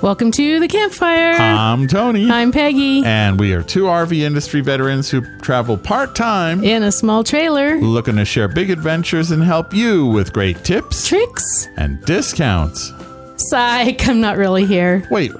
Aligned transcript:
Welcome 0.00 0.30
to 0.32 0.60
the 0.60 0.68
campfire. 0.68 1.32
I'm 1.34 1.88
Tony. 1.88 2.30
I'm 2.30 2.52
Peggy. 2.52 3.02
and 3.04 3.38
we 3.38 3.52
are 3.52 3.62
two 3.64 3.84
RV 3.84 4.16
industry 4.20 4.60
veterans 4.60 5.10
who 5.10 5.22
travel 5.40 5.76
part 5.76 6.14
time, 6.14 6.62
In 6.62 6.84
a 6.84 6.92
small 6.92 7.24
trailer. 7.24 7.78
looking 7.78 8.14
to 8.16 8.24
share 8.24 8.46
big 8.46 8.70
adventures 8.70 9.32
and 9.32 9.42
help 9.42 9.74
you 9.74 10.06
with 10.06 10.32
great 10.32 10.62
tips 10.64 11.08
Tricks. 11.08 11.66
and 11.76 12.00
discounts. 12.04 12.92
Psych, 13.36 14.06
I'm 14.08 14.20
not 14.20 14.36
really 14.36 14.64
here. 14.66 15.04
Wait, 15.10 15.30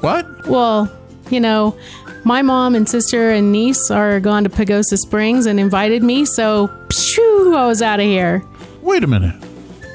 what? 0.00 0.46
Well, 0.46 0.90
you 1.30 1.40
know, 1.40 1.76
my 2.24 2.40
mom 2.40 2.74
and 2.74 2.88
sister 2.88 3.30
and 3.30 3.52
niece 3.52 3.90
are 3.90 4.18
gone 4.18 4.44
to 4.44 4.50
Pagosa 4.50 4.96
Springs 4.96 5.44
and 5.44 5.60
invited 5.60 6.02
me, 6.02 6.24
so 6.24 6.68
pshoo, 6.88 7.54
I 7.54 7.66
was 7.66 7.82
out 7.82 8.00
of 8.00 8.06
here. 8.06 8.42
Wait 8.80 9.04
a 9.04 9.06
minute. 9.06 9.34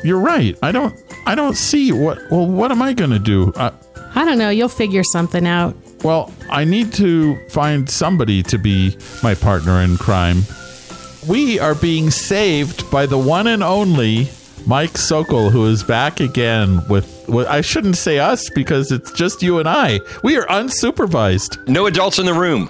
You're 0.03 0.19
right. 0.19 0.57
I 0.61 0.71
don't. 0.71 0.95
I 1.27 1.35
don't 1.35 1.55
see 1.55 1.91
what. 1.91 2.19
Well, 2.31 2.47
what 2.47 2.71
am 2.71 2.81
I 2.81 2.93
going 2.93 3.11
to 3.11 3.19
do? 3.19 3.53
Uh, 3.55 3.69
I 4.15 4.25
don't 4.25 4.37
know, 4.37 4.49
you'll 4.49 4.69
figure 4.69 5.03
something 5.03 5.47
out. 5.47 5.75
well, 6.03 6.33
I 6.49 6.63
need 6.65 6.93
to 6.93 7.37
find 7.49 7.89
somebody 7.89 8.43
to 8.43 8.57
be 8.57 8.97
my 9.23 9.35
partner 9.35 9.81
in 9.81 9.97
crime. 9.97 10.43
We 11.27 11.59
are 11.59 11.75
being 11.75 12.09
saved 12.09 12.89
by 12.91 13.05
the 13.05 13.17
one 13.17 13.47
and 13.47 13.63
only 13.63 14.27
Mike 14.65 14.97
Sokol, 14.97 15.49
who 15.49 15.65
is 15.67 15.83
back 15.83 16.19
again 16.19 16.81
with. 16.87 17.25
with 17.27 17.47
I 17.47 17.61
shouldn't 17.61 17.97
say 17.97 18.19
us 18.19 18.49
because 18.49 18.91
it's 18.91 19.11
just 19.11 19.41
you 19.41 19.59
and 19.59 19.67
I. 19.69 19.99
We 20.23 20.37
are 20.37 20.45
unsupervised. 20.47 21.67
No 21.67 21.85
adults 21.85 22.19
in 22.19 22.25
the 22.25 22.33
room. 22.33 22.69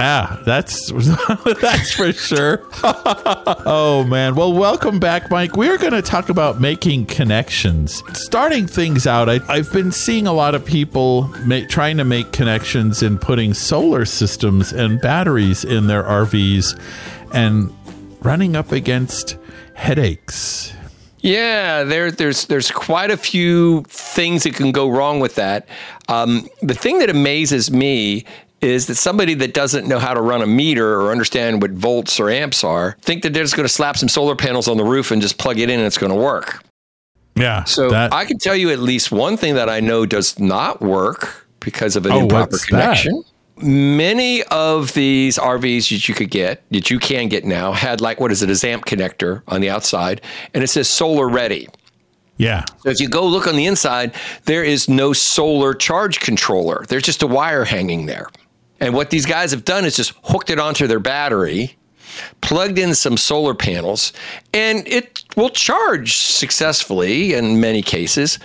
Ah, 0.00 0.40
that's 0.44 0.92
that's 1.60 1.92
for 1.92 2.12
sure. 2.12 2.64
oh 2.84 4.06
man. 4.08 4.36
Well, 4.36 4.52
welcome 4.52 5.00
back, 5.00 5.28
Mike. 5.28 5.56
We're 5.56 5.76
going 5.76 5.92
to 5.92 6.02
talk 6.02 6.28
about 6.28 6.60
making 6.60 7.06
connections. 7.06 8.04
Starting 8.16 8.68
things 8.68 9.08
out, 9.08 9.28
I, 9.28 9.40
I've 9.48 9.72
been 9.72 9.90
seeing 9.90 10.28
a 10.28 10.32
lot 10.32 10.54
of 10.54 10.64
people 10.64 11.24
make, 11.44 11.68
trying 11.68 11.96
to 11.96 12.04
make 12.04 12.30
connections 12.30 13.02
in 13.02 13.18
putting 13.18 13.54
solar 13.54 14.04
systems 14.04 14.72
and 14.72 15.00
batteries 15.00 15.64
in 15.64 15.88
their 15.88 16.04
RVs, 16.04 16.78
and 17.34 17.74
running 18.20 18.54
up 18.54 18.70
against 18.70 19.36
headaches. 19.74 20.72
Yeah, 21.20 21.82
there, 21.82 22.12
there's 22.12 22.46
there's 22.46 22.70
quite 22.70 23.10
a 23.10 23.16
few 23.16 23.82
things 23.88 24.44
that 24.44 24.54
can 24.54 24.70
go 24.70 24.88
wrong 24.88 25.18
with 25.18 25.34
that. 25.34 25.66
Um, 26.08 26.48
the 26.62 26.74
thing 26.74 27.00
that 27.00 27.10
amazes 27.10 27.72
me 27.72 28.24
is 28.60 28.86
that 28.86 28.96
somebody 28.96 29.34
that 29.34 29.54
doesn't 29.54 29.86
know 29.86 29.98
how 29.98 30.14
to 30.14 30.20
run 30.20 30.42
a 30.42 30.46
meter 30.46 31.00
or 31.00 31.12
understand 31.12 31.62
what 31.62 31.70
volts 31.72 32.18
or 32.18 32.28
amps 32.30 32.64
are 32.64 32.96
think 33.02 33.22
that 33.22 33.32
they're 33.32 33.44
just 33.44 33.56
going 33.56 33.66
to 33.68 33.72
slap 33.72 33.96
some 33.96 34.08
solar 34.08 34.34
panels 34.34 34.66
on 34.68 34.76
the 34.76 34.84
roof 34.84 35.10
and 35.10 35.22
just 35.22 35.38
plug 35.38 35.58
it 35.58 35.70
in 35.70 35.78
and 35.78 35.86
it's 35.86 35.98
going 35.98 36.12
to 36.12 36.18
work. 36.18 36.62
Yeah. 37.36 37.62
So 37.64 37.90
that, 37.90 38.12
I 38.12 38.24
can 38.24 38.38
tell 38.38 38.56
you 38.56 38.70
at 38.70 38.80
least 38.80 39.12
one 39.12 39.36
thing 39.36 39.54
that 39.54 39.68
I 39.68 39.78
know 39.80 40.06
does 40.06 40.38
not 40.40 40.80
work 40.80 41.46
because 41.60 41.94
of 41.94 42.04
an 42.06 42.12
Oh, 42.12 42.20
improper 42.22 42.50
what's 42.52 42.62
that? 42.64 42.68
connection. 42.70 43.22
Many 43.60 44.42
of 44.44 44.92
these 44.94 45.36
RVs 45.38 45.90
that 45.90 46.08
you 46.08 46.14
could 46.14 46.30
get, 46.30 46.62
that 46.70 46.90
you 46.90 46.98
can 46.98 47.28
get 47.28 47.44
now, 47.44 47.72
had 47.72 48.00
like 48.00 48.20
what 48.20 48.30
is 48.32 48.42
it, 48.42 48.50
a 48.50 48.54
ZAMP 48.54 48.84
connector 48.86 49.42
on 49.48 49.60
the 49.60 49.68
outside, 49.70 50.20
and 50.54 50.62
it 50.64 50.68
says 50.68 50.88
solar 50.88 51.28
ready. 51.28 51.68
yeah. 52.36 52.64
So 52.82 52.90
if 52.90 53.00
you 53.00 53.08
go 53.08 53.26
look 53.26 53.48
on 53.48 53.56
the 53.56 53.66
inside, 53.66 54.14
there 54.44 54.62
is 54.62 54.88
no 54.88 55.12
solar 55.12 55.74
charge 55.74 56.20
controller. 56.20 56.84
There's 56.88 57.02
just 57.02 57.22
a 57.22 57.26
wire 57.26 57.64
hanging 57.64 58.06
there. 58.06 58.28
And 58.80 58.94
what 58.94 59.10
these 59.10 59.26
guys 59.26 59.50
have 59.50 59.64
done 59.64 59.84
is 59.84 59.96
just 59.96 60.12
hooked 60.24 60.50
it 60.50 60.58
onto 60.58 60.86
their 60.86 61.00
battery, 61.00 61.76
plugged 62.40 62.78
in 62.78 62.94
some 62.94 63.16
solar 63.16 63.54
panels, 63.54 64.12
and 64.54 64.86
it 64.86 65.24
will 65.36 65.50
charge 65.50 66.16
successfully 66.16 67.34
in 67.34 67.60
many 67.60 67.82
cases. 67.82 68.38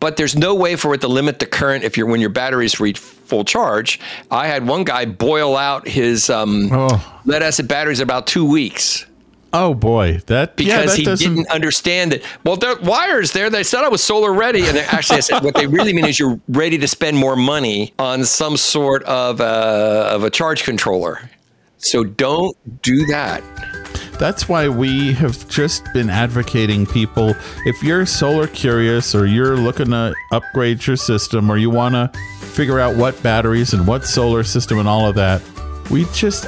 But 0.00 0.16
there's 0.16 0.36
no 0.36 0.54
way 0.54 0.76
for 0.76 0.92
it 0.94 1.00
to 1.00 1.08
limit 1.08 1.38
the 1.38 1.46
current 1.46 1.82
if 1.84 1.96
you're 1.96 2.06
when 2.06 2.20
your 2.20 2.30
batteries 2.30 2.78
reach 2.78 2.98
full 2.98 3.44
charge. 3.44 3.98
I 4.30 4.46
had 4.46 4.66
one 4.66 4.84
guy 4.84 5.06
boil 5.06 5.56
out 5.56 5.88
his 5.88 6.28
um, 6.28 6.68
Oh. 6.72 7.20
lead 7.24 7.42
acid 7.42 7.68
batteries 7.68 8.00
in 8.00 8.02
about 8.04 8.26
two 8.26 8.44
weeks 8.44 9.06
Oh 9.54 9.72
boy. 9.72 10.20
That 10.26 10.50
yeah. 10.58 10.78
because 10.82 10.90
That 10.90 10.98
he 10.98 11.04
doesn't. 11.04 11.34
didn't 11.36 11.50
understand 11.50 12.12
that. 12.12 12.22
Well, 12.44 12.56
the 12.56 12.76
wires 12.82 13.32
there. 13.32 13.48
They 13.48 13.62
said 13.62 13.84
I 13.84 13.88
was 13.88 14.02
solar 14.02 14.32
ready, 14.32 14.66
and 14.66 14.76
actually, 14.76 15.18
I 15.18 15.20
said 15.20 15.42
what 15.44 15.54
they 15.54 15.66
really 15.68 15.92
mean 15.92 16.04
is 16.06 16.18
you're 16.18 16.40
ready 16.48 16.76
to 16.78 16.88
spend 16.88 17.16
more 17.16 17.36
money 17.36 17.94
on 17.98 18.24
some 18.24 18.56
sort 18.56 19.04
of 19.04 19.40
a, 19.40 19.44
of 19.44 20.24
a 20.24 20.30
charge 20.30 20.64
controller. 20.64 21.30
So 21.78 22.02
don't 22.02 22.56
do 22.82 23.06
that. 23.06 23.42
That's 24.18 24.48
why 24.48 24.68
we 24.68 25.12
have 25.14 25.48
just 25.48 25.84
been 25.92 26.08
advocating 26.10 26.86
people. 26.86 27.34
If 27.66 27.82
you're 27.82 28.06
solar 28.06 28.46
curious 28.46 29.14
or 29.14 29.26
you're 29.26 29.56
looking 29.56 29.90
to 29.90 30.14
upgrade 30.32 30.86
your 30.86 30.96
system 30.96 31.50
or 31.50 31.58
you 31.58 31.70
want 31.70 31.94
to 31.94 32.10
figure 32.46 32.80
out 32.80 32.96
what 32.96 33.20
batteries 33.22 33.72
and 33.74 33.86
what 33.86 34.04
solar 34.04 34.42
system 34.44 34.78
and 34.78 34.88
all 34.88 35.06
of 35.08 35.14
that, 35.16 35.42
we 35.90 36.06
just 36.12 36.46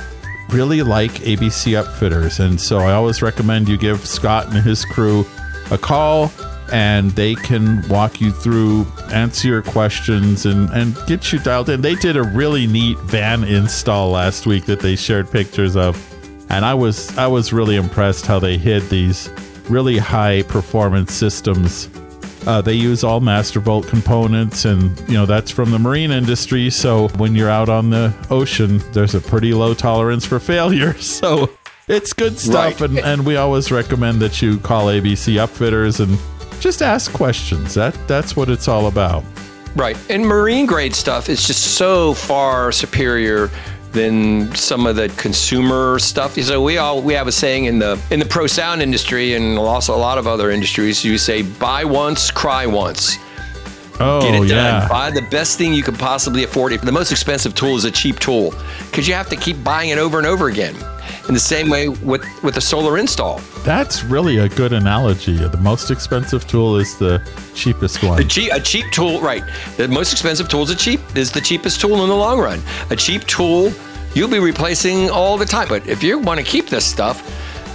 really 0.51 0.83
like 0.83 1.13
ABC 1.13 1.83
Upfitters. 1.83 2.41
And 2.41 2.61
so 2.61 2.79
I 2.79 2.93
always 2.93 3.23
recommend 3.23 3.69
you 3.69 3.77
give 3.77 4.07
Scott 4.07 4.47
and 4.47 4.63
his 4.63 4.85
crew 4.85 5.27
a 5.71 5.79
call 5.79 6.33
and 6.73 7.13
they 7.13 7.35
can 7.37 7.87
walk 7.89 8.21
you 8.21 8.33
through, 8.33 8.87
answer 9.13 9.47
your 9.47 9.63
questions, 9.63 10.47
and, 10.47 10.69
and 10.71 10.97
get 11.07 11.33
you 11.33 11.39
dialed 11.39 11.69
in. 11.69 11.81
They 11.81 11.95
did 11.95 12.17
a 12.17 12.25
really 12.25 12.67
neat 12.67 12.99
van 13.01 13.45
install 13.45 14.11
last 14.11 14.47
week 14.47 14.67
that 14.67 14.81
they 14.81 14.97
shared 14.97 15.31
pictures 15.31 15.77
of 15.77 15.97
and 16.49 16.65
I 16.65 16.75
was 16.75 17.17
I 17.19 17.27
was 17.27 17.53
really 17.53 17.77
impressed 17.77 18.27
how 18.27 18.39
they 18.39 18.57
hid 18.57 18.83
these 18.89 19.31
really 19.69 19.99
high 19.99 20.43
performance 20.43 21.13
systems. 21.13 21.89
Uh, 22.47 22.61
they 22.61 22.75
use 22.75 23.03
all 23.03 23.21
Mastervolt 23.21 23.89
components, 23.89 24.65
and 24.65 24.99
you 25.09 25.15
know 25.15 25.27
that's 25.27 25.51
from 25.51 25.71
the 25.73 25.79
marine 25.79 26.11
industry. 26.13 26.71
So 26.71 27.09
when 27.19 27.35
you're 27.35 27.51
out 27.51 27.69
on 27.69 27.91
the 27.91 28.15
ocean, 28.31 28.79
there's 28.93 29.15
a 29.15 29.21
pretty 29.21 29.53
low 29.53 29.75
tolerance 29.75 30.25
for 30.25 30.39
failure. 30.39 30.95
So 31.01 31.51
it's 31.89 32.13
good 32.13 32.39
stuff, 32.39 32.81
Right. 32.81 32.91
and, 32.91 32.99
and 32.99 33.27
we 33.27 33.37
always 33.37 33.71
recommend 33.73 34.21
that 34.21 34.41
you 34.43 34.59
call 34.59 34.87
ABC 34.87 35.35
Upfitters 35.35 36.01
and 36.01 36.19
just 36.61 36.83
ask 36.83 37.13
questions. 37.13 37.75
That 37.75 37.97
that's 38.09 38.35
what 38.37 38.49
it's 38.49 38.69
all 38.69 38.87
about. 38.87 39.25
Right. 39.77 39.97
And 40.09 40.25
marine 40.27 40.67
grade 40.67 40.95
stuff 40.95 41.29
is 41.29 41.47
just 41.47 41.77
so 41.77 42.15
far 42.15 42.73
superior 42.73 43.51
than 43.97 44.55
some 44.55 44.87
of 44.87 44.95
the 44.95 45.09
consumer 45.17 45.99
stuff. 45.99 46.35
So 46.35 46.63
we 46.63 46.79
all 46.79 47.03
we 47.03 47.15
have 47.15 47.27
a 47.27 47.33
saying 47.33 47.65
in 47.65 47.79
the 47.81 48.01
in 48.11 48.21
the 48.21 48.27
pro 48.27 48.47
sound 48.47 48.83
industry 48.83 49.35
and 49.35 49.59
also 49.59 49.97
a 49.97 49.99
lot 49.99 50.19
of 50.19 50.27
other 50.27 50.51
industries. 50.51 51.05
You 51.05 51.19
say 51.19 51.43
buy 51.43 51.85
once, 51.85 52.31
cry 52.31 52.67
once. 52.67 53.19
Oh 53.99 54.21
Get 54.21 54.35
it 54.35 54.49
yeah, 54.49 54.81
done. 54.81 54.89
Buy 54.89 55.11
the 55.11 55.27
best 55.31 55.57
thing 55.57 55.73
you 55.73 55.83
can 55.83 55.97
possibly 55.97 56.45
afford. 56.45 56.73
The 56.73 56.93
most 56.93 57.11
expensive 57.11 57.55
tool 57.55 57.77
is 57.77 57.85
a 57.85 57.91
cheap 57.91 58.19
tool 58.19 58.55
because 58.91 59.09
you 59.09 59.15
have 59.15 59.31
to 59.31 59.37
keep 59.37 59.63
buying 59.65 59.89
it 59.91 59.99
over 59.99 60.19
and 60.19 60.27
over 60.27 60.49
again. 60.49 60.77
In 61.29 61.35
the 61.35 61.41
same 61.41 61.71
way 61.71 61.89
with 61.89 62.23
with 62.43 62.57
a 62.57 62.61
solar 62.61 62.99
install. 62.99 63.41
that's 63.65 64.05
really 64.05 64.39
a 64.39 64.49
good 64.49 64.73
analogy. 64.73 65.37
The 65.37 65.57
most 65.57 65.91
expensive 65.91 66.47
tool 66.47 66.77
is 66.77 66.99
the 66.99 67.21
cheapest 67.55 68.03
one. 68.03 68.19
The 68.19 68.29
cheap, 68.29 68.53
a 68.53 68.61
cheap 68.61 68.87
tool, 68.93 69.21
right? 69.21 69.43
The 69.77 69.89
most 69.89 70.13
expensive 70.13 70.49
tool 70.49 70.63
is 70.63 70.71
a 70.71 70.77
cheap 70.77 71.01
is 71.17 71.33
the 71.33 71.41
cheapest 71.41 71.81
tool 71.81 72.03
in 72.03 72.09
the 72.09 72.15
long 72.15 72.39
run. 72.39 72.61
A 72.91 72.97
cheap 72.97 73.25
tool 73.25 73.73
you'll 74.17 74.31
be 74.31 74.39
replacing 74.41 75.11
all 75.11 75.37
the 75.37 75.45
time. 75.45 75.69
But 75.69 75.87
if 75.87 76.03
you 76.03 76.19
want 76.19 76.41
to 76.41 76.47
keep 76.47 76.69
this 76.69 76.85
stuff, 76.85 77.23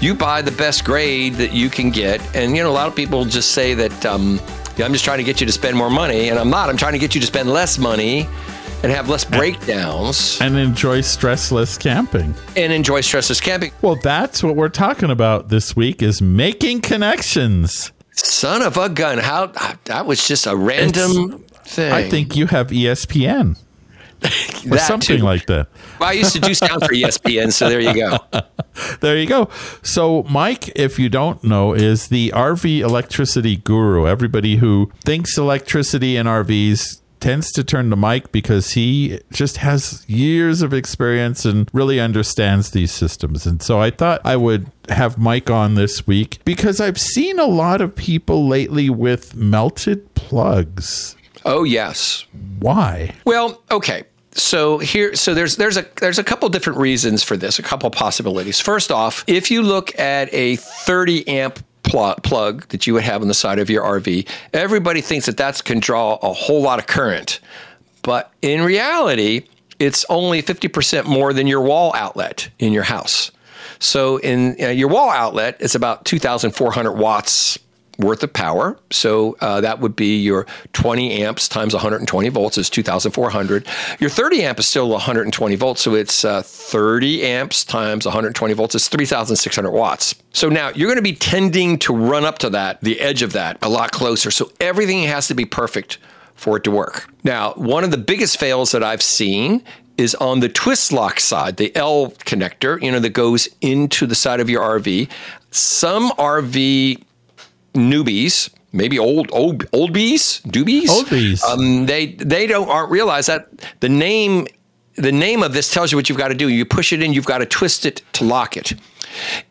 you 0.02 0.16
buy 0.16 0.42
the 0.42 0.52
best 0.52 0.84
grade 0.84 1.36
that 1.36 1.54
you 1.54 1.70
can 1.70 1.92
get. 1.92 2.20
And 2.36 2.58
you 2.58 2.64
know, 2.64 2.72
a 2.72 2.74
lot 2.74 2.88
of 2.88 2.96
people 2.96 3.24
just 3.24 3.52
say 3.52 3.76
that 3.76 4.06
um, 4.06 4.40
I'm 4.80 4.92
just 4.92 5.06
trying 5.06 5.20
to 5.20 5.24
get 5.24 5.40
you 5.40 5.46
to 5.46 5.54
spend 5.54 5.78
more 5.78 5.92
money, 5.92 6.30
and 6.30 6.40
I'm 6.40 6.50
not. 6.50 6.70
I'm 6.70 6.78
trying 6.78 6.94
to 6.94 7.00
get 7.00 7.14
you 7.14 7.22
to 7.22 7.28
spend 7.28 7.50
less 7.50 7.78
money 7.78 8.28
and 8.84 8.92
have 8.92 9.08
less 9.10 9.24
breakdowns 9.24 10.42
and 10.42 10.58
enjoy 10.58 11.00
stressless 11.02 11.80
camping. 11.80 12.34
and 12.58 12.74
enjoy 12.74 13.02
stressless 13.02 13.40
camping. 13.40 13.72
Well, 13.84 13.96
that's 14.02 14.42
what 14.42 14.56
we're 14.56 14.70
talking 14.70 15.12
about 15.12 15.50
this 15.50 15.76
week 15.76 16.02
is 16.02 16.20
making 16.22 16.82
connections. 16.82 17.92
Son 18.14 18.64
of 18.64 18.78
a 18.78 18.90
gun! 18.90 19.20
How 19.20 19.48
that 19.86 20.06
was 20.08 20.28
just 20.28 20.48
a 20.48 20.56
random 20.56 21.40
thing. 21.66 21.92
I 21.94 22.10
think 22.10 22.36
you 22.36 22.48
have 22.48 22.68
ESPN 22.70 23.58
or 24.72 24.78
something 24.78 25.18
too. 25.18 25.24
like 25.24 25.46
that. 25.48 25.68
Well, 26.00 26.10
I 26.10 26.14
used 26.14 26.34
to 26.34 26.40
do 26.40 26.54
sound 26.54 26.84
for 26.84 26.94
ESPN, 26.94 27.52
so 27.52 27.70
there 27.70 27.80
you 27.80 27.94
go. 27.94 28.18
There 29.02 29.18
you 29.18 29.28
go. 29.28 29.50
So, 29.82 30.24
Mike, 30.30 30.72
if 30.78 30.98
you 30.98 31.10
don't 31.10 31.44
know, 31.44 31.74
is 31.74 32.08
the 32.08 32.32
RV 32.34 32.80
electricity 32.80 33.58
guru. 33.58 34.08
Everybody 34.08 34.56
who 34.58 34.92
thinks 35.04 35.38
electricity 35.38 36.16
in 36.16 36.26
RVs 36.26 37.02
tends 37.20 37.52
to 37.52 37.64
turn 37.64 37.90
to 37.90 37.96
Mike 37.96 38.32
because 38.32 38.72
he 38.72 39.20
just 39.32 39.58
has 39.58 40.04
years 40.10 40.62
of 40.62 40.74
experience 40.74 41.46
and 41.46 41.70
really 41.74 42.00
understands 42.00 42.72
these 42.72 42.92
systems. 42.92 43.46
And 43.46 43.62
so 43.62 43.80
I 43.80 43.92
thought 43.92 44.22
I 44.24 44.38
would 44.38 44.72
have 44.90 45.18
Mike 45.18 45.50
on 45.50 45.76
this 45.76 46.08
week 46.08 46.40
because 46.46 46.80
I've 46.82 47.00
seen 47.00 47.40
a 47.40 47.46
lot 47.46 47.82
of 47.82 47.96
people 47.96 48.48
lately 48.48 48.90
with 48.90 49.36
melted 49.36 50.14
plugs. 50.16 51.16
Oh, 51.46 51.64
yes. 51.64 52.26
Why? 52.60 53.16
Well, 53.26 53.64
okay. 53.72 54.04
So 54.34 54.78
here, 54.78 55.16
so 55.16 55.34
there's 55.34 55.58
there's 55.58 55.78
a 55.78 55.86
there's 56.00 56.20
a 56.20 56.24
couple 56.24 56.48
different 56.50 56.80
reasons 56.80 57.24
for 57.24 57.36
this, 57.36 57.60
a 57.60 57.64
couple 57.64 57.90
possibilities. 57.90 58.60
First 58.60 58.92
off, 58.92 59.26
if 59.28 59.52
you 59.52 59.62
look 59.62 59.98
at 60.00 60.34
a 60.34 60.56
30 60.56 61.28
amp 61.28 61.60
pl- 61.84 62.16
plug 62.24 62.68
that 62.70 62.88
you 62.88 62.94
would 62.94 63.04
have 63.04 63.22
on 63.22 63.28
the 63.28 63.34
side 63.34 63.60
of 63.60 63.70
your 63.70 63.84
RV, 63.84 64.28
everybody 64.54 65.02
thinks 65.02 65.26
that 65.26 65.38
that 65.38 65.64
can 65.64 65.80
draw 65.80 66.18
a 66.22 66.32
whole 66.32 66.62
lot 66.62 66.80
of 66.80 66.88
current, 66.88 67.42
but 68.04 68.32
in 68.42 68.62
reality, 68.62 69.48
it's 69.80 70.06
only 70.10 70.42
50% 70.42 71.06
more 71.06 71.34
than 71.34 71.48
your 71.48 71.62
wall 71.62 71.92
outlet 71.96 72.50
in 72.60 72.72
your 72.72 72.84
house. 72.84 73.32
So 73.80 74.18
in 74.18 74.56
uh, 74.62 74.68
your 74.68 74.90
wall 74.90 75.10
outlet, 75.10 75.58
it's 75.60 75.76
about 75.76 76.06
2,400 76.06 76.92
watts 76.94 77.58
worth 78.00 78.24
of 78.24 78.34
power. 78.34 78.78
So 78.90 79.38
uh, 79.42 79.62
that 79.62 79.80
would 79.80 79.96
be 79.96 80.20
your 80.20 80.46
20 80.74 81.24
amps 81.24 81.48
times 81.48 81.74
120 81.74 82.30
volts 82.30 82.58
is 82.58 82.70
2,400. 82.70 83.68
Your 84.00 84.10
30 84.10 84.44
amp 84.44 84.60
is 84.60 84.68
still 84.68 84.90
120 84.90 85.56
volts, 85.56 85.82
so 85.82 85.96
it's 85.96 86.26
uh, 86.26 86.42
30 86.42 87.24
amps 87.24 87.64
times 87.64 88.06
120 88.06 88.54
volts 88.54 88.76
is 88.76 88.88
3,600 88.88 89.72
watts. 89.72 90.16
So 90.34 90.50
now 90.50 90.70
you're 90.70 90.88
going 90.88 90.98
to 90.98 91.02
be 91.02 91.16
tending 91.16 91.78
to 91.80 91.96
run 91.96 92.26
up 92.26 92.40
to 92.40 92.50
that, 92.52 92.82
the 92.82 93.00
edge 93.00 93.22
of 93.22 93.34
that, 93.34 93.58
a 93.62 93.70
lot 93.70 93.92
closer. 93.92 94.32
So 94.32 94.52
everything 94.60 95.04
has 95.04 95.28
to 95.28 95.34
be 95.34 95.46
perfect 95.46 95.98
for 96.36 96.58
it 96.58 96.64
to 96.64 96.72
work. 96.72 97.08
Now, 97.24 97.54
one 97.54 97.84
of 97.84 97.92
the 97.92 97.98
biggest 97.98 98.40
fails 98.40 98.72
that 98.72 98.84
I've 98.84 99.04
seen 99.04 99.64
is 99.98 100.16
on 100.16 100.40
the 100.40 100.50
twist 100.50 100.92
lock 100.92 101.20
side, 101.20 101.58
the 101.58 101.76
L 101.76 102.12
connector, 102.12 102.82
you 102.82 102.92
know, 102.92 103.00
that 103.00 103.12
goes 103.12 103.48
into 103.62 104.08
the 104.08 104.16
side 104.16 104.40
of 104.40 104.50
your 104.50 104.62
RV. 104.62 105.10
Some 105.52 106.10
RV 106.12 107.04
newbies, 107.74 108.50
maybe 108.72 109.00
old 109.00 109.30
old 109.32 109.66
old 109.74 109.94
bees, 109.94 110.42
doobies, 110.46 110.90
Old 110.90 111.10
bees. 111.10 111.44
Um, 111.44 111.86
they 111.86 112.08
they 112.14 112.48
don't 112.48 112.70
aren't 112.70 112.92
realize 112.92 113.26
that 113.28 113.50
the 113.80 113.90
name 113.90 114.48
the 114.96 115.12
name 115.12 115.42
of 115.44 115.54
this 115.54 115.72
tells 115.72 115.92
you 115.92 115.98
what 115.98 116.10
you've 116.10 116.18
got 116.18 116.30
to 116.30 116.36
do. 116.36 116.50
You 116.50 116.66
push 116.66 116.94
it 116.94 117.02
in, 117.02 117.14
you've 117.14 117.26
got 117.26 117.40
to 117.40 117.46
twist 117.46 117.86
it 117.86 118.02
to 118.14 118.24
lock 118.24 118.58
it. 118.58 118.74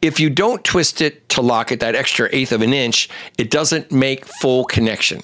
If 0.00 0.20
you 0.20 0.31
don't 0.31 0.64
twist 0.64 1.00
it 1.00 1.28
to 1.31 1.43
lock 1.43 1.70
it 1.72 1.81
that 1.81 1.94
extra 1.94 2.28
eighth 2.32 2.52
of 2.52 2.62
an 2.62 2.72
inch, 2.72 3.08
it 3.38 3.50
doesn't 3.50 3.93
make 3.93 4.25
full 4.25 4.64
connection. 4.64 5.22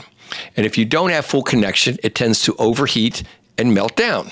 And 0.57 0.67
if 0.67 0.77
you 0.77 0.85
don't 0.85 1.11
have 1.11 1.25
full 1.25 1.43
connection, 1.43 1.97
it 2.03 2.15
tends 2.15 2.43
to 2.43 2.55
overheat 2.59 3.23
and 3.57 3.73
melt 3.73 3.97
down. 3.97 4.31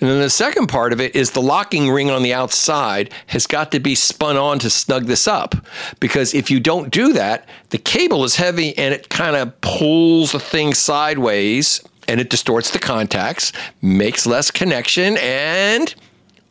And 0.00 0.10
then 0.10 0.20
the 0.20 0.30
second 0.30 0.66
part 0.68 0.92
of 0.92 1.00
it 1.00 1.14
is 1.14 1.30
the 1.32 1.42
locking 1.42 1.90
ring 1.90 2.10
on 2.10 2.22
the 2.22 2.34
outside 2.34 3.12
has 3.28 3.46
got 3.46 3.72
to 3.72 3.80
be 3.80 3.94
spun 3.94 4.36
on 4.36 4.58
to 4.60 4.70
snug 4.70 5.06
this 5.06 5.26
up. 5.28 5.54
Because 6.00 6.34
if 6.34 6.50
you 6.50 6.60
don't 6.60 6.90
do 6.90 7.12
that, 7.12 7.48
the 7.70 7.78
cable 7.78 8.24
is 8.24 8.36
heavy 8.36 8.76
and 8.76 8.92
it 8.94 9.08
kind 9.08 9.36
of 9.36 9.58
pulls 9.60 10.32
the 10.32 10.40
thing 10.40 10.74
sideways 10.74 11.82
and 12.08 12.20
it 12.20 12.30
distorts 12.30 12.70
the 12.70 12.78
contacts, 12.78 13.52
makes 13.80 14.26
less 14.26 14.50
connection, 14.50 15.16
and 15.18 15.94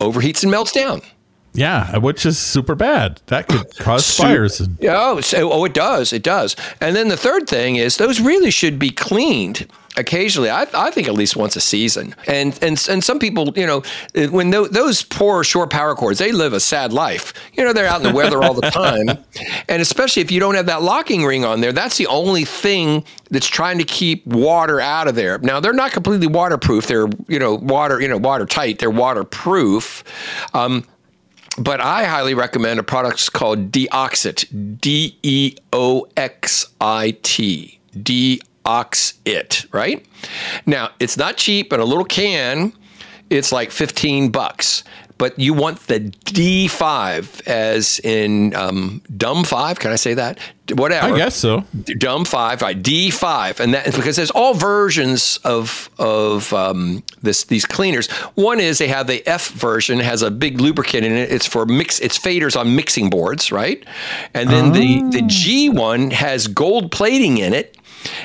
overheats 0.00 0.42
and 0.42 0.50
melts 0.50 0.72
down. 0.72 1.02
Yeah, 1.54 1.98
which 1.98 2.24
is 2.24 2.38
super 2.38 2.74
bad. 2.74 3.20
That 3.26 3.46
could 3.46 3.76
cause 3.78 4.16
fires. 4.16 4.60
And, 4.60 4.78
Oh, 4.88 5.20
so, 5.20 5.52
oh, 5.52 5.64
it 5.66 5.74
does. 5.74 6.14
It 6.14 6.22
does. 6.22 6.56
And 6.80 6.96
then 6.96 7.08
the 7.08 7.16
third 7.18 7.46
thing 7.46 7.76
is 7.76 7.98
those 7.98 8.20
really 8.20 8.50
should 8.50 8.78
be 8.78 8.88
cleaned 8.90 9.66
occasionally. 9.96 10.50
I, 10.50 10.66
I 10.74 10.90
think 10.90 11.08
at 11.08 11.14
least 11.14 11.36
once 11.36 11.56
a 11.56 11.60
season. 11.60 12.14
And 12.26 12.58
and 12.62 12.82
and 12.88 13.04
some 13.04 13.18
people, 13.18 13.52
you 13.56 13.66
know, 13.66 13.82
when 14.28 14.50
tho- 14.50 14.68
those 14.68 15.02
poor 15.02 15.44
shore 15.44 15.66
power 15.66 15.94
cords, 15.94 16.18
they 16.18 16.32
live 16.32 16.52
a 16.52 16.60
sad 16.60 16.92
life. 16.92 17.32
You 17.54 17.64
know, 17.64 17.72
they're 17.72 17.86
out 17.86 18.04
in 18.04 18.08
the 18.08 18.14
weather 18.14 18.42
all 18.42 18.54
the 18.54 18.70
time, 18.70 19.08
and 19.68 19.82
especially 19.82 20.22
if 20.22 20.30
you 20.30 20.40
don't 20.40 20.54
have 20.54 20.66
that 20.66 20.82
locking 20.82 21.24
ring 21.24 21.44
on 21.44 21.60
there, 21.60 21.72
that's 21.72 21.98
the 21.98 22.06
only 22.06 22.44
thing 22.44 23.04
that's 23.30 23.46
trying 23.46 23.78
to 23.78 23.84
keep 23.84 24.26
water 24.26 24.80
out 24.80 25.08
of 25.08 25.14
there. 25.14 25.38
Now 25.38 25.60
they're 25.60 25.72
not 25.72 25.92
completely 25.92 26.26
waterproof. 26.26 26.86
They're 26.86 27.08
you 27.28 27.38
know 27.38 27.54
water 27.54 28.00
you 28.00 28.08
know 28.08 28.18
watertight. 28.18 28.78
They're 28.78 28.90
waterproof. 28.90 30.04
Um, 30.54 30.84
but 31.58 31.82
I 31.82 32.04
highly 32.04 32.32
recommend 32.32 32.80
a 32.80 32.82
product 32.82 33.30
called 33.34 33.70
Deoxit, 33.70 34.80
D 34.80 35.18
E 35.22 35.56
O 35.72 36.08
X 36.16 36.66
I 36.80 37.16
T, 37.22 37.78
Deoxit, 37.94 38.40
right? 39.72 40.04
Now, 40.66 40.90
it's 41.00 41.16
not 41.16 41.36
cheap, 41.36 41.72
and 41.72 41.82
a 41.82 41.84
little 41.84 42.04
can, 42.04 42.72
it's 43.30 43.52
like 43.52 43.70
15 43.70 44.30
bucks. 44.30 44.84
But 45.18 45.38
you 45.38 45.54
want 45.54 45.78
the 45.86 46.00
D5 46.00 47.46
as 47.46 48.00
in 48.00 48.56
um, 48.56 49.02
dumb 49.16 49.44
five. 49.44 49.78
Can 49.78 49.92
I 49.92 49.94
say 49.94 50.14
that? 50.14 50.40
Whatever 50.74 51.14
I 51.14 51.16
guess 51.16 51.36
so. 51.36 51.64
dumb 51.98 52.24
five, 52.24 52.60
right? 52.60 52.82
D 52.82 53.10
five, 53.10 53.60
and 53.60 53.72
that 53.72 53.86
is 53.86 53.94
because 53.94 54.16
there's 54.16 54.32
all 54.32 54.54
versions 54.54 55.38
of 55.44 55.90
of 55.98 56.52
um, 56.52 57.04
this 57.22 57.44
these 57.44 57.64
cleaners. 57.64 58.10
One 58.34 58.58
is 58.58 58.78
they 58.78 58.88
have 58.88 59.06
the 59.06 59.24
F 59.24 59.50
version 59.50 60.00
has 60.00 60.22
a 60.22 60.30
big 60.30 60.60
lubricant 60.60 61.04
in 61.04 61.12
it. 61.12 61.30
It's 61.30 61.46
for 61.46 61.66
mix. 61.66 62.00
It's 62.00 62.18
faders 62.18 62.58
on 62.58 62.74
mixing 62.74 63.08
boards, 63.08 63.52
right? 63.52 63.84
And 64.34 64.50
then 64.50 64.72
the 64.72 65.02
the 65.10 65.22
G 65.26 65.68
one 65.68 66.10
has 66.10 66.48
gold 66.48 66.90
plating 66.90 67.38
in 67.38 67.54
it. 67.54 67.76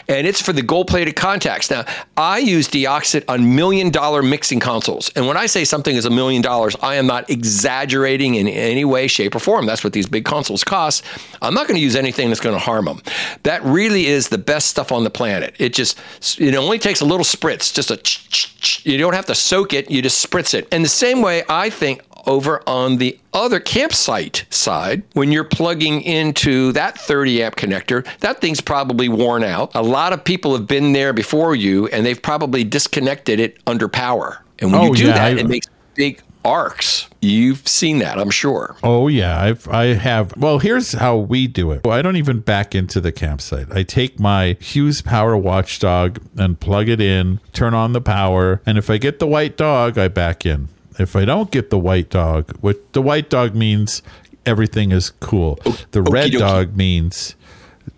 And 0.07 0.27
it's 0.27 0.41
for 0.41 0.53
the 0.53 0.62
gold 0.62 0.88
plated 0.88 1.15
contacts. 1.15 1.69
Now, 1.69 1.85
I 2.15 2.39
use 2.39 2.68
Deoxit 2.68 3.25
on 3.27 3.56
million 3.56 3.89
dollar 3.89 4.24
mixing 4.24 4.59
consoles. 4.59 5.12
And 5.15 5.27
when 5.27 5.38
I 5.38 5.45
say 5.45 5.65
something 5.65 5.95
is 5.95 6.06
a 6.06 6.09
million 6.09 6.41
dollars, 6.41 6.75
I 6.81 6.95
am 6.95 7.07
not 7.07 7.29
exaggerating 7.29 8.35
in 8.35 8.47
any 8.47 8.85
way, 8.85 9.07
shape, 9.07 9.35
or 9.35 9.39
form. 9.39 9.65
That's 9.65 9.83
what 9.83 9.94
these 9.94 10.07
big 10.07 10.25
consoles 10.25 10.63
cost. 10.63 11.03
I'm 11.41 11.53
not 11.53 11.68
going 11.68 11.77
to 11.77 11.83
use 11.83 11.95
anything 11.95 12.29
that's 12.29 12.39
going 12.39 12.56
to 12.56 12.59
harm 12.59 12.85
them. 12.85 13.01
That 13.44 13.63
really 13.63 14.07
is 14.07 14.29
the 14.29 14.38
best 14.38 14.68
stuff 14.68 14.91
on 14.91 15.03
the 15.03 15.09
planet. 15.09 15.56
It 15.59 15.74
just, 15.74 16.00
it 16.39 16.56
only 16.56 16.79
takes 16.79 17.01
a 17.01 17.06
little 17.06 17.25
spritz, 17.25 17.74
just 17.74 17.91
a, 17.91 18.89
you 18.89 18.97
don't 18.97 19.13
have 19.13 19.25
to 19.27 19.35
soak 19.35 19.74
it, 19.74 19.89
you 19.91 20.01
just 20.01 20.25
spritz 20.25 20.53
it. 20.53 20.68
And 20.71 20.83
the 20.83 20.89
same 20.89 21.21
way 21.21 21.44
I 21.50 21.69
think 21.69 22.01
over 22.27 22.62
on 22.68 22.97
the 22.97 23.18
other 23.33 23.59
campsite 23.59 24.45
side, 24.50 25.01
when 25.13 25.31
you're 25.31 25.44
plugging 25.44 26.01
into 26.01 26.71
that 26.74 26.97
30 27.00 27.41
amp 27.44 27.56
connector, 27.56 28.06
that 28.19 28.41
thing's 28.41 28.62
probably 28.62 29.09
worn 29.09 29.44
out. 29.44 29.71
A 29.74 29.81
lot 29.81 30.13
of 30.13 30.24
people 30.24 30.53
have 30.56 30.68
been 30.68 30.94
there 30.94 31.13
before 31.13 31.56
you 31.56 31.88
and 31.88 32.06
they've 32.06 32.21
probably 32.21 32.63
disconnected 32.63 33.39
it 33.39 33.57
under 33.65 33.88
power. 33.88 34.44
And 34.59 34.71
when 34.71 34.81
Oh, 34.81 34.85
you 34.88 34.95
do 34.95 35.06
yeah, 35.07 35.13
that, 35.13 35.38
I- 35.38 35.39
it 35.39 35.47
makes 35.47 35.68
big 35.95 36.21
arcs. 36.45 37.07
You've 37.22 37.67
seen 37.67 37.98
that, 38.00 38.17
I'm 38.19 38.29
sure. 38.29 38.75
Oh 38.84 39.07
yeah, 39.10 39.41
I've 39.41 39.67
I 39.67 39.88
have. 39.96 40.36
Well, 40.38 40.60
here's 40.60 40.93
how 40.93 41.17
we 41.17 41.46
do 41.48 41.72
it. 41.72 41.86
I 41.86 42.01
don't 42.01 42.15
even 42.15 42.39
back 42.39 42.74
into 42.75 43.01
the 43.01 43.12
campsite. 43.12 43.67
I 43.72 43.84
take 43.84 44.19
my 44.19 44.55
Hughes 44.62 45.01
Power 45.01 45.36
Watchdog 45.36 46.19
and 46.38 46.57
plug 46.60 46.88
it 46.89 47.01
in, 47.01 47.39
turn 47.53 47.74
on 47.74 47.91
the 47.93 48.00
power, 48.01 48.62
and 48.65 48.77
if 48.77 48.89
I 48.89 48.98
get 48.98 49.19
the 49.19 49.27
white 49.27 49.57
dog, 49.57 49.98
I 49.98 50.07
back 50.07 50.46
in. 50.46 50.69
If 51.00 51.16
I 51.16 51.25
don't 51.25 51.51
get 51.51 51.70
the 51.70 51.77
white 51.77 52.10
dog, 52.10 52.58
what 52.62 52.94
the 52.94 53.01
white 53.01 53.30
dog 53.30 53.56
means 53.56 54.01
everything 54.46 54.92
is 54.92 55.10
cool. 55.10 55.60
The 55.92 56.01
red 56.01 56.32
dokie. 56.32 56.39
dog 56.39 56.75
means 56.75 57.36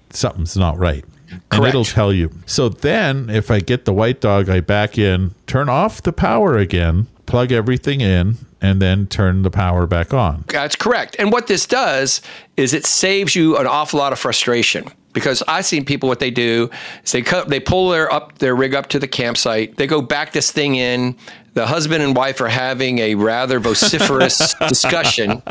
something's 0.10 0.58
not 0.58 0.78
right. 0.78 1.06
And 1.32 1.42
Correct. 1.50 1.70
it'll 1.70 1.86
tell 1.86 2.12
you. 2.12 2.32
So 2.46 2.70
then, 2.70 3.30
if 3.30 3.52
I 3.52 3.60
get 3.60 3.86
the 3.86 3.94
white 3.94 4.20
dog, 4.20 4.50
I 4.50 4.62
back 4.62 4.98
in, 4.98 5.36
turn 5.46 5.70
off 5.70 6.02
the 6.02 6.12
power 6.12 6.58
again, 6.58 7.08
plug 7.28 7.52
everything 7.52 8.02
in, 8.02 8.38
and 8.62 8.82
then 8.82 9.06
turn 9.08 9.44
the 9.44 9.52
power 9.52 9.86
back 9.86 10.14
on. 10.14 10.44
That's 10.48 10.76
correct. 10.76 11.16
And 11.20 11.32
what 11.32 11.48
this 11.48 11.66
does 11.66 12.22
is 12.58 12.74
it 12.74 12.86
saves 12.86 13.36
you 13.36 13.58
an 13.58 13.68
awful 13.68 14.00
lot 14.00 14.12
of 14.12 14.20
frustration. 14.20 14.86
Because 15.12 15.42
I've 15.48 15.66
seen 15.66 15.86
people 15.86 16.08
what 16.08 16.20
they 16.20 16.30
do 16.30 16.70
is 17.04 17.12
they 17.12 17.24
cut, 17.24 17.50
they 17.50 17.60
pull 17.60 17.90
their 17.90 18.12
up 18.14 18.38
their 18.38 18.56
rig 18.56 18.76
up 18.76 18.88
to 18.90 19.00
the 19.00 19.08
campsite. 19.08 19.76
They 19.76 19.88
go 19.88 20.02
back 20.02 20.34
this 20.34 20.52
thing 20.52 20.76
in. 20.76 21.16
The 21.60 21.68
husband 21.68 22.02
and 22.02 22.16
wife 22.16 22.40
are 22.40 22.48
having 22.48 23.00
a 23.00 23.16
rather 23.16 23.60
vociferous 23.60 24.54
discussion. 24.70 25.44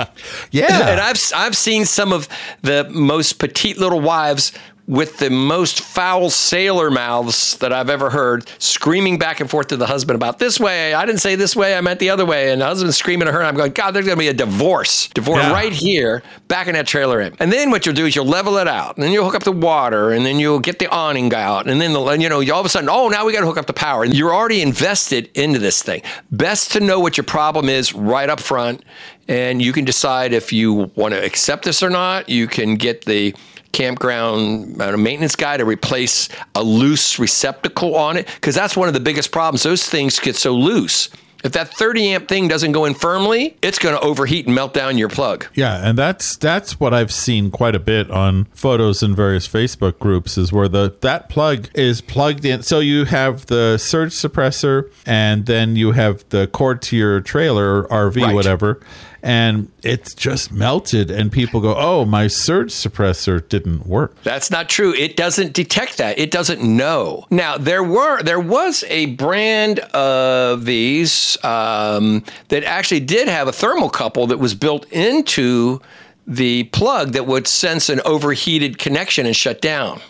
Yeah. 0.51 0.89
And 0.89 0.99
I've 0.99 1.21
I've 1.37 1.55
seen 1.55 1.85
some 1.85 2.15
of 2.15 2.31
the 2.63 2.89
most 2.89 3.35
petite 3.35 3.77
little 3.77 4.01
wives 4.01 4.53
with 4.89 5.19
the 5.19 5.29
most 5.29 5.83
foul 5.83 6.31
sailor 6.31 6.91
mouths 6.91 7.59
that 7.59 7.73
I've 7.73 7.91
ever 7.91 8.09
heard, 8.09 8.49
screaming 8.59 9.19
back 9.19 9.41
and 9.41 9.49
forth 9.49 9.69
to 9.69 9.77
the 9.77 9.87
husband 9.87 10.17
about 10.17 10.39
this 10.39 10.59
way. 10.59 10.95
I 10.95 11.05
didn't 11.05 11.21
say 11.21 11.37
this 11.37 11.55
way. 11.55 11.77
I 11.77 11.81
meant 11.83 12.01
the 12.01 12.09
other 12.11 12.25
way. 12.25 12.51
And 12.51 12.63
the 12.63 12.65
husband 12.65 12.95
screaming 12.95 13.29
at 13.29 13.35
her. 13.35 13.41
And 13.41 13.49
I'm 13.49 13.55
going, 13.55 13.73
God, 13.73 13.91
there's 13.91 14.07
going 14.07 14.17
to 14.17 14.21
be 14.21 14.29
a 14.29 14.33
divorce, 14.33 15.09
divorce 15.09 15.43
Yeah. 15.43 15.53
right 15.53 15.73
here, 15.73 16.23
back 16.49 16.69
in 16.69 16.75
that 16.75 16.87
trailer 16.87 17.21
in. 17.21 17.37
And 17.39 17.53
then 17.53 17.71
what 17.71 17.85
you'll 17.85 17.95
do 17.95 18.07
is 18.07 18.17
you'll 18.17 18.25
level 18.25 18.57
it 18.57 18.67
out, 18.67 18.97
and 18.97 19.05
then 19.05 19.13
you'll 19.13 19.27
hook 19.27 19.35
up 19.35 19.45
the 19.45 19.53
water, 19.53 20.11
and 20.11 20.25
then 20.25 20.39
you'll 20.39 20.59
get 20.59 20.79
the 20.79 20.89
awning 20.89 21.35
out, 21.35 21.69
and 21.69 21.81
then 21.81 21.93
the, 21.93 22.03
you 22.13 22.29
know, 22.31 22.41
all 22.53 22.61
of 22.61 22.67
a 22.67 22.71
sudden, 22.71 22.89
oh, 22.89 23.09
now 23.09 23.27
we 23.27 23.33
got 23.35 23.41
to 23.41 23.47
hook 23.47 23.59
up 23.59 23.67
the 23.67 23.75
power, 23.75 24.05
and 24.05 24.17
you're 24.17 24.35
already 24.35 24.63
invested 24.63 25.31
into 25.35 25.59
this 25.59 25.83
thing. 25.83 26.01
Best 26.33 26.73
to 26.73 26.81
know 26.81 26.99
what 26.99 27.19
your 27.19 27.25
problem 27.25 27.69
is 27.69 27.95
right 27.95 28.31
up 28.31 28.41
front, 28.41 28.83
and 29.29 29.61
you 29.63 29.73
can 29.73 29.85
decide 29.85 30.33
if 30.33 30.53
you 30.53 30.91
want 30.97 31.15
to 31.15 31.25
accept 31.25 31.65
this 31.65 31.83
or 31.83 31.91
not. 31.91 32.29
You 32.29 32.47
can 32.49 32.77
get 32.77 33.05
the 33.05 33.35
campground 33.73 34.81
uh, 34.81 34.97
maintenance 34.97 35.37
guy 35.37 35.57
to 35.57 35.65
replace 35.65 36.29
a 36.55 36.63
loose 36.63 37.19
receptacle 37.19 37.95
on 37.97 38.17
it 38.17 38.27
because 38.27 38.55
that's 38.55 38.77
one 38.77 38.89
of 38.89 38.95
the 38.95 39.01
biggest 39.01 39.31
problems. 39.33 39.63
Those 39.63 39.89
things 39.89 40.19
get 40.19 40.37
so 40.37 40.53
loose. 40.55 41.09
If 41.45 41.53
that 41.53 41.69
30 41.73 42.09
amp 42.09 42.29
thing 42.29 42.49
doesn't 42.49 42.73
go 42.73 42.85
in 42.85 42.95
firmly, 42.95 43.57
it's 43.63 43.79
going 43.79 43.95
to 43.95 44.01
overheat 44.01 44.47
and 44.47 44.55
melt 44.57 44.75
down 44.75 44.99
your 44.99 45.09
plug. 45.09 45.47
Yeah, 45.55 45.89
and 45.89 45.97
that's 45.97 46.37
that's 46.37 46.81
what 46.81 46.93
I've 46.93 47.13
seen 47.13 47.53
quite 47.53 47.77
a 47.77 47.79
bit 47.79 48.11
on 48.11 48.47
photos 48.47 49.05
in 49.05 49.15
various 49.15 49.47
Facebook 49.47 50.01
groups 50.01 50.37
is 50.37 50.53
where 50.53 50.67
the 50.69 50.97
that 51.03 51.29
plug 51.29 51.69
is 51.75 52.01
plugged 52.01 52.45
in. 52.45 52.63
So 52.65 52.81
you 52.81 53.05
have 53.05 53.47
the 53.47 53.79
surge 53.79 54.15
suppressor 54.15 54.91
and 55.07 55.47
then 55.47 55.77
you 55.77 55.93
have 55.93 56.29
the 56.31 56.49
cord 56.49 56.83
to 56.83 56.97
your 56.97 57.21
trailer 57.21 57.85
or 57.85 58.11
RV 58.11 58.21
Right. 58.21 58.35
whatever 58.35 58.81
and 59.23 59.71
it's 59.83 60.15
just 60.15 60.53
melted 60.53 61.11
and 61.11 61.33
people 61.33 61.61
go, 61.61 61.75
"Oh, 61.77 62.05
my 62.05 62.27
surge 62.27 62.71
suppressor 62.71 63.47
didn't 63.49 63.87
work." 63.87 64.15
That's 64.23 64.51
not 64.51 64.69
true. 64.69 64.95
It 64.95 65.17
doesn't 65.17 65.53
detect 65.53 65.99
that. 65.99 66.19
It 66.19 66.31
doesn't 66.31 66.63
know. 66.63 67.27
Now 67.31 67.59
there 67.59 67.83
were 67.83 68.23
there 68.23 68.41
was 68.41 68.85
a 68.89 69.07
brand 69.07 69.81
of 69.81 70.65
these 70.65 71.43
um, 71.45 72.23
that 72.49 72.65
actually 72.65 73.01
did 73.01 73.29
have 73.29 73.49
a 73.49 73.53
thermocouple 73.53 74.29
that 74.29 74.39
was 74.39 74.55
built 74.55 74.87
into 74.93 75.81
the 76.27 76.65
plug 76.65 77.13
that 77.13 77.27
would 77.27 77.47
sense 77.47 77.89
an 77.89 78.01
overheated 78.05 78.79
connection 78.79 79.27
and 79.27 79.35
shut 79.35 79.61
down. 79.61 80.01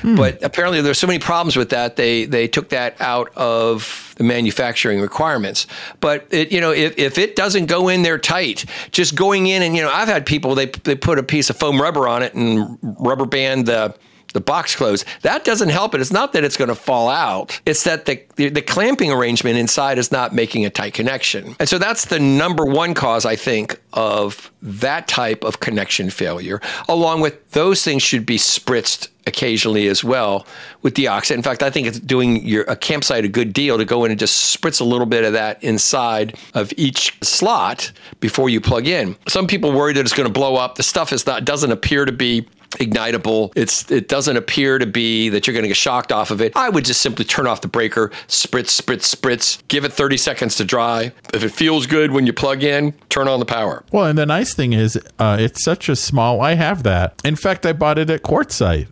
Hmm. 0.00 0.16
But 0.16 0.42
apparently, 0.42 0.80
there's 0.80 0.98
so 0.98 1.06
many 1.06 1.18
problems 1.18 1.56
with 1.56 1.70
that. 1.70 1.96
They 1.96 2.24
they 2.24 2.48
took 2.48 2.68
that 2.70 3.00
out 3.00 3.30
of 3.36 4.14
the 4.16 4.24
manufacturing 4.24 5.00
requirements. 5.00 5.66
But 6.00 6.26
it, 6.30 6.52
you 6.52 6.60
know, 6.60 6.72
if, 6.72 6.98
if 6.98 7.18
it 7.18 7.36
doesn't 7.36 7.66
go 7.66 7.88
in 7.88 8.02
there 8.02 8.18
tight, 8.18 8.64
just 8.90 9.14
going 9.14 9.46
in 9.46 9.62
and 9.62 9.74
you 9.76 9.82
know, 9.82 9.90
I've 9.90 10.08
had 10.08 10.26
people 10.26 10.54
they 10.54 10.66
they 10.66 10.94
put 10.94 11.18
a 11.18 11.22
piece 11.22 11.50
of 11.50 11.56
foam 11.56 11.80
rubber 11.80 12.08
on 12.08 12.22
it 12.22 12.34
and 12.34 12.78
rubber 12.82 13.26
band 13.26 13.66
the 13.66 13.94
the 14.38 14.44
box 14.44 14.76
closed. 14.76 15.04
That 15.22 15.44
doesn't 15.44 15.70
help 15.70 15.96
it. 15.96 16.00
It's 16.00 16.12
not 16.12 16.32
that 16.32 16.44
it's 16.44 16.56
going 16.56 16.68
to 16.68 16.76
fall 16.76 17.08
out. 17.08 17.60
It's 17.66 17.82
that 17.82 18.06
the, 18.06 18.22
the 18.36 18.50
the 18.50 18.62
clamping 18.62 19.10
arrangement 19.10 19.58
inside 19.58 19.98
is 19.98 20.12
not 20.12 20.32
making 20.32 20.64
a 20.64 20.70
tight 20.70 20.94
connection. 20.94 21.56
And 21.58 21.68
so 21.68 21.76
that's 21.76 22.04
the 22.04 22.20
number 22.20 22.64
one 22.64 22.94
cause 22.94 23.26
I 23.26 23.34
think 23.34 23.80
of 23.94 24.52
that 24.62 25.08
type 25.08 25.42
of 25.42 25.58
connection 25.58 26.08
failure. 26.08 26.60
Along 26.88 27.20
with 27.20 27.50
those 27.50 27.82
things 27.82 28.02
should 28.04 28.24
be 28.24 28.38
spritzed 28.38 29.08
occasionally 29.26 29.88
as 29.88 30.02
well 30.04 30.46
with 30.82 30.94
deoxit. 30.94 31.34
In 31.34 31.42
fact, 31.42 31.62
I 31.62 31.70
think 31.70 31.86
it's 31.88 32.00
doing 32.00 32.44
your 32.46 32.62
a 32.64 32.76
campsite 32.76 33.24
a 33.24 33.28
good 33.28 33.52
deal 33.52 33.76
to 33.76 33.84
go 33.84 34.04
in 34.04 34.12
and 34.12 34.20
just 34.20 34.56
spritz 34.56 34.80
a 34.80 34.84
little 34.84 35.06
bit 35.06 35.24
of 35.24 35.32
that 35.32 35.62
inside 35.64 36.38
of 36.54 36.72
each 36.76 37.18
slot 37.22 37.90
before 38.20 38.48
you 38.48 38.60
plug 38.60 38.86
in. 38.86 39.16
Some 39.26 39.48
people 39.48 39.72
worry 39.72 39.92
that 39.94 40.00
it's 40.00 40.14
going 40.14 40.28
to 40.28 40.32
blow 40.32 40.54
up. 40.54 40.76
The 40.76 40.84
stuff 40.84 41.12
is 41.12 41.26
not 41.26 41.44
doesn't 41.44 41.72
appear 41.72 42.04
to 42.04 42.12
be 42.12 42.48
ignitable. 42.72 43.52
It's 43.56 43.90
it 43.90 44.08
doesn't 44.08 44.36
appear 44.36 44.78
to 44.78 44.86
be 44.86 45.28
that 45.30 45.46
you're 45.46 45.54
going 45.54 45.64
to 45.64 45.68
get 45.68 45.76
shocked 45.76 46.12
off 46.12 46.30
of 46.30 46.40
it. 46.40 46.52
I 46.56 46.68
would 46.68 46.84
just 46.84 47.00
simply 47.00 47.24
turn 47.24 47.46
off 47.46 47.60
the 47.60 47.68
breaker, 47.68 48.10
spritz, 48.28 48.80
spritz, 48.80 49.14
spritz, 49.14 49.62
give 49.68 49.84
it 49.84 49.92
30 49.92 50.16
seconds 50.16 50.56
to 50.56 50.64
dry. 50.64 51.12
If 51.32 51.44
it 51.44 51.50
feels 51.50 51.86
good 51.86 52.10
when 52.12 52.26
you 52.26 52.32
plug 52.32 52.62
in, 52.62 52.92
turn 53.08 53.28
on 53.28 53.40
the 53.40 53.46
power. 53.46 53.84
Well, 53.92 54.04
and 54.04 54.18
the 54.18 54.26
nice 54.26 54.54
thing 54.54 54.72
is 54.72 54.98
uh, 55.18 55.36
it's 55.40 55.64
such 55.64 55.88
a 55.88 55.96
small 55.96 56.40
I 56.40 56.54
have 56.54 56.82
that. 56.84 57.20
In 57.24 57.36
fact, 57.36 57.64
I 57.66 57.72
bought 57.72 57.98
it 57.98 58.10
at 58.10 58.22
Quartzsite. 58.22 58.88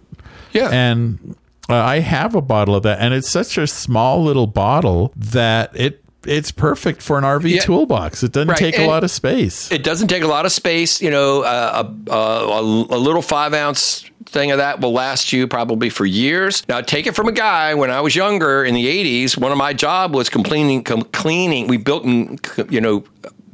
Yeah. 0.53 0.71
and 0.71 1.37
uh, 1.69 1.75
I 1.75 1.99
have 1.99 2.35
a 2.35 2.41
bottle 2.41 2.75
of 2.77 2.83
that, 2.85 2.99
and 3.01 3.13
it's 3.13 3.29
such 3.29 3.59
a 3.59 3.67
small 3.67 4.23
little 4.23 4.47
bottle 4.47 5.13
that 5.17 5.71
it 5.79 6.03
it's 6.29 6.51
perfect 6.53 7.03
for 7.03 7.19
an 7.19 7.25
RV 7.25 7.51
Yeah. 7.51 7.61
toolbox. 7.63 8.23
It 8.23 8.33
doesn't 8.33 8.49
Right, 8.51 8.59
take 8.59 8.79
a 8.79 8.87
lot 8.87 9.05
of 9.05 9.11
space. 9.11 9.71
It 9.71 9.83
doesn't 9.83 10.09
take 10.09 10.23
a 10.23 10.27
lot 10.29 10.47
of 10.47 10.53
space. 10.53 11.01
You 11.01 11.11
know, 11.11 11.43
uh, 11.43 11.89
a, 12.09 12.13
a, 12.13 12.63
a 12.91 12.99
little 12.99 13.23
five 13.23 13.55
ounce 13.55 14.05
thing 14.27 14.51
of 14.51 14.59
that 14.59 14.81
will 14.81 14.93
last 14.93 15.33
you 15.33 15.47
probably 15.47 15.89
for 15.89 16.05
years. 16.05 16.63
Now, 16.69 16.81
take 16.81 17.07
it 17.07 17.15
from 17.15 17.29
a 17.29 17.33
guy. 17.33 17.75
When 17.75 17.91
I 17.91 18.01
was 18.01 18.15
younger 18.17 18.65
in 18.65 18.75
the 18.75 18.87
'80s, 18.87 19.37
one 19.37 19.53
of 19.53 19.59
my 19.59 19.73
job 19.73 20.15
was 20.15 20.29
cleaning. 20.29 20.83
Cleaning. 20.83 21.67
We 21.69 21.77
built 21.77 22.05
and 22.05 22.41
you 22.69 22.81
know 22.81 23.05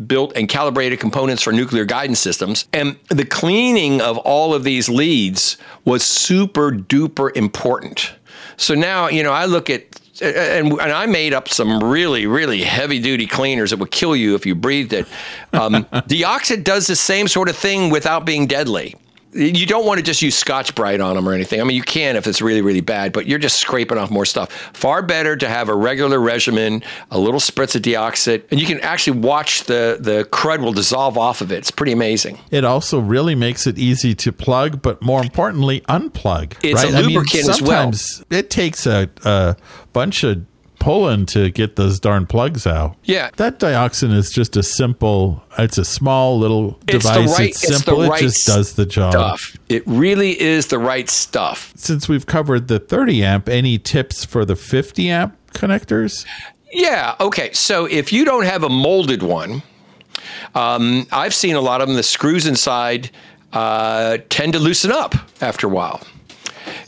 built 0.07 0.33
and 0.35 0.49
calibrated 0.49 0.99
components 0.99 1.43
for 1.43 1.53
nuclear 1.53 1.85
guidance 1.85 2.19
systems, 2.19 2.67
and 2.73 2.97
the 3.09 3.25
cleaning 3.25 4.01
of 4.01 4.19
all 4.19 4.53
of 4.55 4.65
these 4.65 4.89
leads 4.89 5.57
was 5.85 6.03
super 6.03 6.73
duper 6.73 7.31
important. 7.37 8.13
So 8.57 8.75
now, 8.75 9.09
you 9.09 9.23
know, 9.23 9.33
I 9.33 9.45
look 9.47 9.71
at 9.71 9.85
and, 10.23 10.73
and 10.73 10.93
I 10.93 11.07
made 11.07 11.35
up 11.35 11.49
some 11.49 11.83
really, 11.83 12.27
really 12.27 12.63
heavy 12.63 13.01
duty 13.01 13.27
cleaners 13.27 13.71
that 13.71 13.79
would 13.79 13.91
kill 13.91 14.15
you 14.15 14.35
if 14.35 14.47
you 14.47 14.55
breathed 14.55 14.93
it. 14.93 15.07
Um, 15.53 15.85
Deoxit 15.93 16.65
does 16.65 16.87
the 16.87 16.97
same 16.97 17.29
sort 17.29 17.49
of 17.49 17.57
thing 17.57 17.91
without 17.91 18.25
being 18.25 18.47
deadly. 18.47 18.95
You 19.35 19.67
don't 19.67 19.87
want 19.87 19.99
to 19.99 20.03
just 20.03 20.21
use 20.21 20.35
Scotch 20.35 20.75
Brite 20.75 21.01
on 21.01 21.15
them 21.17 21.29
or 21.29 21.33
anything. 21.33 21.61
I 21.61 21.65
mean, 21.65 21.77
you 21.77 21.83
can 21.83 22.17
if 22.17 22.27
it's 22.27 22.43
really, 22.43 22.61
really 22.61 22.81
bad, 22.81 23.13
but 23.13 23.27
you're 23.27 23.39
just 23.39 23.57
scraping 23.57 23.97
off 23.97 24.11
more 24.11 24.27
stuff. 24.27 24.53
Far 24.75 25.03
better 25.03 25.37
to 25.37 25.49
have 25.49 25.69
a 25.69 25.75
regular 25.75 26.21
regimen, 26.21 26.83
a 27.11 27.19
little 27.19 27.41
spritz 27.41 27.75
of 27.75 27.83
deoxit, 27.83 28.45
and 28.51 28.61
you 28.61 28.67
can 28.67 28.81
actually 28.81 29.19
watch 29.19 29.65
the 29.65 29.97
the 29.99 30.25
crud 30.31 30.61
will 30.61 30.73
dissolve 30.73 31.17
off 31.17 31.41
of 31.41 31.51
it. 31.51 31.59
It's 31.59 31.71
pretty 31.71 31.93
amazing. 31.93 32.39
It 32.51 32.65
also 32.65 33.01
really 33.01 33.35
makes 33.35 33.67
it 33.67 33.79
easy 33.79 34.15
to 34.17 34.33
plug, 34.33 34.83
but 34.83 35.01
more 35.03 35.23
importantly, 35.23 35.81
unplug. 35.89 36.55
It's 36.63 36.83
a 36.83 36.87
right? 36.87 36.95
I 36.95 37.01
mean, 37.03 37.11
lubricant 37.11 37.49
as 37.49 37.63
well. 37.63 37.93
sometimes 37.93 38.25
It 38.31 38.51
takes 38.51 38.87
a, 38.87 39.09
a 39.25 39.57
bunch 39.93 40.25
of 40.25 40.45
pulling 40.83 41.27
to 41.27 41.51
get 41.51 41.77
those 41.77 42.01
darn 42.01 42.27
plugs 42.27 42.67
out. 42.67 42.97
Yeah. 43.05 43.31
that 43.37 43.59
Deoxit 43.61 44.13
is 44.13 44.31
just 44.31 44.57
a 44.57 44.63
simple. 44.63 45.43
It's 45.59 45.79
a 45.79 45.85
small 45.85 46.39
little 46.39 46.79
It's 46.89 47.05
device. 47.05 47.39
right- 47.39 47.49
it's 47.51 47.65
it's 47.65 47.77
simple. 47.77 48.03
right 48.09 48.21
it 48.21 48.25
just 48.27 48.47
does 48.47 48.75
the 48.75 48.85
job. 48.85 49.13
Stuff. 49.13 49.57
It 49.69 49.83
really 49.87 50.41
is 50.41 50.67
the 50.67 50.79
right 50.79 51.09
stuff. 51.09 51.73
Since 51.77 52.09
we've 52.09 52.27
covered 52.27 52.69
the 52.69 52.79
30 52.79 53.23
amp, 53.25 53.49
any 53.49 53.79
tips 53.79 54.25
for 54.25 54.45
the 54.45 54.57
50 54.57 55.09
amp 55.11 55.37
connectors? 55.55 56.27
Yeah. 56.73 57.15
Okay. 57.21 57.53
So 57.53 57.85
if 57.87 58.13
you 58.13 58.25
don't 58.25 58.45
have 58.45 58.63
a 58.65 58.69
molded 58.69 59.23
one, 59.23 59.63
um, 60.55 61.07
I've 61.13 61.35
seen 61.35 61.55
a 61.55 61.61
lot 61.61 61.81
of 61.81 61.89
them. 61.89 61.97
The 61.97 62.03
screws 62.03 62.47
inside 62.47 63.11
uh, 63.53 64.19
tend 64.31 64.55
to 64.55 64.59
loosen 64.59 64.91
up 64.91 65.15
after 65.43 65.67
a 65.67 65.71
while. 65.71 66.01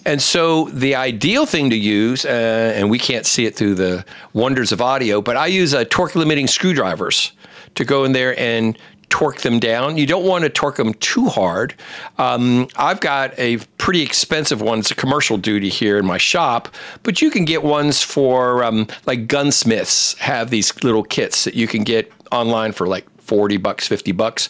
And 0.05 0.21
so 0.21 0.67
the 0.67 0.95
ideal 0.95 1.47
thing 1.47 1.71
to 1.71 1.77
use, 1.77 2.25
uh, 2.25 2.73
and 2.77 2.91
we 2.91 2.99
can't 2.99 3.27
see 3.27 3.47
it 3.47 3.57
through 3.57 3.75
the 3.77 4.05
wonders 4.33 4.73
of 4.73 4.81
audio, 4.81 5.21
but 5.21 5.37
I 5.37 5.47
use 5.47 5.75
uh, 5.75 5.85
torque 5.89 6.15
limiting 6.15 6.47
screwdrivers 6.47 7.33
to 7.75 7.85
go 7.85 8.05
in 8.05 8.13
there 8.13 8.39
and 8.39 8.79
torque 9.09 9.43
them 9.43 9.61
down. 9.61 9.97
You 9.97 10.07
don't 10.07 10.25
want 10.25 10.43
to 10.43 10.51
torque 10.51 10.77
them 10.77 10.95
too 10.95 11.29
hard. 11.29 11.75
Um, 12.19 12.69
I've 12.77 13.01
got 13.01 13.39
a 13.39 13.59
pretty 13.79 14.03
expensive 14.03 14.61
one. 14.61 14.81
It's 14.81 14.91
a 14.91 14.95
commercial 14.97 15.37
duty 15.37 15.69
here 15.69 15.99
in 15.99 16.05
my 16.07 16.19
shop, 16.19 16.75
but 17.05 17.23
you 17.23 17.31
can 17.31 17.45
get 17.45 17.63
ones 17.63 18.03
for 18.03 18.65
um, 18.65 18.89
like 19.07 19.29
gunsmiths 19.29 20.19
have 20.19 20.51
these 20.51 20.83
little 20.83 21.05
kits 21.05 21.45
that 21.45 21.55
you 21.55 21.69
can 21.69 21.85
get 21.85 22.11
online 22.33 22.73
for 22.73 22.89
like 22.89 23.07
40 23.25 23.57
bucks, 23.57 23.89
50 23.89 24.13
bucks. 24.13 24.49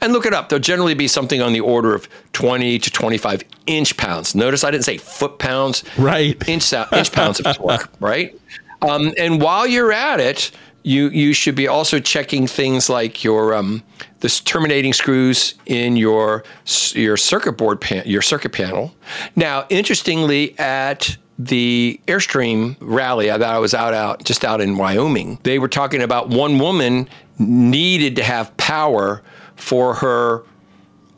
And 0.00 0.12
look 0.12 0.26
it 0.26 0.32
up. 0.32 0.48
There'll 0.48 0.62
generally 0.62 0.94
be 0.94 1.08
something 1.08 1.42
on 1.42 1.52
the 1.52 1.60
order 1.60 1.94
of 1.94 2.08
20 2.32 2.78
to 2.78 2.90
25 2.90 3.42
inch 3.66 3.96
pounds. 3.96 4.34
Notice 4.34 4.64
I 4.64 4.70
didn't 4.70 4.84
say 4.84 4.96
foot 4.96 5.38
pounds. 5.38 5.84
Right. 5.98 6.36
Inch, 6.48 6.72
inch 6.72 7.12
pounds 7.12 7.40
of 7.40 7.56
torque, 7.56 7.88
right? 8.00 8.38
Um, 8.82 9.12
and 9.18 9.40
while 9.40 9.66
you're 9.66 9.92
at 9.92 10.20
it, 10.20 10.50
you 10.84 11.10
you 11.10 11.32
should 11.32 11.54
be 11.54 11.68
also 11.68 12.00
checking 12.00 12.46
things 12.46 12.88
like 12.88 13.22
your 13.22 13.54
um, 13.54 13.82
this 14.20 14.40
terminating 14.40 14.92
screws 14.92 15.54
in 15.66 15.96
your 15.96 16.44
your 16.92 17.16
circuit 17.16 17.52
board 17.52 17.80
pan, 17.80 18.02
your 18.04 18.22
circuit 18.22 18.52
panel. 18.52 18.92
Now, 19.36 19.66
interestingly, 19.68 20.58
at 20.58 21.16
the 21.46 22.00
Airstream 22.06 22.76
rally 22.80 23.26
that 23.26 23.42
I 23.42 23.58
was 23.58 23.74
out 23.74 23.94
out 23.94 24.24
just 24.24 24.44
out 24.44 24.60
in 24.60 24.76
Wyoming, 24.76 25.38
they 25.42 25.58
were 25.58 25.68
talking 25.68 26.02
about 26.02 26.28
one 26.28 26.58
woman 26.58 27.08
needed 27.38 28.16
to 28.16 28.22
have 28.22 28.56
power 28.56 29.22
for 29.56 29.94
her 29.94 30.44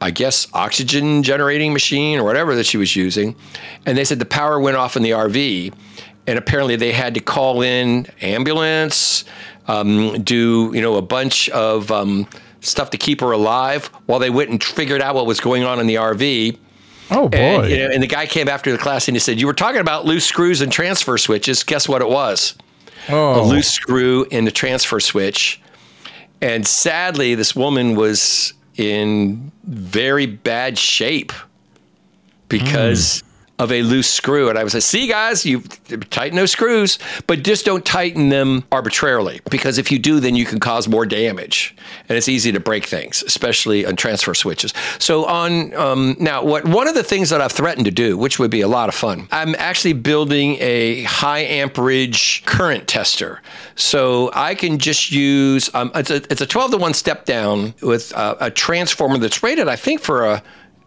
I 0.04 0.10
guess, 0.10 0.46
oxygen 0.52 1.22
generating 1.22 1.72
machine 1.72 2.18
or 2.18 2.24
whatever 2.24 2.54
that 2.56 2.66
she 2.66 2.76
was 2.76 2.94
using. 2.94 3.34
And 3.86 3.96
they 3.96 4.04
said 4.04 4.18
the 4.18 4.26
power 4.26 4.60
went 4.60 4.76
off 4.76 4.96
in 4.96 5.02
the 5.02 5.12
RV. 5.12 5.72
And 6.26 6.38
apparently 6.38 6.76
they 6.76 6.92
had 6.92 7.14
to 7.14 7.20
call 7.20 7.62
in 7.62 8.06
ambulance, 8.20 9.24
um, 9.66 10.22
do, 10.22 10.72
you 10.74 10.82
know, 10.82 10.96
a 10.96 11.02
bunch 11.02 11.48
of 11.50 11.90
um, 11.90 12.28
stuff 12.60 12.90
to 12.90 12.98
keep 12.98 13.22
her 13.22 13.32
alive 13.32 13.86
while 14.04 14.18
they 14.18 14.28
went 14.28 14.50
and 14.50 14.62
figured 14.62 15.00
out 15.00 15.14
what 15.14 15.24
was 15.24 15.40
going 15.40 15.64
on 15.64 15.80
in 15.80 15.86
the 15.86 15.94
RV. 15.94 16.58
Oh 17.10 17.28
boy. 17.28 17.36
And, 17.36 17.70
you 17.70 17.76
know, 17.78 17.90
and 17.92 18.02
the 18.02 18.06
guy 18.06 18.26
came 18.26 18.48
after 18.48 18.72
the 18.72 18.78
class 18.78 19.08
and 19.08 19.14
he 19.14 19.20
said, 19.20 19.40
You 19.40 19.46
were 19.46 19.54
talking 19.54 19.80
about 19.80 20.04
loose 20.04 20.24
screws 20.24 20.60
and 20.60 20.72
transfer 20.72 21.18
switches. 21.18 21.62
Guess 21.62 21.88
what 21.88 22.02
it 22.02 22.08
was? 22.08 22.56
oh. 23.08 23.40
a 23.40 23.42
loose 23.42 23.70
screw 23.70 24.26
in 24.30 24.44
the 24.44 24.50
transfer 24.50 25.00
switch. 25.00 25.60
And 26.40 26.66
sadly, 26.66 27.34
this 27.34 27.54
woman 27.56 27.96
was 27.96 28.52
in 28.76 29.52
very 29.64 30.26
bad 30.26 30.78
shape 30.78 31.32
because 32.48 33.20
hmm. 33.20 33.26
Of 33.58 33.70
a 33.70 33.82
loose 33.82 34.10
screw. 34.10 34.48
And 34.48 34.58
I 34.58 34.64
would 34.64 34.72
say, 34.72 34.80
see, 34.80 35.06
guys, 35.06 35.46
you 35.46 35.60
tighten 36.10 36.36
those 36.36 36.50
screws, 36.50 36.98
but 37.26 37.44
just 37.44 37.64
don't 37.64 37.84
tighten 37.84 38.28
them 38.28 38.64
arbitrarily 38.72 39.40
because 39.48 39.78
if 39.78 39.92
you 39.92 39.98
do, 39.98 40.18
then 40.18 40.34
you 40.34 40.44
can 40.44 40.58
cause 40.58 40.88
more 40.88 41.06
damage. 41.06 41.76
And 42.08 42.18
it's 42.18 42.28
easy 42.28 42.50
to 42.52 42.60
break 42.60 42.84
things, 42.84 43.22
especially 43.22 43.86
on 43.86 43.94
transfer 43.94 44.34
switches. 44.34 44.74
So, 44.98 45.24
on 45.26 45.72
um, 45.74 46.16
now, 46.18 46.44
what 46.44 46.66
one 46.66 46.88
of 46.88 46.94
the 46.94 47.04
things 47.04 47.30
that 47.30 47.40
I've 47.40 47.52
threatened 47.52 47.84
to 47.84 47.92
do, 47.92 48.18
which 48.18 48.38
would 48.38 48.50
be 48.50 48.62
a 48.62 48.68
lot 48.68 48.88
of 48.88 48.94
fun, 48.94 49.28
I'm 49.30 49.54
actually 49.56 49.92
building 49.92 50.56
a 50.60 51.04
high 51.04 51.40
amperage 51.40 52.44
current 52.46 52.88
tester. 52.88 53.40
So 53.76 54.30
I 54.34 54.54
can 54.54 54.78
just 54.78 55.12
use 55.12 55.70
um, 55.74 55.92
it's, 55.94 56.10
a, 56.10 56.16
it's 56.30 56.40
a 56.40 56.46
12 56.46 56.72
to 56.72 56.76
1 56.78 56.94
step 56.94 57.24
down 57.24 57.74
with 57.82 58.12
a, 58.12 58.36
a 58.40 58.50
transformer 58.50 59.18
that's 59.18 59.42
rated, 59.42 59.68
I 59.68 59.76
think, 59.76 60.00
for 60.00 60.24
a 60.24 60.42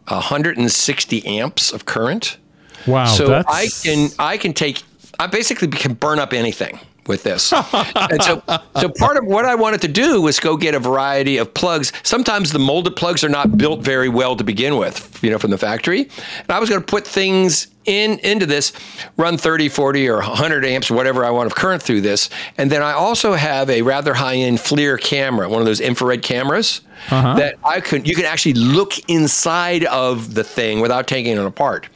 160 0.08 1.26
amps 1.26 1.72
of 1.72 1.86
current. 1.86 2.38
Wow. 2.88 3.06
So 3.06 3.27
that's... 3.27 3.53
I 3.53 3.67
can 3.84 4.10
I 4.17 4.38
can 4.38 4.53
take 4.53 4.84
I 5.20 5.27
basically 5.27 5.67
can 5.67 5.94
burn 5.94 6.20
up 6.20 6.34
anything 6.34 6.79
with 7.08 7.24
this. 7.24 7.53
and 7.74 8.22
so, 8.22 8.44
so 8.79 8.89
part 8.89 9.17
of 9.17 9.25
what 9.25 9.46
I 9.46 9.56
wanted 9.56 9.82
to 9.82 9.88
do 9.88 10.22
was 10.22 10.39
go 10.39 10.58
get 10.58 10.75
a 10.75 10.79
variety 10.79 11.38
of 11.38 11.53
plugs. 11.53 11.91
Sometimes 12.03 12.51
the 12.51 12.60
molded 12.60 12.96
plugs 12.96 13.24
are 13.24 13.29
not 13.29 13.58
built 13.58 13.82
very 13.82 14.10
well 14.10 14.36
to 14.36 14.44
begin 14.44 14.77
with, 14.77 15.20
you 15.24 15.32
know, 15.32 15.39
from 15.39 15.51
the 15.51 15.58
factory. 15.58 16.01
And 16.01 16.50
I 16.50 16.60
was 16.60 16.70
going 16.70 16.82
to 16.82 16.86
put 16.86 17.08
things 17.08 17.67
in 17.86 18.20
into 18.20 18.46
this, 18.46 18.74
run 19.15 19.38
30, 19.38 19.70
40, 19.70 20.10
or 20.10 20.17
100 20.17 20.65
amps, 20.65 20.91
whatever 20.91 21.24
I 21.24 21.29
want 21.29 21.48
of 21.48 21.56
current 21.56 21.82
through 21.82 22.01
this. 22.01 22.29
And 22.58 22.70
then 22.70 22.84
I 22.84 22.91
also 22.91 23.34
have 23.34 23.70
a 23.70 23.82
rather 23.82 24.13
high-end 24.13 24.58
FLIR 24.58 25.00
camera, 25.00 25.48
one 25.48 25.62
of 25.62 25.65
those 25.65 25.79
infrared 25.79 26.22
cameras 26.22 26.82
uh-huh. 27.10 27.36
that 27.36 27.56
I 27.63 27.79
could 27.79 28.06
you 28.08 28.15
can 28.15 28.25
actually 28.25 28.53
look 28.53 28.94
inside 29.08 29.86
of 29.86 30.34
the 30.34 30.44
thing 30.44 30.82
without 30.82 31.08
taking 31.08 31.38
it 31.38 31.46
apart 31.46 31.88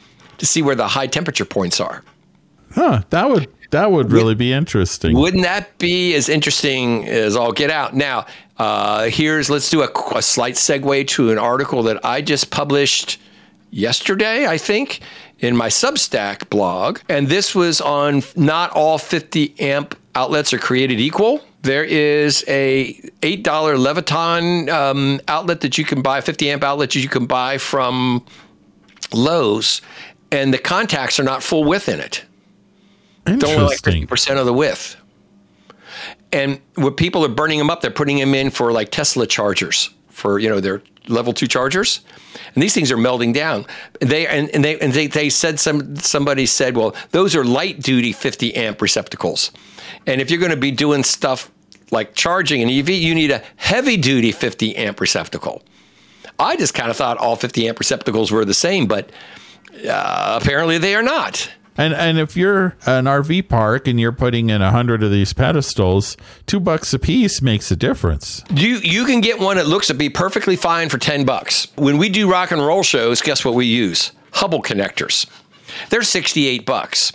to 0.42 0.46
see 0.46 0.60
where 0.60 0.74
the 0.74 0.88
high 0.88 1.06
temperature 1.06 1.44
points 1.44 1.80
are. 1.80 2.02
Huh, 2.74 3.02
that 3.10 3.30
would 3.30 3.46
that 3.70 3.92
would 3.92 4.10
really 4.10 4.34
be 4.34 4.52
interesting. 4.52 5.16
Wouldn't 5.16 5.44
that 5.44 5.78
be 5.78 6.14
as 6.16 6.28
interesting 6.28 7.06
as 7.06 7.36
all 7.36 7.52
get 7.52 7.70
out? 7.70 7.94
Now, 7.94 8.26
uh, 8.58 9.04
here's 9.04 9.48
let's 9.48 9.70
do 9.70 9.82
a, 9.82 9.88
a, 10.16 10.20
slight 10.20 10.56
segue 10.56 11.06
to 11.08 11.30
an 11.30 11.38
article 11.38 11.84
that 11.84 12.04
I 12.04 12.22
just 12.22 12.50
published 12.50 13.20
yesterday, 13.70 14.48
I 14.48 14.58
think, 14.58 14.98
in 15.38 15.56
my 15.56 15.68
Substack 15.68 16.50
blog, 16.50 16.98
and 17.08 17.28
this 17.28 17.54
was 17.54 17.80
on 17.80 18.24
not 18.34 18.72
all 18.72 18.98
50 18.98 19.54
amp 19.60 19.96
outlets 20.16 20.52
are 20.52 20.58
created 20.58 20.98
equal. 20.98 21.40
There 21.62 21.84
is 21.84 22.44
a 22.48 23.00
eight 23.22 23.44
dollar 23.44 23.76
Leviton 23.76 24.68
um, 24.70 25.20
outlet 25.28 25.60
that 25.60 25.78
you 25.78 25.84
can 25.84 26.02
buy, 26.02 26.20
50 26.20 26.50
amp 26.50 26.64
outlet 26.64 26.90
that 26.90 27.02
you 27.02 27.08
can 27.08 27.26
buy 27.26 27.58
from 27.58 28.26
Lowe's, 29.14 29.82
and 30.32 30.52
the 30.52 30.58
contacts 30.58 31.20
are 31.20 31.24
not 31.24 31.42
full 31.42 31.62
width 31.62 31.88
in 31.88 32.00
it. 32.00 32.24
It's 33.26 33.44
only 33.44 33.64
like 33.64 33.78
50% 33.78 34.38
of 34.38 34.46
the 34.46 34.52
width. 34.52 34.96
And 36.32 36.60
when 36.74 36.94
people 36.94 37.24
are 37.24 37.28
burning 37.28 37.58
them 37.58 37.70
up, 37.70 37.82
they're 37.82 37.90
putting 37.90 38.18
them 38.18 38.34
in 38.34 38.50
for 38.50 38.72
like 38.72 38.90
Tesla 38.90 39.26
chargers 39.26 39.90
for, 40.08 40.38
you 40.38 40.48
know, 40.48 40.58
their 40.58 40.82
level 41.06 41.32
two 41.32 41.46
chargers. 41.46 42.00
And 42.54 42.62
these 42.62 42.74
things 42.74 42.90
are 42.90 42.96
melting 42.96 43.32
down. 43.32 43.66
They 44.00 44.26
and, 44.26 44.48
and 44.50 44.64
they 44.64 44.80
and 44.80 44.92
they, 44.92 45.06
they 45.06 45.28
said 45.28 45.60
some 45.60 45.96
somebody 45.96 46.46
said, 46.46 46.76
well, 46.76 46.96
those 47.10 47.36
are 47.36 47.44
light 47.44 47.80
duty 47.80 48.12
50 48.12 48.54
amp 48.56 48.80
receptacles. 48.80 49.52
And 50.06 50.20
if 50.20 50.30
you're 50.30 50.40
going 50.40 50.50
to 50.50 50.56
be 50.56 50.70
doing 50.70 51.04
stuff 51.04 51.50
like 51.90 52.14
charging 52.14 52.62
an 52.62 52.70
EV, 52.70 52.88
you 52.90 53.14
need 53.14 53.30
a 53.30 53.42
heavy 53.56 53.98
duty 53.98 54.32
50 54.32 54.74
amp 54.76 55.00
receptacle. 55.00 55.62
I 56.38 56.56
just 56.56 56.72
kind 56.72 56.90
of 56.90 56.96
thought 56.96 57.18
all 57.18 57.36
50 57.36 57.68
amp 57.68 57.78
receptacles 57.78 58.32
were 58.32 58.46
the 58.46 58.54
same, 58.54 58.86
but 58.86 59.10
uh, 59.88 60.38
apparently 60.40 60.78
they 60.78 60.94
are 60.94 61.02
not. 61.02 61.50
And 61.76 61.94
and 61.94 62.18
if 62.18 62.36
you're 62.36 62.76
an 62.84 63.06
RV 63.06 63.48
park 63.48 63.88
and 63.88 63.98
you're 63.98 64.12
putting 64.12 64.50
in 64.50 64.60
a 64.60 64.70
hundred 64.70 65.02
of 65.02 65.10
these 65.10 65.32
pedestals, 65.32 66.16
two 66.46 66.60
bucks 66.60 66.92
a 66.92 66.98
piece 66.98 67.40
makes 67.40 67.70
a 67.70 67.76
difference. 67.76 68.44
You 68.50 68.76
you 68.76 69.06
can 69.06 69.20
get 69.20 69.38
one 69.40 69.56
that 69.56 69.66
looks 69.66 69.86
to 69.86 69.94
be 69.94 70.10
perfectly 70.10 70.56
fine 70.56 70.90
for 70.90 70.98
ten 70.98 71.24
bucks. 71.24 71.68
When 71.76 71.96
we 71.96 72.10
do 72.10 72.30
rock 72.30 72.50
and 72.50 72.64
roll 72.64 72.82
shows, 72.82 73.22
guess 73.22 73.44
what 73.44 73.54
we 73.54 73.66
use? 73.66 74.12
Hubbell 74.32 74.62
connectors. 74.62 75.26
They're 75.88 76.02
sixty 76.02 76.46
eight 76.46 76.66
bucks. 76.66 77.12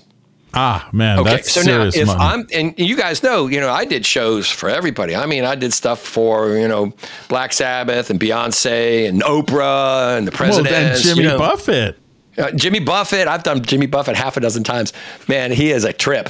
Ah 0.54 0.90
man, 0.92 1.20
okay. 1.20 1.44
so 1.44 1.62
now 1.62 1.84
if 1.84 2.08
money. 2.08 2.20
I'm 2.20 2.48
and 2.52 2.74
you 2.80 2.98
guys 2.98 3.22
know, 3.22 3.46
you 3.46 3.60
know, 3.60 3.70
I 3.70 3.86
did 3.86 4.08
shows 4.08 4.50
for 4.50 4.70
everybody. 4.70 5.16
I 5.16 5.28
mean, 5.28 5.44
I 5.44 5.54
did 5.54 5.72
stuff 5.72 6.00
for 6.00 6.58
you 6.58 6.68
know 6.68 6.94
Black 7.28 7.54
Sabbath 7.54 8.10
and 8.10 8.20
Beyonce 8.20 9.08
and 9.08 9.22
Oprah 9.22 10.17
and 10.17 10.26
the 10.28 10.32
president 10.32 10.72
well, 10.72 10.93
and 10.93 11.04
Jimmy 11.04 11.22
you 11.22 11.28
know. 11.28 11.38
Buffett. 11.38 12.00
Uh, 12.38 12.52
Jimmy 12.52 12.80
Buffett, 12.80 13.28
I've 13.28 13.43
done 13.43 13.63
Jimmy 13.63 13.88
Buffett 13.88 14.15
half 14.15 14.38
a 14.38 14.39
dozen 14.39 14.63
times. 14.63 14.93
Man, 15.28 15.52
he 15.52 15.71
is 15.71 15.84
a 15.84 15.93
trip. 15.93 16.30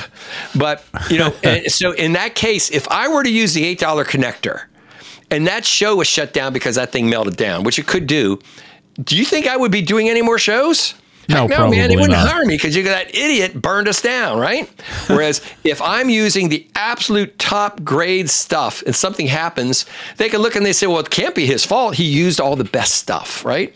But, 0.55 0.83
you 1.09 1.17
know, 1.17 1.31
so 1.67 1.91
in 1.91 2.13
that 2.13 2.35
case, 2.35 2.71
if 2.71 2.87
I 2.89 3.07
were 3.07 3.23
to 3.23 3.29
use 3.29 3.53
the 3.53 3.75
$8 3.75 4.05
connector 4.05 4.63
and 5.29 5.47
that 5.47 5.65
show 5.65 5.97
was 5.97 6.07
shut 6.07 6.33
down 6.33 6.53
because 6.53 6.75
that 6.75 6.91
thing 6.91 7.09
melted 7.09 7.35
down, 7.35 7.63
which 7.63 7.77
it 7.77 7.87
could 7.87 8.07
do, 8.07 8.39
do 9.03 9.17
you 9.17 9.25
think 9.25 9.47
I 9.47 9.57
would 9.57 9.71
be 9.71 9.81
doing 9.81 10.09
any 10.09 10.21
more 10.21 10.39
shows? 10.39 10.93
No, 11.37 11.45
no 11.45 11.69
man, 11.69 11.89
they 11.89 11.95
wouldn't 11.95 12.13
not. 12.13 12.29
hire 12.29 12.45
me 12.45 12.55
because 12.55 12.73
you 12.73 12.83
that 12.83 13.13
idiot 13.13 13.61
burned 13.61 13.89
us 13.89 14.01
down, 14.01 14.39
right? 14.39 14.69
Whereas 15.07 15.41
if 15.65 15.81
I'm 15.81 16.09
using 16.09 16.47
the 16.47 16.65
absolute 16.75 17.37
top 17.37 17.83
grade 17.83 18.29
stuff 18.29 18.81
and 18.85 18.95
something 18.95 19.27
happens, 19.27 19.85
they 20.15 20.29
can 20.29 20.41
look 20.41 20.55
and 20.55 20.65
they 20.65 20.71
say, 20.71 20.87
well, 20.87 20.99
it 20.99 21.09
can't 21.09 21.35
be 21.35 21.45
his 21.45 21.65
fault. 21.65 21.95
He 21.95 22.05
used 22.05 22.39
all 22.39 22.55
the 22.55 22.63
best 22.63 22.93
stuff, 22.93 23.43
right? 23.43 23.75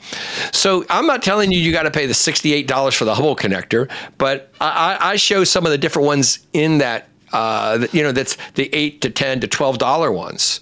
So 0.54 0.86
I'm 0.90 1.06
not 1.06 1.24
telling 1.24 1.52
you 1.52 1.60
you 1.60 1.74
got 1.74 1.84
to 1.84 1.92
pay 1.92 2.06
the 2.06 2.14
$68 2.14 2.96
for 2.96 3.04
the 3.04 3.16
Hubbell 3.16 3.38
connector, 3.38 3.92
but 4.18 4.54
I, 4.62 4.98
I 5.02 5.16
show 5.18 5.44
some 5.44 5.66
of 5.66 5.72
the 5.72 5.78
different 5.78 6.06
ones 6.06 6.48
in 6.54 6.78
that, 6.78 7.10
uh, 7.34 7.86
you 7.92 8.02
know, 8.02 8.14
that's 8.14 8.38
the 8.54 8.74
8 8.74 9.02
to 9.02 9.10
10 9.10 9.42
to 9.42 9.48
$12 9.50 10.16
ones. 10.16 10.62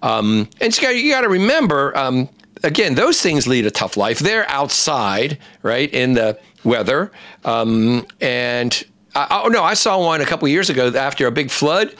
Um, 0.00 0.48
and 0.60 0.76
you 0.80 1.10
got 1.12 1.22
to 1.22 1.28
remember, 1.28 1.96
um, 1.96 2.28
again, 2.64 2.94
those 2.94 3.20
things 3.20 3.46
lead 3.46 3.66
a 3.66 3.70
tough 3.70 3.96
life. 3.96 4.18
They're 4.18 4.48
outside, 4.48 5.38
right, 5.62 5.92
in 5.92 6.14
the 6.14 6.38
weather. 6.64 7.12
Um, 7.44 8.06
and 8.20 8.82
I, 9.14 9.42
oh 9.44 9.48
no, 9.48 9.62
I 9.62 9.74
saw 9.74 10.04
one 10.04 10.20
a 10.20 10.26
couple 10.26 10.48
years 10.48 10.70
ago 10.70 10.88
after 10.88 11.26
a 11.26 11.30
big 11.30 11.50
flood. 11.50 11.94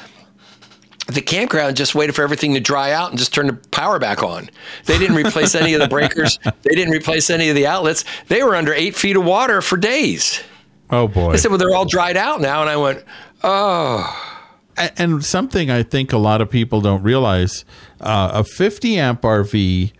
The 1.07 1.21
campground 1.21 1.77
just 1.77 1.95
waited 1.95 2.15
for 2.15 2.23
everything 2.23 2.55
to 2.55 2.61
dry 2.61 2.93
out 2.93 3.11
and 3.11 3.19
just 3.19 3.35
turned 3.35 3.51
the 3.51 3.69
power 3.69 3.99
back 3.99 4.23
on. 4.23 4.49
They 4.87 4.99
didn't 4.99 5.17
replace 5.17 5.55
any 5.55 5.75
of 5.75 5.81
the 5.81 5.89
breakers. 5.89 6.39
They 6.63 6.75
didn't 6.75 6.95
replace 6.95 7.29
any 7.29 7.51
of 7.51 7.55
the 7.55 7.67
outlets. 7.67 8.05
They 8.29 8.43
were 8.43 8.57
under 8.57 8.73
eight 8.73 8.97
feet 8.97 9.17
of 9.17 9.25
water 9.25 9.61
for 9.61 9.77
days. 9.77 10.43
Oh 10.91 11.09
boy! 11.09 11.33
They 11.33 11.39
said, 11.39 11.51
"Well, 11.51 11.59
they're 11.59 11.75
all 11.75 11.85
dried 11.85 12.17
out 12.17 12.41
now," 12.41 12.63
and 12.63 12.71
I 12.71 12.77
went, 12.77 13.05
"Oh." 13.43 14.31
And 14.77 15.25
something 15.25 15.71
I 15.71 15.83
think 15.83 16.13
a 16.13 16.19
lot 16.19 16.41
of 16.41 16.51
people 16.51 16.81
don't 16.81 17.03
realize: 17.03 17.65
uh, 18.01 18.31
a 18.35 18.45
50 18.45 18.99
amp 18.99 19.23
RV 19.23 19.93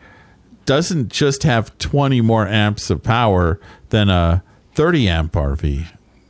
doesn't 0.67 1.11
just 1.11 1.43
have 1.43 1.77
20 1.79 2.21
more 2.21 2.47
amps 2.47 2.91
of 2.91 3.03
power 3.03 3.61
than 3.91 4.09
a 4.09 4.43
30 4.75 5.09
amp 5.09 5.33
RV. 5.33 5.63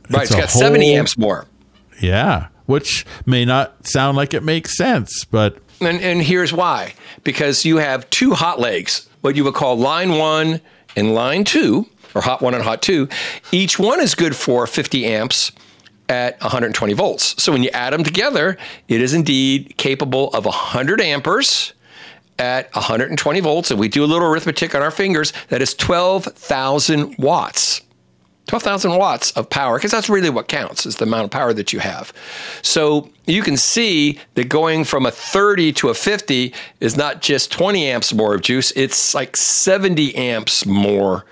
Right, 0.09 0.23
it's, 0.23 0.31
it's 0.31 0.35
got 0.35 0.49
whole, 0.51 0.61
70 0.61 0.93
amps 0.93 1.17
more. 1.17 1.45
Yeah, 2.01 2.47
which 2.65 3.05
may 3.25 3.45
not 3.45 3.87
sound 3.87 4.17
like 4.17 4.33
it 4.33 4.43
makes 4.43 4.77
sense, 4.77 5.25
but 5.25 5.57
and, 5.81 5.99
and 6.01 6.21
here's 6.21 6.53
why: 6.53 6.93
because 7.23 7.65
you 7.65 7.77
have 7.77 8.09
two 8.09 8.33
hot 8.33 8.59
legs, 8.59 9.07
what 9.21 9.35
you 9.35 9.43
would 9.43 9.55
call 9.55 9.77
line 9.77 10.11
one 10.11 10.61
and 10.95 11.13
line 11.13 11.43
two, 11.43 11.87
or 12.13 12.21
hot 12.21 12.41
one 12.41 12.53
and 12.53 12.63
hot 12.63 12.81
two. 12.81 13.07
Each 13.51 13.79
one 13.79 13.99
is 13.99 14.15
good 14.15 14.35
for 14.35 14.67
50 14.67 15.05
amps 15.05 15.51
at 16.09 16.39
120 16.41 16.93
volts. 16.93 17.41
So 17.41 17.51
when 17.51 17.63
you 17.63 17.69
add 17.69 17.93
them 17.93 18.03
together, 18.03 18.57
it 18.87 19.01
is 19.01 19.13
indeed 19.13 19.75
capable 19.77 20.29
of 20.33 20.45
100 20.45 21.01
amperes 21.01 21.73
at 22.39 22.73
120 22.75 23.39
volts, 23.39 23.71
and 23.71 23.79
we 23.79 23.87
do 23.87 24.03
a 24.03 24.07
little 24.07 24.27
arithmetic 24.27 24.75
on 24.75 24.81
our 24.81 24.91
fingers, 24.91 25.33
that 25.49 25.61
is 25.61 25.73
12,000 25.73 27.15
watts. 27.17 27.81
12,000 28.47 28.97
watts 28.97 29.31
of 29.31 29.49
power, 29.49 29.77
because 29.77 29.91
that's 29.91 30.09
really 30.09 30.29
what 30.29 30.47
counts, 30.47 30.85
is 30.85 30.97
the 30.97 31.05
amount 31.05 31.25
of 31.25 31.31
power 31.31 31.51
that 31.53 31.73
you 31.73 31.79
have. 31.79 32.13
So 32.61 33.09
you 33.25 33.41
can 33.41 33.57
see 33.57 34.19
that 34.35 34.49
going 34.49 34.83
from 34.83 35.05
a 35.05 35.11
30 35.11 35.73
to 35.73 35.89
a 35.89 35.93
50 35.95 36.53
is 36.79 36.95
not 36.95 37.21
just 37.21 37.51
20 37.51 37.87
amps 37.87 38.13
more 38.13 38.35
of 38.35 38.41
juice, 38.41 38.71
it's 38.75 39.15
like 39.15 39.35
70 39.35 40.15
amps 40.15 40.65
more 40.65 41.25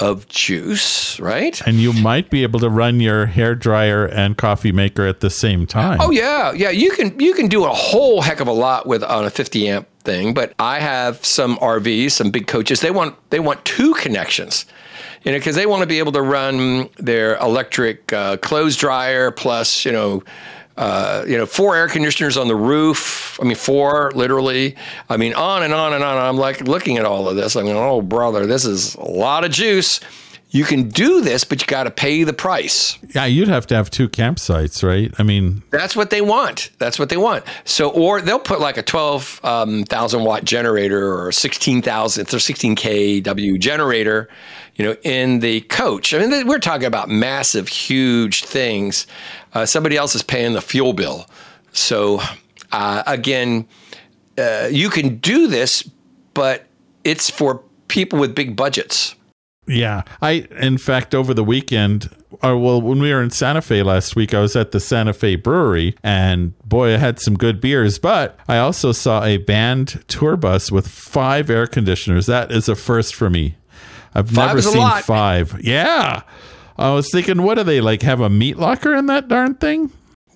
of 0.00 0.28
juice, 0.28 1.18
right? 1.20 1.60
And 1.66 1.76
you 1.76 1.92
might 1.92 2.30
be 2.30 2.42
able 2.42 2.60
to 2.60 2.68
run 2.68 3.00
your 3.00 3.26
hair 3.26 3.54
dryer 3.54 4.06
and 4.06 4.36
coffee 4.36 4.72
maker 4.72 5.06
at 5.06 5.20
the 5.20 5.30
same 5.30 5.66
time. 5.66 6.00
Oh 6.00 6.10
yeah, 6.10 6.52
yeah. 6.52 6.70
You 6.70 6.90
can 6.92 7.18
you 7.18 7.34
can 7.34 7.48
do 7.48 7.64
a 7.64 7.72
whole 7.72 8.20
heck 8.20 8.40
of 8.40 8.48
a 8.48 8.52
lot 8.52 8.86
with 8.86 9.02
on 9.02 9.24
a 9.24 9.30
50 9.30 9.68
amp 9.68 9.88
thing. 10.00 10.34
But 10.34 10.54
I 10.58 10.80
have 10.80 11.24
some 11.24 11.56
RVs, 11.56 12.12
some 12.12 12.30
big 12.30 12.46
coaches. 12.46 12.80
They 12.80 12.90
want 12.90 13.16
they 13.30 13.40
want 13.40 13.64
two 13.64 13.94
connections, 13.94 14.66
you 15.22 15.32
know, 15.32 15.38
because 15.38 15.56
they 15.56 15.66
want 15.66 15.80
to 15.82 15.86
be 15.86 15.98
able 15.98 16.12
to 16.12 16.22
run 16.22 16.88
their 16.98 17.36
electric 17.36 18.12
uh, 18.12 18.36
clothes 18.38 18.76
dryer 18.76 19.30
plus 19.30 19.84
you 19.84 19.92
know 19.92 20.22
uh, 20.76 21.24
you 21.26 21.36
know, 21.36 21.46
four 21.46 21.76
air 21.76 21.88
conditioners 21.88 22.36
on 22.36 22.48
the 22.48 22.56
roof. 22.56 23.38
I 23.40 23.44
mean, 23.44 23.56
four 23.56 24.10
literally. 24.14 24.76
I 25.08 25.16
mean, 25.16 25.34
on 25.34 25.62
and 25.62 25.72
on 25.72 25.92
and 25.92 26.02
on. 26.02 26.16
I'm 26.16 26.36
like 26.36 26.62
looking 26.62 26.98
at 26.98 27.04
all 27.04 27.28
of 27.28 27.36
this. 27.36 27.56
I 27.56 27.62
mean, 27.62 27.76
oh 27.76 28.02
brother, 28.02 28.46
this 28.46 28.64
is 28.64 28.94
a 28.96 29.04
lot 29.04 29.44
of 29.44 29.50
juice. 29.50 30.00
You 30.54 30.62
can 30.62 30.88
do 30.88 31.20
this, 31.20 31.42
but 31.42 31.60
you 31.60 31.66
got 31.66 31.82
to 31.82 31.90
pay 31.90 32.22
the 32.22 32.32
price. 32.32 32.96
Yeah, 33.12 33.24
you'd 33.24 33.48
have 33.48 33.66
to 33.66 33.74
have 33.74 33.90
two 33.90 34.08
campsites, 34.08 34.84
right? 34.84 35.12
I 35.18 35.24
mean, 35.24 35.64
That's 35.70 35.96
what 35.96 36.10
they 36.10 36.20
want. 36.20 36.70
That's 36.78 36.96
what 36.96 37.08
they 37.08 37.16
want. 37.16 37.44
So, 37.64 37.90
or 37.90 38.20
they'll 38.20 38.38
put 38.38 38.60
like 38.60 38.76
a 38.76 38.82
12,000 38.84 40.22
watt 40.24 40.44
generator 40.44 41.12
or 41.12 41.32
16,000, 41.32 42.22
it's 42.22 42.32
a 42.32 42.38
16 42.38 42.76
kW 42.76 43.58
generator, 43.58 44.28
you 44.76 44.84
know, 44.84 44.96
in 45.02 45.40
the 45.40 45.62
coach. 45.62 46.14
I 46.14 46.24
mean, 46.24 46.46
we're 46.46 46.60
talking 46.60 46.86
about 46.86 47.08
massive, 47.08 47.66
huge 47.66 48.44
things. 48.44 49.08
Uh, 49.54 49.66
somebody 49.66 49.96
else 49.96 50.14
is 50.14 50.22
paying 50.22 50.52
the 50.52 50.62
fuel 50.62 50.92
bill. 50.92 51.26
So, 51.72 52.20
uh, 52.70 53.02
again, 53.08 53.66
uh, 54.38 54.68
you 54.70 54.88
can 54.88 55.16
do 55.16 55.48
this, 55.48 55.82
but 56.32 56.66
it's 57.02 57.28
for 57.28 57.60
people 57.88 58.20
with 58.20 58.36
big 58.36 58.54
budgets. 58.54 59.16
Yeah. 59.66 60.02
I, 60.20 60.46
in 60.58 60.78
fact, 60.78 61.14
over 61.14 61.32
the 61.32 61.44
weekend, 61.44 62.10
or 62.42 62.58
well, 62.58 62.80
when 62.82 63.00
we 63.00 63.12
were 63.12 63.22
in 63.22 63.30
Santa 63.30 63.62
Fe 63.62 63.82
last 63.82 64.14
week, 64.16 64.34
I 64.34 64.40
was 64.40 64.56
at 64.56 64.72
the 64.72 64.80
Santa 64.80 65.12
Fe 65.12 65.36
Brewery 65.36 65.94
and 66.02 66.58
boy, 66.66 66.94
I 66.94 66.98
had 66.98 67.18
some 67.20 67.34
good 67.36 67.60
beers. 67.60 67.98
But 67.98 68.38
I 68.48 68.58
also 68.58 68.92
saw 68.92 69.24
a 69.24 69.38
band 69.38 70.04
tour 70.08 70.36
bus 70.36 70.70
with 70.70 70.86
five 70.88 71.48
air 71.48 71.66
conditioners. 71.66 72.26
That 72.26 72.50
is 72.52 72.68
a 72.68 72.74
first 72.74 73.14
for 73.14 73.30
me. 73.30 73.56
I've 74.14 74.30
Five 74.30 74.48
never 74.48 74.62
seen 74.62 74.78
lot. 74.80 75.02
five. 75.04 75.60
Yeah. 75.62 76.22
I 76.76 76.90
was 76.92 77.10
thinking, 77.10 77.42
what 77.42 77.54
do 77.54 77.64
they 77.64 77.80
like? 77.80 78.02
Have 78.02 78.20
a 78.20 78.30
meat 78.30 78.56
locker 78.58 78.94
in 78.94 79.06
that 79.06 79.28
darn 79.28 79.54
thing? 79.54 79.90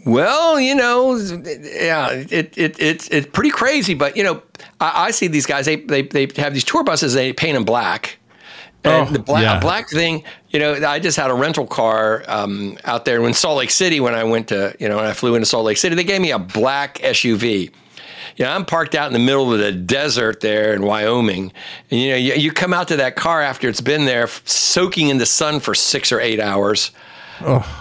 Well, 0.06 0.58
you 0.58 0.74
know, 0.74 1.16
yeah, 1.16 2.10
it, 2.10 2.56
it, 2.56 2.80
it, 2.80 3.08
it's 3.10 3.26
pretty 3.26 3.50
crazy, 3.50 3.94
but 3.94 4.16
you 4.16 4.22
know, 4.22 4.42
I, 4.80 5.06
I 5.06 5.10
see 5.10 5.26
these 5.26 5.44
guys, 5.44 5.66
they, 5.66 5.76
they, 5.76 6.02
they 6.02 6.28
have 6.36 6.54
these 6.54 6.64
tour 6.64 6.82
buses, 6.82 7.14
they 7.14 7.32
paint 7.32 7.54
them 7.54 7.64
black. 7.64 8.18
And 8.84 9.08
Oh, 9.08 9.12
the 9.12 9.18
black, 9.18 9.42
yeah. 9.42 9.60
black 9.60 9.90
thing, 9.90 10.22
you 10.50 10.58
know, 10.60 10.74
I 10.74 10.98
just 11.00 11.16
had 11.16 11.30
a 11.30 11.34
rental 11.34 11.66
car 11.66 12.22
um, 12.28 12.78
out 12.84 13.04
there 13.04 13.24
in 13.26 13.34
Salt 13.34 13.58
Lake 13.58 13.70
City 13.70 14.00
when 14.00 14.14
I 14.14 14.24
went 14.24 14.48
to, 14.48 14.74
you 14.78 14.88
know, 14.88 14.96
when 14.96 15.04
I 15.04 15.12
flew 15.12 15.34
into 15.34 15.46
Salt 15.46 15.64
Lake 15.64 15.76
City. 15.76 15.94
They 15.96 16.04
gave 16.04 16.20
me 16.20 16.30
a 16.30 16.38
black 16.38 16.98
SUV. 16.98 17.72
You 18.36 18.44
know, 18.44 18.52
I'm 18.52 18.64
parked 18.64 18.94
out 18.94 19.08
in 19.08 19.12
the 19.14 19.18
middle 19.18 19.52
of 19.52 19.58
the 19.58 19.72
desert 19.72 20.40
there 20.40 20.72
in 20.72 20.82
Wyoming. 20.82 21.52
And, 21.90 22.00
you 22.00 22.10
know, 22.10 22.16
you, 22.16 22.34
you 22.34 22.52
come 22.52 22.72
out 22.72 22.86
to 22.88 22.96
that 22.96 23.16
car 23.16 23.42
after 23.42 23.68
it's 23.68 23.80
been 23.80 24.04
there 24.04 24.28
soaking 24.44 25.08
in 25.08 25.18
the 25.18 25.26
sun 25.26 25.58
for 25.58 25.74
six 25.74 26.12
or 26.12 26.20
eight 26.20 26.38
hours 26.38 26.92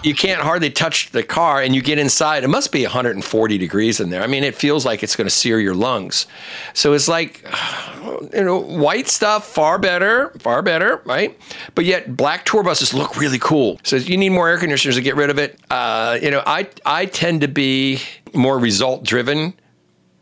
you 0.02 0.14
can't 0.14 0.40
hardly 0.40 0.70
touch 0.70 1.10
the 1.10 1.22
car 1.22 1.62
and 1.62 1.74
you 1.74 1.82
get 1.82 1.98
inside. 1.98 2.44
It 2.44 2.48
must 2.48 2.72
be 2.72 2.82
140 2.82 3.58
degrees 3.58 4.00
in 4.00 4.10
there. 4.10 4.22
I 4.22 4.26
mean 4.26 4.44
it 4.44 4.54
feels 4.54 4.84
like 4.84 5.02
it's 5.02 5.16
going 5.16 5.26
to 5.26 5.34
sear 5.34 5.60
your 5.60 5.74
lungs. 5.74 6.26
So 6.74 6.92
it's 6.92 7.08
like 7.08 7.44
you 8.32 8.44
know 8.44 8.58
white 8.58 9.08
stuff 9.08 9.46
far 9.46 9.78
better 9.78 10.30
far 10.38 10.62
better 10.62 11.02
right? 11.04 11.38
But 11.74 11.84
yet 11.84 12.16
black 12.16 12.44
tour 12.44 12.62
buses 12.62 12.94
look 12.94 13.16
really 13.16 13.38
cool. 13.38 13.80
So 13.84 13.96
you 13.96 14.16
need 14.16 14.30
more 14.30 14.48
air 14.48 14.58
conditioners 14.58 14.96
to 14.96 15.02
get 15.02 15.16
rid 15.16 15.30
of 15.30 15.38
it. 15.38 15.58
Uh, 15.70 16.18
you 16.20 16.30
know 16.30 16.42
i 16.46 16.68
i 16.86 17.06
tend 17.06 17.40
to 17.42 17.48
be 17.48 18.00
more 18.34 18.58
result 18.58 19.04
driven 19.04 19.54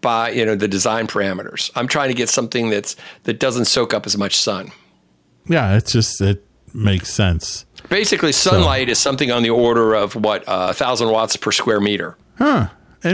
by 0.00 0.30
you 0.30 0.44
know 0.44 0.54
the 0.54 0.68
design 0.68 1.06
parameters. 1.06 1.70
I'm 1.74 1.88
trying 1.88 2.08
to 2.08 2.14
get 2.14 2.28
something 2.28 2.70
that's 2.70 2.96
that 3.24 3.40
doesn't 3.40 3.64
soak 3.64 3.92
up 3.92 4.06
as 4.06 4.16
much 4.16 4.36
sun. 4.36 4.70
Yeah, 5.48 5.76
it's 5.76 5.92
just, 5.92 6.20
it 6.20 6.44
makes 6.74 7.12
sense. 7.12 7.66
Basically 7.88 8.32
sunlight 8.32 8.88
is 8.88 8.98
something 8.98 9.30
on 9.30 9.42
the 9.42 9.50
order 9.50 9.94
of 9.94 10.14
what 10.14 10.44
a 10.46 10.74
thousand 10.74 11.10
watts 11.10 11.36
per 11.36 11.52
square 11.52 11.80
meter 11.80 12.16
Huh. 12.38 12.68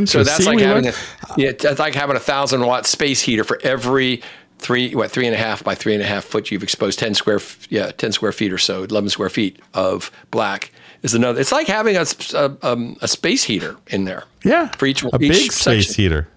So 0.06 0.24
that's 0.24 0.46
like 0.46 0.58
having 0.58 0.86
a, 0.88 0.92
yeah, 1.36 1.52
that's 1.52 1.78
like 1.78 1.94
having 1.94 2.16
a 2.16 2.20
thousand 2.20 2.64
watt 2.64 2.86
space 2.86 3.20
heater 3.20 3.44
for 3.44 3.58
every 3.62 4.22
three 4.58 4.94
what 4.94 5.10
three 5.10 5.26
and 5.26 5.34
a 5.34 5.38
half 5.38 5.62
by 5.62 5.74
three 5.74 5.92
and 5.92 6.02
a 6.02 6.06
half 6.06 6.24
foot 6.24 6.50
you've 6.50 6.62
exposed 6.62 6.98
ten 6.98 7.14
square 7.14 7.40
yeah 7.68 7.90
ten 7.92 8.10
square 8.12 8.32
feet 8.32 8.52
or 8.52 8.58
so 8.58 8.84
eleven 8.84 9.10
square 9.10 9.28
feet 9.28 9.60
of 9.74 10.10
black 10.30 10.70
is 11.02 11.14
another. 11.14 11.40
It's 11.40 11.52
like 11.52 11.66
having 11.66 11.96
a 11.96 12.06
a, 12.34 12.56
um, 12.62 12.96
a 13.02 13.08
space 13.08 13.44
heater 13.44 13.76
in 13.88 14.04
there. 14.04 14.24
yeah. 14.44 14.68
for 14.68 14.86
each- 14.86 15.02
a 15.02 15.08
each 15.16 15.18
big 15.20 15.52
space 15.52 15.88
section. 15.88 15.94
heater. 15.94 16.28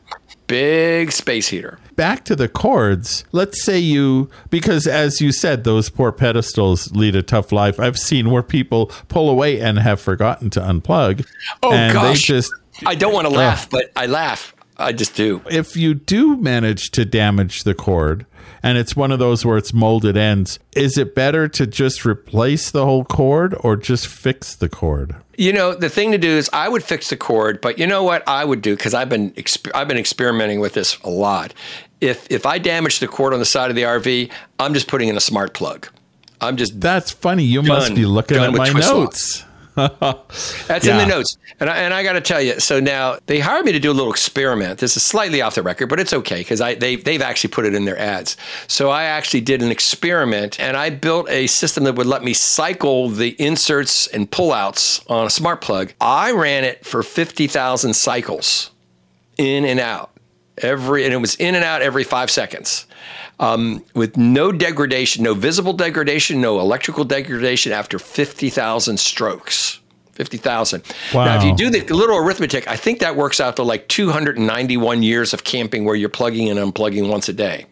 Big 0.48 1.12
space 1.12 1.48
heater. 1.48 1.80
back 1.96 2.24
to 2.26 2.36
the 2.36 2.48
cords 2.48 3.24
let's 3.32 3.64
say 3.64 3.80
you 3.80 4.30
because 4.50 4.86
as 4.86 5.20
you 5.22 5.32
said 5.32 5.64
those 5.64 5.90
poor 5.90 6.12
pedestals 6.12 6.92
lead 6.96 7.16
a 7.16 7.24
tough 7.24 7.52
life 7.52 7.80
i've 7.80 7.98
seen 7.98 8.30
where 8.30 8.44
people 8.44 8.88
pull 9.08 9.30
away 9.30 9.60
and 9.60 9.80
have 9.80 10.00
forgotten 10.00 10.50
to 10.50 10.60
unplug 10.60 11.26
Oh 11.64 11.72
and 11.72 11.94
gosh, 11.94 12.28
they 12.28 12.34
just 12.36 12.54
I 12.86 12.94
don't 12.96 13.14
want 13.14 13.26
to 13.26 13.34
laugh, 13.34 13.70
but 13.70 13.92
I 13.96 14.06
laugh. 14.08 14.54
I 14.78 14.92
just 14.92 15.16
do. 15.16 15.42
if 15.50 15.78
you 15.78 15.94
do 15.94 16.36
manage 16.36 16.92
to 16.92 17.06
damage 17.06 17.64
the 17.64 17.74
cord 17.74 18.26
and 18.66 18.80
it's 18.80 18.96
one 18.96 19.12
of 19.12 19.20
those 19.20 19.46
where 19.46 19.58
it's 19.58 19.74
molded 19.74 20.18
ends. 20.18 20.58
Is 20.76 20.98
it 20.98 21.14
better 21.14 21.48
to 21.50 21.68
just 21.68 22.04
replace 22.04 22.72
the 22.72 22.84
whole 22.84 23.06
cord 23.06 23.56
or 23.60 23.76
just 23.76 24.08
fix 24.08 24.56
the 24.56 24.68
cord? 24.68 25.16
You 25.38 25.54
know, 25.54 25.76
the 25.76 25.88
thing 25.88 26.12
to 26.14 26.18
do 26.18 26.30
is 26.30 26.50
I 26.52 26.68
would 26.68 26.82
fix 26.82 27.12
the 27.12 27.16
cord, 27.16 27.62
but 27.62 27.78
you 27.78 27.86
know 27.86 28.04
what 28.04 28.28
I 28.28 28.44
would 28.44 28.64
do? 28.64 28.76
Because 28.76 28.96
I've 28.96 29.08
been 29.08 29.32
exp- 29.34 29.70
I've 29.76 29.88
been 29.88 30.00
experimenting 30.00 30.62
with 30.62 30.74
this 30.74 30.98
a 31.02 31.12
lot. 31.12 31.54
If 32.02 32.26
if 32.32 32.48
I 32.48 32.58
damage 32.58 33.00
the 33.00 33.08
cord 33.08 33.34
on 33.34 33.40
the 33.40 33.46
side 33.46 33.70
of 33.70 33.76
the 33.76 33.84
RV, 33.84 34.32
I'm 34.60 34.74
just 34.74 34.88
putting 34.88 35.10
in 35.10 35.16
a 35.16 35.22
smart 35.22 35.54
plug. 35.54 35.88
I'm 36.42 36.58
just 36.58 36.82
that's 36.82 37.12
funny. 37.12 37.44
You 37.44 37.62
must 37.62 37.94
be 37.94 38.08
looking 38.08 38.38
at 38.38 38.52
my 38.52 38.70
notes 38.70 39.46
That's 39.76 40.88
in 40.88 40.98
the 40.98 41.06
notes. 41.06 41.38
And 41.60 41.70
I, 41.70 41.78
and 41.78 41.94
I 41.94 42.04
got 42.04 42.14
to 42.14 42.22
tell 42.22 42.42
you, 42.42 42.60
so 42.60 42.80
now 42.80 43.18
they 43.26 43.40
hired 43.40 43.66
me 43.66 43.72
to 43.74 43.80
do 43.80 43.92
a 43.92 43.94
little 43.94 44.12
experiment. 44.12 44.80
This 44.80 44.96
is 44.96 45.04
slightly 45.04 45.42
off 45.42 45.56
the 45.56 45.64
record, 45.64 45.88
but 45.88 46.00
it's 46.00 46.14
okay 46.14 46.40
because 46.40 46.60
they 46.60 46.96
they've 46.96 47.22
actually 47.22 47.50
put 47.50 47.66
it 47.66 47.74
in 47.74 47.86
their 47.86 47.98
ads. 47.98 48.38
So 48.68 48.90
I 48.90 49.04
actually 49.04 49.42
did 49.42 49.62
an 49.62 49.72
experiment 49.72 50.60
and 50.60 50.78
I 50.78 50.90
built 50.90 51.30
a 51.30 51.48
system 51.48 51.84
that 51.84 51.96
would 51.96 52.08
let 52.08 52.24
me 52.24 52.34
cycle 52.34 53.10
the 53.10 53.36
inserts 53.42 54.08
and 54.08 54.30
pullouts 54.32 55.04
on 55.10 55.28
a 55.28 55.30
smart 55.30 55.62
plug. 55.62 55.94
I 56.00 56.32
ran 56.32 56.64
it 56.64 56.86
for 56.86 57.04
50,000 57.04 57.94
cycles 57.94 58.72
in 59.38 59.66
and 59.66 59.80
out 59.80 60.15
every 60.60 61.06
and 61.06 61.14
it 61.14 61.18
was 61.18 61.36
in 61.36 61.56
and 61.56 61.64
out 61.64 61.82
every 61.82 62.04
5 62.04 62.32
seconds. 62.32 62.86
Um, 63.40 63.84
with 63.94 64.16
no 64.16 64.52
degradation, 64.52 65.24
no 65.24 65.34
visible 65.34 65.74
degradation, 65.74 66.40
no 66.40 66.60
electrical 66.60 67.04
degradation 67.04 67.74
after 67.74 68.00
50,000 68.00 68.98
strokes. 68.98 69.80
50,000. 70.14 70.82
Now, 71.14 71.38
if 71.38 71.44
you 71.44 71.54
do 71.54 71.70
the 71.70 71.82
little 71.94 72.16
arithmetic, 72.16 72.70
I 72.70 72.78
think 72.78 73.00
that 73.00 73.18
works 73.18 73.42
out 73.42 73.58
to 73.58 73.64
like 73.64 73.90
291 73.90 75.04
years 75.04 75.34
of 75.34 75.44
camping 75.44 75.84
where 75.84 75.96
you're 75.96 76.08
plugging 76.08 76.50
and 76.50 76.58
unplugging 76.58 77.10
once 77.10 77.28
a 77.28 77.34
day. 77.34 77.66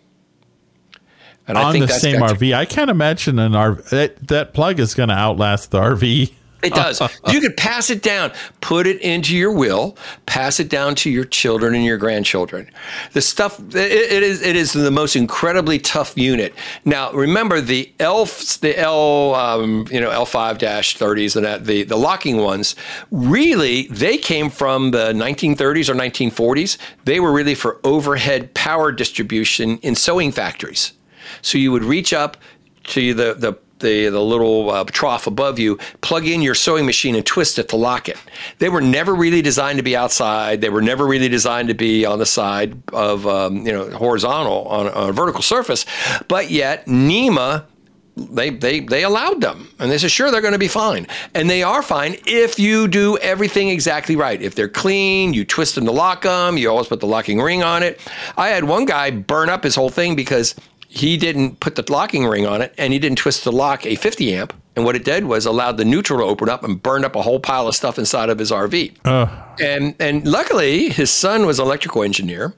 And 1.48 1.58
on 1.58 1.80
the 1.80 1.86
that's 1.86 2.02
same 2.02 2.20
got 2.20 2.30
to- 2.30 2.36
rv 2.36 2.54
i 2.54 2.64
can't 2.64 2.90
imagine 2.90 3.38
an 3.38 3.52
rv 3.52 3.90
that, 3.90 4.28
that 4.30 4.54
plug 4.54 4.80
is 4.80 4.94
going 4.94 5.10
to 5.10 5.16
outlast 5.16 5.72
the 5.72 5.80
rv 5.80 6.32
It 6.64 6.74
does. 6.74 7.02
you 7.32 7.42
could 7.42 7.58
pass 7.58 7.90
it 7.90 8.02
down, 8.02 8.32
put 8.62 8.88
it 8.88 9.02
into 9.02 9.36
your 9.36 9.52
will, 9.52 9.98
pass 10.26 10.60
it 10.60 10.70
down 10.70 10.96
to 10.96 11.10
your 11.10 11.26
children 11.26 11.76
and 11.76 11.84
your 11.84 11.98
grandchildren. 11.98 12.70
The 13.14 13.22
stuff 13.22 13.60
it, 13.60 13.76
it 13.76 14.24
is 14.24 14.42
it 14.42 14.56
is 14.56 14.74
the 14.74 14.92
most 14.92 15.16
incredibly 15.16 15.80
tough 15.80 16.18
unit. 16.18 16.54
Now 16.86 17.12
remember 17.12 17.62
the 17.62 17.92
L 18.00 18.26
the 18.26 18.74
L 18.78 19.36
um, 19.36 19.88
you 19.92 20.00
know 20.00 20.10
L 20.10 20.26
five 20.26 20.58
dash 20.58 20.98
thirties 20.98 21.36
and 21.36 21.46
that 21.46 21.66
the 21.66 21.84
the 21.84 21.98
locking 21.98 22.38
ones 22.38 22.76
really 23.12 23.88
they 23.88 24.18
came 24.18 24.50
from 24.50 24.92
the 24.92 25.14
1930s 25.14 25.90
or 25.90 25.96
1940s. 25.96 26.78
They 27.06 27.20
were 27.20 27.32
really 27.32 27.56
for 27.56 27.80
overhead 27.84 28.54
power 28.54 28.92
distribution 28.92 29.78
in 29.80 29.96
sewing 29.96 30.32
factories. 30.32 30.94
So 31.42 31.58
you 31.58 31.72
would 31.72 31.84
reach 31.84 32.14
up 32.14 32.38
to 32.86 33.14
the 33.14 33.34
the 33.34 33.54
the, 33.84 34.10
the 34.10 34.22
little 34.22 34.72
uh, 34.72 34.84
trough 34.86 35.28
above 35.28 35.60
you, 35.60 35.78
plug 36.02 36.26
in 36.26 36.42
your 36.42 36.56
sewing 36.56 36.88
machine 36.88 37.16
and 37.16 37.24
twist 37.26 37.60
it 37.60 37.70
to 37.70 37.76
lock 37.76 38.10
it. 38.10 38.18
They 38.58 38.70
were 38.70 38.82
never 38.82 39.14
really 39.14 39.44
designed 39.44 39.78
to 39.78 39.84
be 39.84 39.96
outside. 39.96 40.62
They 40.62 40.70
were 40.70 40.82
never 40.82 41.06
really 41.06 41.30
designed 41.30 41.68
to 41.68 41.76
be 41.76 42.06
on 42.06 42.18
the 42.18 42.26
side 42.26 42.76
of 42.92 43.28
um, 43.28 43.66
you 43.68 43.72
know 43.72 43.92
horizontal 43.92 44.68
on, 44.68 44.88
on 44.90 45.10
a 45.10 45.14
vertical 45.14 45.44
surface. 45.44 45.86
But 46.28 46.50
yet 46.50 46.88
NEMA 46.88 47.68
they 48.16 48.52
they 48.52 48.80
they 48.80 49.04
allowed 49.04 49.42
them 49.42 49.68
and 49.80 49.90
they 49.90 49.98
said 49.98 50.12
sure 50.12 50.30
they're 50.30 50.42
going 50.42 50.54
to 50.54 50.60
be 50.60 50.68
fine 50.68 51.08
and 51.34 51.50
they 51.50 51.64
are 51.64 51.82
fine 51.82 52.16
if 52.28 52.60
you 52.60 52.88
do 52.88 53.18
everything 53.18 53.70
exactly 53.70 54.16
right 54.16 54.42
if 54.42 54.54
they're 54.54 54.70
clean 54.70 55.34
you 55.34 55.44
twist 55.44 55.76
them 55.76 55.86
to 55.86 55.92
lock 55.92 56.22
them 56.22 56.56
you 56.58 56.70
always 56.70 56.88
put 56.88 57.00
the 57.00 57.08
locking 57.08 57.42
ring 57.42 57.64
on 57.64 57.82
it 57.82 58.00
i 58.38 58.50
had 58.50 58.66
one 58.66 58.86
guy 58.86 59.10
burn 59.10 59.50
up 59.50 59.64
his 59.64 59.74
whole 59.74 59.90
thing 59.90 60.16
because 60.16 60.54
he 60.94 61.18
didn't 61.18 61.60
put 61.60 61.74
the 61.74 61.84
locking 61.92 62.24
ring 62.28 62.46
on 62.46 62.62
it 62.62 62.72
and 62.78 62.94
he 62.94 63.00
didn't 63.00 63.18
twist 63.18 63.44
the 63.44 63.52
lock 63.52 63.84
a 63.84 63.96
50 63.96 64.36
amp. 64.36 64.54
And 64.76 64.86
what 64.86 64.96
it 64.96 65.04
did 65.04 65.26
was 65.26 65.48
allowed 65.48 65.78
the 65.78 65.86
neutral 65.86 66.20
to 66.20 66.26
open 66.26 66.50
up 66.50 66.64
and 66.64 66.82
burned 66.82 67.04
up 67.04 67.16
a 67.16 67.22
whole 67.24 67.40
pile 67.40 67.68
of 67.68 67.76
stuff 67.76 67.98
inside 67.98 68.30
of 68.30 68.38
his 68.40 68.52
rv 68.52 68.96
uh. 69.06 69.28
and 69.60 69.96
and 70.00 70.28
luckily 70.28 70.90
his 70.90 71.12
son 71.12 71.46
was 71.46 71.60
an 71.60 71.66
electrical 71.66 72.02
engineer 72.04 72.54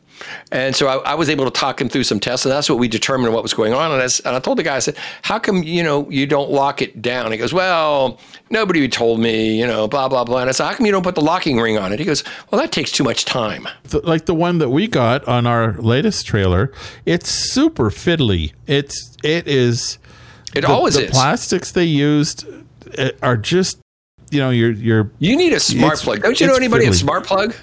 and 0.52 0.76
so 0.76 0.88
I, 0.88 1.12
I 1.12 1.16
was 1.16 1.30
able 1.30 1.46
to 1.46 1.52
talk 1.52 1.80
him 1.82 1.90
through 1.90 2.04
some 2.04 2.20
tests 2.20 2.46
and 2.46 2.52
that's 2.52 2.70
what 2.70 2.80
we 2.80 2.88
determined 2.88 3.34
what 3.34 3.44
was 3.44 3.54
going 3.54 3.74
on 3.74 3.92
and, 3.92 4.02
as, 4.02 4.20
and 4.22 4.36
i 4.36 4.40
told 4.40 4.58
the 4.58 4.64
guy 4.64 4.76
i 4.76 4.80
said 4.80 4.96
how 5.24 5.40
come 5.40 5.64
you 5.64 5.84
know 5.84 6.10
you 6.10 6.26
don't 6.26 6.50
lock 6.52 6.82
it 6.82 7.02
down 7.02 7.32
he 7.32 7.38
goes 7.38 7.54
well 7.54 8.20
nobody 8.50 8.88
told 8.88 9.20
me 9.20 9.60
you 9.60 9.66
know 9.68 9.88
blah 9.88 10.08
blah 10.08 10.24
blah 10.24 10.40
and 10.40 10.50
i 10.50 10.52
said 10.52 10.66
how 10.66 10.74
come 10.74 10.86
you 10.86 10.92
don't 10.92 11.04
put 11.04 11.16
the 11.16 11.22
locking 11.22 11.58
ring 11.60 11.78
on 11.78 11.92
it 11.92 12.00
he 12.00 12.06
goes 12.06 12.24
well 12.52 12.62
that 12.62 12.72
takes 12.72 12.92
too 12.92 13.04
much 13.04 13.26
time 13.26 13.68
like 14.04 14.26
the 14.26 14.36
one 14.36 14.58
that 14.60 14.70
we 14.70 14.88
got 14.88 15.26
on 15.28 15.46
our 15.46 15.74
latest 15.74 16.26
trailer 16.26 16.72
it's 17.06 17.30
super 17.30 17.90
fiddly 17.90 18.54
it's 18.68 19.16
it 19.24 19.48
is 19.48 19.98
It 20.56 20.62
the, 20.62 20.68
always 20.68 20.96
the 20.96 21.06
is. 21.06 21.12
plastics 21.12 21.72
they 21.72 21.84
used 21.86 22.46
uh, 22.98 23.12
are 23.22 23.38
just 23.38 23.80
you 24.32 24.40
know 24.40 24.50
you're 24.50 24.72
you're 24.72 25.12
you 25.20 25.36
need 25.36 25.54
a 25.54 25.60
smart 25.60 26.00
plug. 26.00 26.22
Don't 26.22 26.40
you 26.40 26.48
know 26.48 26.56
anybody 26.56 26.86
fiddly. 26.86 26.90
at 26.90 26.96
Smart 26.96 27.26
Plug? 27.26 27.54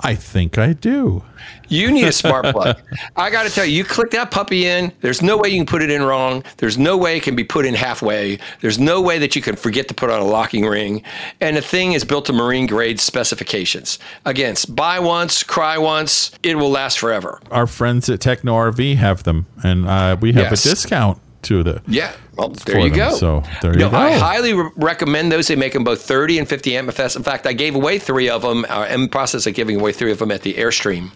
I 0.00 0.14
think 0.14 0.58
I 0.58 0.72
do. 0.74 1.24
You 1.68 1.90
need 1.92 2.06
a 2.06 2.12
smart 2.12 2.46
plug. 2.46 2.80
I 3.16 3.30
got 3.30 3.44
to 3.44 3.50
tell 3.50 3.64
you, 3.64 3.76
you 3.76 3.84
click 3.84 4.10
that 4.12 4.30
puppy 4.30 4.66
in. 4.66 4.92
There's 5.00 5.22
no 5.22 5.36
way 5.36 5.48
you 5.50 5.56
can 5.58 5.66
put 5.66 5.82
it 5.82 5.90
in 5.90 6.02
wrong. 6.02 6.42
There's 6.56 6.78
no 6.78 6.96
way 6.96 7.16
it 7.16 7.22
can 7.22 7.36
be 7.36 7.44
put 7.44 7.66
in 7.66 7.74
halfway. 7.74 8.38
There's 8.60 8.78
no 8.78 9.00
way 9.00 9.18
that 9.18 9.36
you 9.36 9.42
can 9.42 9.56
forget 9.56 9.88
to 9.88 9.94
put 9.94 10.10
on 10.10 10.20
a 10.20 10.24
locking 10.24 10.64
ring. 10.66 11.02
And 11.40 11.56
the 11.56 11.62
thing 11.62 11.92
is 11.92 12.04
built 12.04 12.24
to 12.26 12.32
marine 12.32 12.66
grade 12.66 13.00
specifications. 13.00 13.98
Again, 14.24 14.54
buy 14.68 14.98
once, 14.98 15.42
cry 15.42 15.78
once. 15.78 16.30
It 16.42 16.56
will 16.56 16.70
last 16.70 16.98
forever. 16.98 17.40
Our 17.50 17.66
friends 17.66 18.08
at 18.08 18.20
Techno 18.20 18.54
RV 18.54 18.96
have 18.96 19.22
them, 19.24 19.46
and 19.62 19.86
uh, 19.86 20.16
we 20.20 20.32
have 20.32 20.50
Yes. 20.50 20.64
a 20.64 20.70
discount 20.70 21.18
to 21.42 21.62
the. 21.62 21.82
Yeah. 21.86 22.12
Well, 22.36 22.48
there 22.50 22.78
you 22.80 22.90
them, 22.90 22.98
go. 23.10 23.14
so 23.16 23.42
there 23.62 23.72
no, 23.74 23.86
you 23.86 23.90
go. 23.90 23.96
I 23.96 24.12
highly 24.12 24.54
re- 24.54 24.70
recommend 24.76 25.30
those. 25.32 25.48
They 25.48 25.56
make 25.56 25.72
them 25.72 25.84
both 25.84 26.02
30 26.02 26.38
and 26.38 26.48
50 26.48 26.70
MFS. 26.72 27.16
In 27.16 27.22
fact, 27.22 27.46
I 27.46 27.52
gave 27.52 27.74
away 27.74 27.98
three 27.98 28.28
of 28.28 28.42
them. 28.42 28.64
Uh, 28.68 28.86
I'm 28.88 28.92
in 28.94 29.02
the 29.02 29.08
process 29.08 29.46
of 29.46 29.54
giving 29.54 29.78
away 29.80 29.92
three 29.92 30.12
of 30.12 30.18
them 30.18 30.30
at 30.30 30.42
the 30.42 30.54
Airstream 30.54 31.10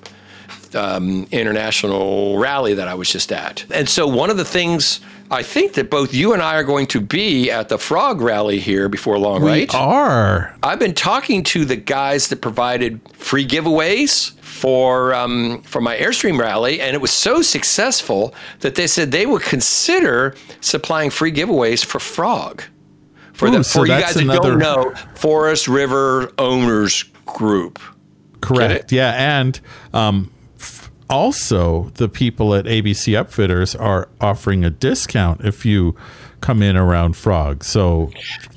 um, 0.74 1.26
international 1.30 2.38
rally 2.38 2.74
that 2.74 2.88
I 2.88 2.94
was 2.94 3.10
just 3.10 3.32
at. 3.32 3.64
And 3.70 3.88
so, 3.88 4.06
one 4.06 4.30
of 4.30 4.36
the 4.36 4.44
things 4.44 5.00
I 5.30 5.42
think 5.42 5.74
that 5.74 5.88
both 5.88 6.12
you 6.12 6.34
and 6.34 6.42
I 6.42 6.56
are 6.56 6.64
going 6.64 6.86
to 6.88 7.00
be 7.00 7.50
at 7.50 7.70
the 7.70 7.78
Frog 7.78 8.20
Rally 8.20 8.58
here 8.58 8.88
before 8.88 9.18
long, 9.18 9.42
right? 9.42 9.52
We 9.54 9.60
right? 9.60 9.74
are. 9.74 10.56
I've 10.62 10.78
been 10.78 10.94
talking 10.94 11.42
to 11.44 11.64
the 11.64 11.76
guys 11.76 12.28
that 12.28 12.42
provided 12.42 13.00
free 13.14 13.46
giveaways 13.46 14.32
for 14.40 15.14
um, 15.14 15.62
for 15.62 15.80
my 15.80 15.96
Airstream 15.96 16.38
rally, 16.38 16.80
and 16.80 16.94
it 16.94 17.00
was 17.00 17.10
so 17.10 17.40
successful 17.40 18.34
that 18.60 18.74
they 18.74 18.86
said 18.86 19.10
they 19.10 19.26
would 19.26 19.42
consider 19.42 20.34
supplying 20.60 21.10
free 21.10 21.32
giveaways 21.32 21.84
for 21.84 21.98
Frog. 21.98 22.62
For 23.32 23.48
Ooh, 23.48 23.52
the 23.52 23.64
so 23.64 23.80
for 23.80 23.86
you 23.86 23.98
guys 23.98 24.14
that 24.14 24.24
don't 24.24 24.58
know, 24.58 24.92
Forest 25.14 25.66
River 25.66 26.32
Owners 26.38 27.04
Group. 27.24 27.78
Correct. 28.42 28.92
Yeah, 28.92 29.38
and 29.38 29.58
um, 29.94 30.31
also 31.10 31.90
the 31.94 32.08
people 32.08 32.54
at 32.54 32.64
ABC 32.66 33.12
Upfitters 33.12 33.78
are 33.78 34.08
offering 34.20 34.64
a 34.64 34.70
discount 34.70 35.42
if 35.44 35.64
you 35.66 35.94
come 36.40 36.62
in 36.62 36.76
around 36.76 37.16
Frog. 37.16 37.62
So 37.64 38.10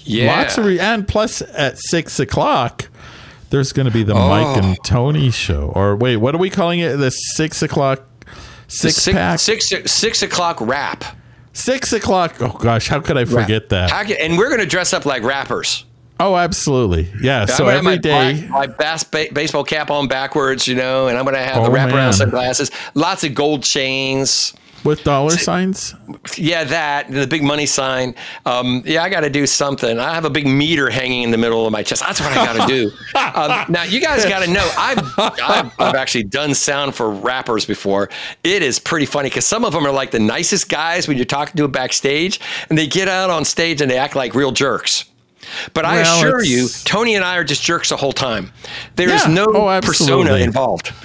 Yeah. 0.06 0.36
lots 0.38 0.58
of 0.58 0.65
re- 0.65 0.80
and 0.80 1.08
plus 1.08 1.41
at 1.54 1.78
six 1.78 2.20
o'clock. 2.20 2.88
There's 3.52 3.72
going 3.74 3.86
to 3.86 3.91
be 3.91 4.04
the 4.04 4.15
Oh. 4.15 4.28
Mike 4.28 4.63
and 4.63 4.78
Tony 4.84 5.30
show, 5.32 5.72
or 5.76 5.96
wait, 5.96 6.18
what 6.18 6.34
are 6.34 6.39
we 6.39 6.50
calling 6.50 6.80
it? 6.80 6.98
The 6.98 7.12
six 7.12 7.62
o'clock 7.62 8.02
six, 8.68 8.96
Six, 8.96 9.15
pack, 9.15 9.39
six, 9.39 9.72
six 9.91 10.24
o'clock 10.24 10.58
wrap. 10.60 11.04
six 11.54 11.94
o'clock. 11.94 12.36
Oh 12.41 12.50
gosh, 12.60 12.88
how 12.88 13.00
could 13.00 13.18
I 13.18 13.26
forget 13.26 13.70
that? 13.70 13.91
How 13.91 14.04
can- 14.04 14.18
and 14.20 14.38
we're 14.38 14.50
going 14.50 14.60
to 14.62 14.65
dress 14.65 14.91
up 14.94 15.06
like 15.06 15.24
rappers. 15.24 15.86
Oh, 16.19 16.36
absolutely, 16.38 17.10
yeah. 17.21 17.45
So 17.45 17.54
I'm 17.54 17.60
gonna 17.60 17.71
have 17.71 17.78
every 17.80 17.91
my, 17.91 17.97
day, 17.97 18.47
black- 18.47 18.49
my 18.49 18.67
bass, 18.67 19.04
ba- 19.04 19.28
baseball 19.34 19.63
cap 19.63 19.91
on 19.91 20.08
backwards, 20.08 20.67
you 20.67 20.75
know, 20.75 21.08
and 21.08 21.17
I'm 21.17 21.25
going 21.25 21.36
to 21.36 21.41
have 21.41 21.63
the 21.63 21.69
Oh, 21.69 21.73
wraparound 21.73 21.91
man. 21.93 22.13
sunglasses, 22.13 22.71
lots 22.93 23.23
of 23.25 23.34
gold 23.34 23.63
chains. 23.63 24.54
with 24.86 25.04
dollar 25.04 25.32
signs. 25.32 25.93
Yeah, 26.38 26.63
that 26.63 27.12
the 27.12 27.25
big 27.28 27.41
money 27.43 27.65
sign. 27.65 28.13
Um, 28.45 28.84
yeah, 28.86 29.04
I 29.04 29.10
got 29.10 29.21
to 29.21 29.30
do 29.32 29.45
something. 29.47 29.97
I 29.99 30.13
have 30.13 30.23
a 30.25 30.30
big 30.30 30.45
meter 30.47 30.89
hanging 30.91 31.23
in 31.23 31.32
the 31.32 31.38
middle 31.38 31.65
of 31.65 31.71
my 31.73 31.82
chest. 31.84 32.01
That's 32.06 32.21
what 32.21 32.32
I 32.32 32.36
got 32.45 32.67
to 32.67 32.73
do. 32.73 32.91
um, 33.36 33.65
now, 33.67 33.84
you 33.84 33.99
guys 33.99 34.23
got 34.25 34.43
to 34.45 34.49
know, 34.51 34.69
I've, 34.78 34.99
I've 35.17 35.71
I've 35.80 35.95
actually 35.95 36.23
done 36.25 36.54
sound 36.54 36.93
for 36.95 37.10
rappers 37.12 37.65
before. 37.65 38.10
It 38.43 38.62
is 38.62 38.78
pretty 38.80 39.06
funny 39.08 39.28
because 39.30 39.45
some 39.47 39.65
of 39.65 39.73
them 39.73 39.86
are 39.88 39.91
like 39.91 40.12
the 40.12 40.19
nicest 40.19 40.69
guys 40.69 41.08
when 41.10 41.17
you're 41.17 41.25
talking 41.25 41.56
to 41.58 41.63
them 41.63 41.71
backstage, 41.71 42.39
and 42.69 42.78
they 42.78 42.86
get 42.88 43.08
out 43.10 43.30
on 43.32 43.43
stage 43.43 43.82
and 43.82 43.89
they 43.91 43.97
act 43.97 44.15
like 44.15 44.34
real 44.36 44.51
jerks. 44.51 45.06
But 45.73 45.86
I 45.86 45.97
assure 45.97 46.41
it's- 46.41 46.49
you, 46.49 46.67
Tony 46.86 47.15
and 47.15 47.23
I 47.23 47.36
are 47.38 47.43
just 47.43 47.63
jerks 47.63 47.89
the 47.89 47.97
whole 47.97 48.13
time. 48.13 48.51
There 48.95 49.10
is 49.10 49.25
Yeah. 49.25 49.34
no 49.34 49.45
Oh, 49.47 49.79
persona 49.81 50.36
involved. 50.36 50.91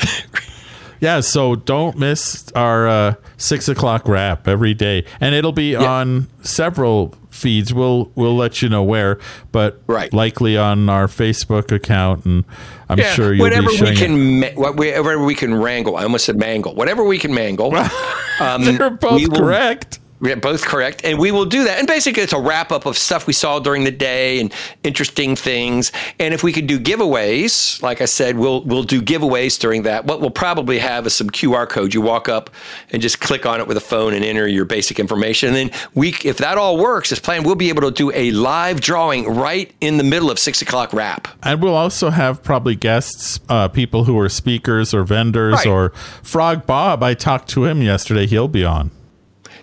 Yeah, 1.03 1.21
so 1.21 1.57
don't 1.57 1.97
miss 1.97 2.53
our 2.55 2.87
uh, 2.87 3.15
six 3.39 3.69
o'clock 3.71 4.07
wrap 4.07 4.47
every 4.47 4.75
day, 4.75 5.07
and 5.19 5.35
it'll 5.35 5.51
be 5.51 5.75
on 5.75 6.29
several 6.43 7.15
feeds. 7.31 7.73
We'll 7.73 8.13
we'll 8.17 8.37
let 8.37 8.61
you 8.61 8.69
know 8.69 8.83
where, 8.83 9.19
but 9.51 9.81
Right. 9.87 10.13
likely 10.13 10.59
on 10.59 10.91
our 10.91 11.07
Facebook 11.07 11.73
account, 11.73 12.27
and 12.27 12.45
I'm 12.91 12.99
Yeah, 12.99 13.15
sure 13.15 13.33
you'll 13.33 13.45
whatever 13.47 13.71
be 13.71 13.77
showing 13.79 13.91
we 13.95 13.97
can, 13.97 14.41
ma- 14.41 14.47
what- 14.61 14.77
whatever 14.77 15.25
we 15.25 15.35
can 15.35 15.55
wrangle. 15.55 15.97
I 15.97 16.03
almost 16.03 16.27
said 16.27 16.37
mangle. 16.37 16.75
Whatever 16.75 17.03
we 17.05 17.17
can 17.19 17.33
mangle. 17.33 17.75
um, 18.41 18.65
They're 18.67 18.91
both 18.91 19.15
we 19.21 19.27
will- 19.27 19.39
correct. 19.41 20.01
Yeah, 20.23 20.35
both 20.35 20.65
correct. 20.67 21.03
And 21.05 21.19
we 21.19 21.31
will 21.33 21.47
do 21.47 21.65
that. 21.65 21.79
And 21.79 21.89
basically, 21.89 22.23
it's 22.23 22.35
a 22.35 22.41
wrap 22.41 22.73
up 22.73 22.85
of 22.85 22.99
stuff 22.99 23.27
we 23.27 23.33
saw 23.33 23.59
during 23.59 23.85
the 23.85 23.91
day 23.91 24.39
and 24.41 24.53
interesting 24.85 25.35
things. 25.35 25.93
And 26.19 26.35
if 26.35 26.43
we 26.43 26.53
could 26.53 26.67
do 26.67 26.79
giveaways, 26.79 27.83
like 27.83 28.01
I 28.01 28.05
said, 28.05 28.37
we'll 28.37 28.63
we'll 28.65 28.83
do 28.83 29.01
giveaways 29.01 29.59
during 29.59 29.83
that. 29.85 30.05
What 30.05 30.21
we'll 30.21 30.31
probably 30.31 30.79
have 30.79 31.07
is 31.07 31.15
some 31.15 31.31
QR 31.31 31.69
code. 31.69 31.95
You 31.95 32.01
walk 32.03 32.29
up 32.29 32.51
and 32.91 33.01
just 33.01 33.21
click 33.21 33.47
on 33.47 33.61
it 33.61 33.67
with 33.67 33.77
a 33.77 33.81
phone 33.81 34.13
and 34.13 34.25
enter 34.25 34.47
your 34.47 34.65
basic 34.65 34.99
information. 35.01 35.55
And 35.55 35.57
then 35.71 35.81
we, 35.95 36.15
if 36.25 36.39
that 36.39 36.59
all 36.59 36.77
works 36.79 37.13
as 37.13 37.19
planned, 37.19 37.47
we'll 37.47 37.55
be 37.55 37.69
able 37.71 37.83
to 37.83 37.91
do 37.91 38.13
a 38.15 38.31
live 38.33 38.81
drawing 38.81 39.27
right 39.27 39.73
in 39.81 39.97
the 39.97 40.05
middle 40.05 40.31
of 40.31 40.39
six 40.39 40.61
o'clock 40.63 40.93
wrap. 40.93 41.29
And 41.43 41.63
we'll 41.63 41.75
also 41.75 42.11
have 42.11 42.43
probably 42.43 42.75
guests, 42.77 43.41
uh, 43.49 43.69
people 43.69 44.05
who 44.05 44.19
are 44.19 44.29
speakers 44.29 44.93
or 44.93 45.03
vendors, 45.05 45.55
Right. 45.55 45.67
or 45.67 45.91
Frog 46.23 46.67
Bob. 46.67 47.03
I 47.03 47.15
talked 47.15 47.49
to 47.51 47.65
him 47.65 47.81
yesterday. 47.83 48.27
He'll 48.27 48.49
be 48.49 48.65
on. 48.65 48.91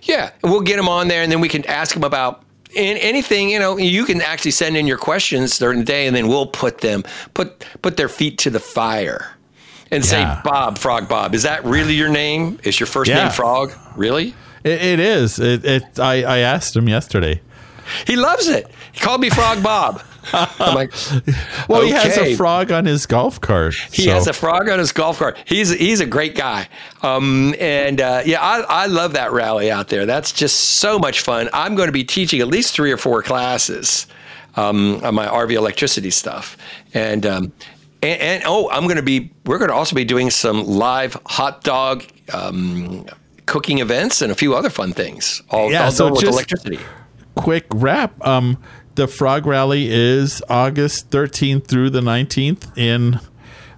Yeah, 0.02 0.30
we'll 0.42 0.60
get 0.60 0.76
them 0.76 0.88
on 0.88 1.08
there, 1.08 1.22
and 1.22 1.30
then 1.30 1.40
we 1.40 1.48
can 1.48 1.64
ask 1.66 1.94
them 1.94 2.04
about 2.04 2.42
in 2.74 2.96
anything. 2.98 3.50
You 3.50 3.58
know, 3.58 3.76
you 3.76 4.04
can 4.04 4.20
actually 4.20 4.50
send 4.52 4.76
in 4.76 4.86
your 4.86 4.98
questions 4.98 5.58
during 5.58 5.78
the 5.80 5.84
day, 5.84 6.06
and 6.06 6.14
then 6.14 6.28
we'll 6.28 6.46
put 6.46 6.78
them 6.78 7.04
put 7.34 7.64
put 7.82 7.96
their 7.96 8.08
feet 8.08 8.38
to 8.38 8.50
the 8.50 8.60
fire 8.60 9.32
and 9.90 10.04
Yeah. 10.04 10.10
say, 10.10 10.40
"Bob, 10.44 10.78
Frog 10.78 11.08
Bob, 11.08 11.34
is 11.34 11.42
that 11.44 11.64
really 11.64 11.94
your 11.94 12.08
name? 12.10 12.58
Is 12.62 12.78
your 12.78 12.86
first 12.86 13.08
Yeah. 13.10 13.24
name 13.24 13.32
Frog? 13.32 13.72
Really?" 13.96 14.34
It, 14.64 14.82
it 14.82 15.00
is. 15.00 15.38
It, 15.38 15.64
it. 15.64 15.98
I, 15.98 16.22
I 16.24 16.38
asked 16.38 16.74
him 16.76 16.88
yesterday. 16.88 17.40
He 18.06 18.16
loves 18.16 18.48
it. 18.48 18.66
He 18.92 19.00
called 19.00 19.20
me 19.20 19.30
Frog 19.30 19.62
Bob. 19.62 20.02
I'm 20.32 20.74
like, 20.74 20.92
Well, 21.68 21.82
he 21.82 21.90
has 21.90 22.16
a 22.16 22.34
frog 22.36 22.70
on 22.72 22.84
his 22.84 23.06
golf 23.06 23.40
cart. 23.40 23.74
He 23.92 24.04
so- 24.04 24.10
has 24.12 24.26
a 24.26 24.32
frog 24.32 24.68
on 24.68 24.78
his 24.78 24.92
golf 24.92 25.18
cart. 25.18 25.38
He's 25.44 25.70
he's 25.70 26.00
a 26.00 26.06
great 26.06 26.34
guy, 26.34 26.68
um, 27.02 27.54
and 27.60 28.00
uh, 28.00 28.22
yeah, 28.24 28.40
I, 28.42 28.60
I 28.68 28.86
love 28.86 29.12
that 29.14 29.32
rally 29.32 29.70
out 29.70 29.88
there. 29.88 30.06
That's 30.06 30.32
just 30.32 30.58
so 30.78 30.98
much 30.98 31.20
fun. 31.22 31.48
I'm 31.52 31.74
going 31.74 31.88
to 31.88 31.92
be 31.92 32.04
teaching 32.04 32.40
at 32.40 32.48
least 32.48 32.74
three 32.74 32.92
or 32.92 32.96
four 32.96 33.22
classes 33.22 34.06
um, 34.56 35.00
on 35.04 35.14
my 35.14 35.26
RV 35.26 35.52
electricity 35.52 36.10
stuff, 36.10 36.56
and 36.94 37.24
um, 37.26 37.52
and, 38.02 38.20
and 38.20 38.42
oh, 38.46 38.70
I'm 38.70 38.84
going 38.84 38.96
to 38.96 39.02
be 39.02 39.30
we're 39.46 39.58
going 39.58 39.70
to 39.70 39.74
also 39.76 39.94
be 39.96 40.04
doing 40.04 40.30
some 40.30 40.64
live 40.66 41.16
hot 41.26 41.62
dog. 41.64 42.04
Um, 42.32 43.06
Cooking 43.46 43.78
events 43.78 44.20
and 44.20 44.30
a 44.30 44.34
few 44.34 44.54
other 44.54 44.68
fun 44.68 44.92
things, 44.92 45.40
all, 45.48 45.72
Yeah, 45.72 45.86
all 45.86 45.90
so 45.90 46.10
with 46.10 46.20
just- 46.20 46.32
electricity. 46.34 46.78
quick 47.34 47.64
wrap. 47.72 48.12
Um, 48.26 48.62
the 48.98 49.06
Frog 49.06 49.46
Rally 49.46 49.88
is 49.88 50.42
August 50.48 51.10
13th 51.10 51.68
through 51.68 51.90
the 51.90 52.00
19th 52.00 52.76
in 52.76 53.20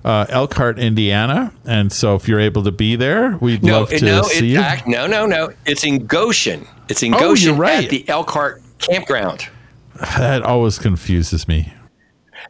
uh, 0.03 0.25
Elkhart, 0.31 0.79
Indiana, 0.79 1.53
and 1.67 1.93
so 1.93 2.15
if 2.15 2.27
you're 2.27 2.41
able 2.41 2.63
to 2.65 2.73
be 2.73 2.97
there, 2.97 3.37
we'd 3.37 3.63
No, 3.63 3.81
love 3.81 3.91
to 3.91 4.03
no, 4.03 4.23
see 4.23 4.53
you. 4.53 4.59
act, 4.59 4.87
no, 4.87 5.07
no, 5.07 5.27
no. 5.27 5.51
It's 5.67 5.85
in 5.85 6.07
Goshen. 6.07 6.67
It's 6.89 7.03
in 7.03 7.15
Oh, 7.15 7.19
Goshen 7.19 7.49
you're 7.51 7.57
right. 7.57 7.85
at 7.85 7.91
the 7.91 8.09
Elkhart 8.09 8.63
campground. 8.79 9.47
that 10.17 10.41
always 10.43 10.79
confuses 10.79 11.47
me. 11.47 11.71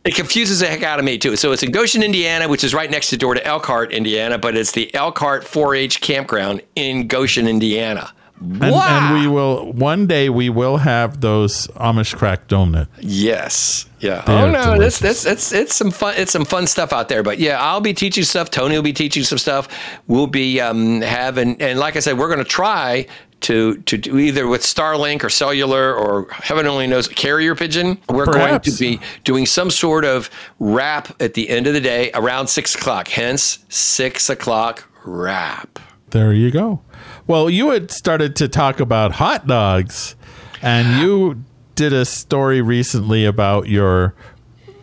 It 0.05 0.15
confuses 0.15 0.61
the 0.61 0.67
heck 0.69 0.85
out 0.85 1.01
of 1.01 1.05
me 1.05 1.19
too. 1.19 1.35
So 1.35 1.51
it's 1.51 1.65
in 1.65 1.73
Goshen, 1.73 2.05
Indiana, 2.05 2.49
which 2.49 2.63
is 2.63 2.73
right 2.73 2.89
next 2.91 3.09
to 3.09 3.17
door 3.17 3.35
to 3.35 3.45
Elkhart, 3.45 3.91
Indiana, 3.91 4.39
but 4.39 4.57
it's 4.57 4.71
the 4.71 4.95
Elkhart 4.95 5.43
4-H 5.43 6.01
campground 6.01 6.63
in 6.77 7.09
Goshen, 7.09 7.49
Indiana. 7.49 8.13
And, 8.41 8.65
and 8.65 9.21
we 9.21 9.27
will 9.27 9.73
one 9.73 10.07
day 10.07 10.31
we 10.31 10.49
will 10.49 10.79
have 10.79 11.21
those 11.21 11.67
Amish 11.69 12.17
crack 12.17 12.49
donut. 12.49 12.89
yes. 12.99 13.87
Yeah. 14.01 14.23
They 14.23 14.33
oh 14.33 14.51
no, 14.51 14.79
this 14.79 14.99
delicious. 14.99 15.25
this 15.25 15.27
it's 15.27 15.53
it's 15.53 15.75
some 15.75 15.91
fun 15.91 16.15
it's 16.17 16.33
some 16.33 16.47
fun 16.47 16.67
stuff 16.67 16.93
out 16.93 17.11
there. 17.11 17.23
But 17.23 17.39
yeah, 17.39 17.61
I'll 17.61 17.83
be 17.83 17.93
teaching 17.93 18.25
stuff. 18.25 18.51
Tony 18.51 18.75
will 18.75 18.83
be 18.83 18.95
teaching 18.95 19.25
some 19.25 19.37
stuff. 19.37 19.69
We'll 20.07 20.27
be 20.27 20.59
um, 20.59 21.03
having 21.03 21.61
and 21.61 21.79
like 21.79 21.97
I 21.97 22.01
said, 22.01 22.19
we're 22.19 22.29
going 22.29 22.39
to 22.39 22.45
try 22.45 23.07
to 23.41 23.77
to 23.83 23.99
do 23.99 24.19
either 24.19 24.47
with 24.47 24.63
Starlink 24.63 25.23
or 25.23 25.29
cellular 25.29 25.95
or 25.95 26.31
heaven 26.31 26.67
only 26.67 26.87
knows 26.87 27.09
carrier 27.09 27.55
pigeon. 27.55 27.99
We're 28.09 28.27
going 28.27 28.61
to 28.61 28.73
be 28.79 29.01
doing 29.25 29.45
some 29.45 29.71
sort 29.71 30.05
of 30.05 30.31
wrap 30.59 31.21
at 31.21 31.35
the 31.35 31.51
end 31.51 31.67
of 31.67 31.75
the 31.75 31.81
day 31.81 32.11
around 32.15 32.47
six 32.47 32.75
o'clock. 32.75 33.09
Hence 33.09 33.59
six 33.69 34.31
o'clock 34.31 34.89
wrap. 35.05 35.79
There 36.11 36.33
you 36.33 36.51
go. 36.51 36.81
Well, 37.31 37.49
you 37.49 37.71
had 37.71 37.93
started 37.93 38.35
to 38.37 38.49
talk 38.49 38.81
about 38.81 39.13
hot 39.13 39.47
dogs, 39.47 40.17
and 40.63 41.01
you 41.01 41.45
did 41.77 41.93
a 41.93 42.05
story 42.05 42.61
recently 42.61 43.25
about 43.25 43.69
your 43.69 44.17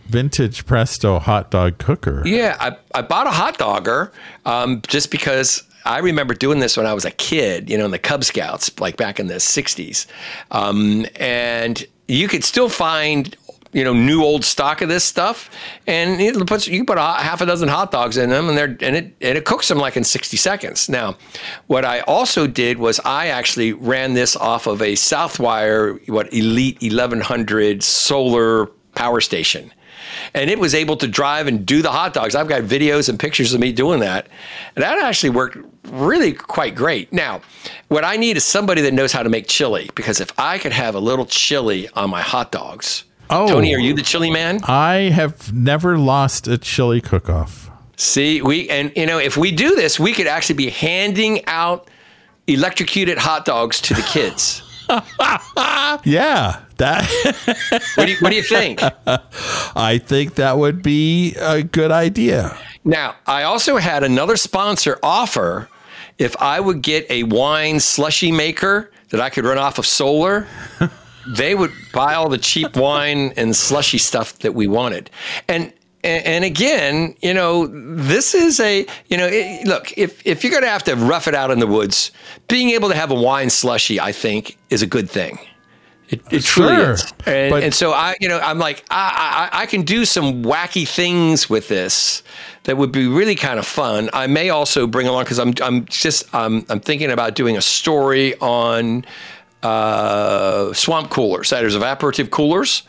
vintage 0.05 0.65
Presto 0.65 1.19
hot 1.19 1.51
dog 1.51 1.77
cooker. 1.77 2.25
Yeah, 2.25 2.55
I, 2.57 2.77
I 2.95 3.01
bought 3.01 3.27
a 3.27 3.31
hot 3.31 3.57
dogger 3.57 4.13
um, 4.45 4.81
just 4.87 5.11
because 5.11 5.61
I 5.83 5.97
remember 5.97 6.33
doing 6.33 6.59
this 6.59 6.77
when 6.77 6.85
I 6.85 6.93
was 6.93 7.03
a 7.03 7.11
kid, 7.11 7.69
you 7.69 7.77
know, 7.77 7.83
in 7.83 7.91
the 7.91 7.99
Cub 7.99 8.23
Scouts, 8.23 8.79
like 8.79 8.95
back 8.95 9.19
in 9.19 9.27
the 9.27 9.33
60s. 9.33 10.05
Um, 10.51 11.05
and 11.17 11.85
you 12.07 12.29
could 12.29 12.45
still 12.45 12.69
find 12.69 13.35
you 13.73 13.83
know 13.83 13.93
new 13.93 14.23
old 14.23 14.43
stock 14.43 14.81
of 14.81 14.89
this 14.89 15.03
stuff, 15.03 15.49
and 15.85 16.21
it 16.21 16.35
puts 16.47 16.67
you 16.67 16.85
put 16.85 16.97
a, 16.97 17.01
half 17.01 17.41
a 17.41 17.45
dozen 17.45 17.67
hot 17.69 17.91
dogs 17.91 18.17
in 18.17 18.29
them, 18.29 18.49
and 18.49 18.57
they're 18.57 18.77
and 18.81 18.95
it 18.95 19.15
and 19.21 19.37
it 19.37 19.45
cooks 19.45 19.67
them 19.67 19.77
like 19.77 19.97
in 19.97 20.03
60 20.03 20.37
seconds. 20.37 20.89
Now, 20.89 21.17
what 21.67 21.85
I 21.85 22.01
also 22.01 22.47
did 22.47 22.77
was 22.77 22.99
I 23.05 23.27
actually 23.27 23.73
ran 23.73 24.13
this 24.13 24.35
off 24.35 24.67
of 24.67 24.81
a 24.81 24.93
Southwire 24.93 26.07
what 26.09 26.31
Elite 26.33 26.81
1100 26.81 27.83
solar 27.83 28.67
power 28.95 29.21
station. 29.21 29.71
And 30.33 30.49
it 30.49 30.59
was 30.59 30.73
able 30.73 30.97
to 30.97 31.07
drive 31.07 31.47
and 31.47 31.65
do 31.65 31.81
the 31.81 31.91
hot 31.91 32.13
dogs. 32.13 32.35
I've 32.35 32.47
got 32.47 32.63
videos 32.63 33.09
and 33.09 33.19
pictures 33.19 33.53
of 33.53 33.59
me 33.59 33.71
doing 33.71 33.99
that. 33.99 34.27
And 34.75 34.83
that 34.83 34.97
actually 34.99 35.29
worked 35.31 35.57
really 35.85 36.33
quite 36.33 36.75
great. 36.75 37.11
Now, 37.13 37.41
what 37.87 38.03
I 38.03 38.17
need 38.17 38.37
is 38.37 38.43
somebody 38.43 38.81
that 38.81 38.93
knows 38.93 39.11
how 39.11 39.23
to 39.23 39.29
make 39.29 39.47
chili 39.47 39.89
because 39.95 40.19
if 40.19 40.31
I 40.39 40.57
could 40.57 40.71
have 40.71 40.95
a 40.95 40.99
little 40.99 41.25
chili 41.25 41.89
on 41.89 42.09
my 42.09 42.21
hot 42.21 42.51
dogs, 42.51 43.03
Oh. 43.29 43.47
Tony, 43.47 43.73
are 43.75 43.79
you 43.79 43.93
the 43.93 44.01
chili 44.01 44.29
man? 44.31 44.59
I 44.63 45.09
have 45.09 45.53
never 45.53 45.97
lost 45.97 46.47
a 46.47 46.57
chili 46.57 47.01
cook 47.01 47.29
off. 47.29 47.69
See, 47.97 48.41
we 48.41 48.69
and 48.69 48.91
you 48.95 49.05
know, 49.05 49.17
if 49.17 49.37
we 49.37 49.51
do 49.51 49.75
this, 49.75 49.99
we 49.99 50.13
could 50.13 50.27
actually 50.27 50.55
be 50.55 50.69
handing 50.69 51.45
out 51.47 51.89
electrocuted 52.45 53.17
hot 53.17 53.45
dogs 53.45 53.81
to 53.81 53.93
the 53.93 54.03
kids. 54.03 54.63
Yeah, 56.05 56.61
that 56.77 57.05
what, 57.95 58.05
do 58.05 58.11
you, 58.11 58.17
what 58.19 58.29
do 58.29 58.35
you 58.35 58.43
think? 58.43 58.81
I 59.75 59.99
think 60.03 60.35
that 60.35 60.57
would 60.57 60.81
be 60.81 61.35
a 61.35 61.63
good 61.63 61.91
idea. 61.91 62.57
Now, 62.85 63.15
I 63.25 63.43
also 63.43 63.77
had 63.77 64.03
another 64.03 64.37
sponsor 64.37 64.97
offer 65.03 65.67
if 66.17 66.37
I 66.41 66.59
would 66.59 66.81
get 66.81 67.05
a 67.09 67.23
wine 67.23 67.79
slushy 67.79 68.31
maker 68.31 68.91
that 69.09 69.19
I 69.19 69.29
could 69.29 69.43
run 69.43 69.57
off 69.57 69.77
of 69.77 69.85
solar. 69.85 70.47
They 71.27 71.55
would 71.55 71.71
buy 71.93 72.13
all 72.13 72.29
the 72.29 72.37
cheap 72.37 72.75
wine 72.75 73.33
and 73.37 73.55
slushy 73.55 73.97
stuff 73.97 74.39
that 74.39 74.53
we 74.53 74.67
wanted. 74.67 75.09
And 75.47 75.73
and 76.03 76.45
again, 76.45 77.15
you 77.21 77.33
know, 77.33 77.67
this 77.67 78.33
is 78.33 78.59
a, 78.61 78.85
you 79.07 79.17
know, 79.17 79.27
it, 79.29 79.67
look, 79.67 79.97
if, 79.97 80.25
if 80.25 80.41
you're 80.43 80.51
going 80.51 80.63
to 80.63 80.69
have 80.69 80.83
to 80.83 80.95
rough 80.95 81.27
it 81.27 81.35
out 81.35 81.51
in 81.51 81.59
the 81.59 81.67
woods, 81.67 82.11
being 82.47 82.69
able 82.69 82.87
to 82.87 82.95
have 82.95 83.11
a 83.11 83.15
wine 83.15 83.49
slushy, 83.49 83.99
I 83.99 84.13
think, 84.13 84.57
is 84.69 84.81
a 84.81 84.87
good 84.87 85.09
thing. 85.09 85.37
It, 86.07 86.21
it 86.31 86.43
truly 86.43 86.75
is. 86.75 87.11
And, 87.25 87.51
but- 87.51 87.63
and 87.63 87.73
so 87.73 87.91
I, 87.91 88.15
you 88.21 88.29
know, 88.29 88.39
I'm 88.39 88.57
like, 88.59 88.85
I, 88.89 89.49
I, 89.51 89.63
I 89.63 89.65
can 89.65 89.81
do 89.81 90.05
some 90.05 90.43
wacky 90.43 90.87
things 90.87 91.49
with 91.49 91.67
this 91.67 92.23
that 92.63 92.77
would 92.77 92.93
be 92.93 93.07
really 93.07 93.35
kind 93.35 93.59
of 93.59 93.65
fun. 93.65 94.09
I 94.13 94.27
may 94.27 94.49
also 94.49 94.87
bring 94.87 95.07
along 95.07 95.23
because 95.23 95.39
I'm, 95.39 95.53
I'm 95.61 95.83
just, 95.85 96.33
I'm, 96.33 96.65
I'm 96.69 96.79
thinking 96.79 97.11
about 97.11 97.35
doing 97.35 97.57
a 97.57 97.61
story 97.61 98.37
on 98.39 99.03
uh, 99.63 100.73
swamp 100.73 101.09
coolers. 101.09 101.49
That 101.49 101.63
is 101.63 101.75
evaporative 101.75 102.29
coolers. 102.29 102.83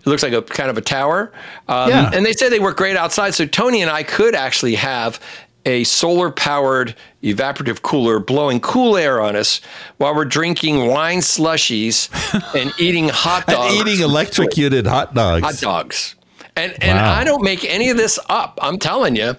It 0.00 0.06
looks 0.06 0.22
like 0.22 0.32
a 0.32 0.42
kind 0.42 0.70
of 0.70 0.78
a 0.78 0.82
tower. 0.82 1.32
Um, 1.68 1.90
Yeah. 1.90 2.10
And 2.12 2.24
they 2.24 2.32
say 2.32 2.48
they 2.48 2.60
work 2.60 2.76
great 2.76 2.96
outside. 2.96 3.34
So 3.34 3.44
Tony 3.46 3.82
and 3.82 3.90
I 3.90 4.02
could 4.02 4.34
actually 4.34 4.76
have 4.76 5.20
a 5.64 5.82
solar 5.84 6.30
powered 6.30 6.94
evaporative 7.24 7.82
cooler 7.82 8.20
blowing 8.20 8.60
cool 8.60 8.96
air 8.96 9.20
on 9.20 9.34
us 9.34 9.60
while 9.96 10.14
we're 10.14 10.24
drinking 10.24 10.86
wine 10.86 11.18
slushies 11.18 12.08
and 12.60 12.72
eating 12.78 13.08
hot 13.08 13.46
dogs. 13.46 13.76
And 13.76 13.88
eating 13.88 14.04
electrocuted 14.04 14.86
hot 14.86 15.12
dogs. 15.14 15.42
hot 15.44 15.58
dogs. 15.58 16.14
And 16.54 16.72
and 16.82 16.96
Wow. 16.98 17.14
I 17.14 17.24
don't 17.24 17.42
make 17.42 17.64
any 17.64 17.90
of 17.90 17.96
this 17.96 18.18
up. 18.28 18.58
I'm 18.62 18.78
telling 18.78 19.16
you, 19.16 19.36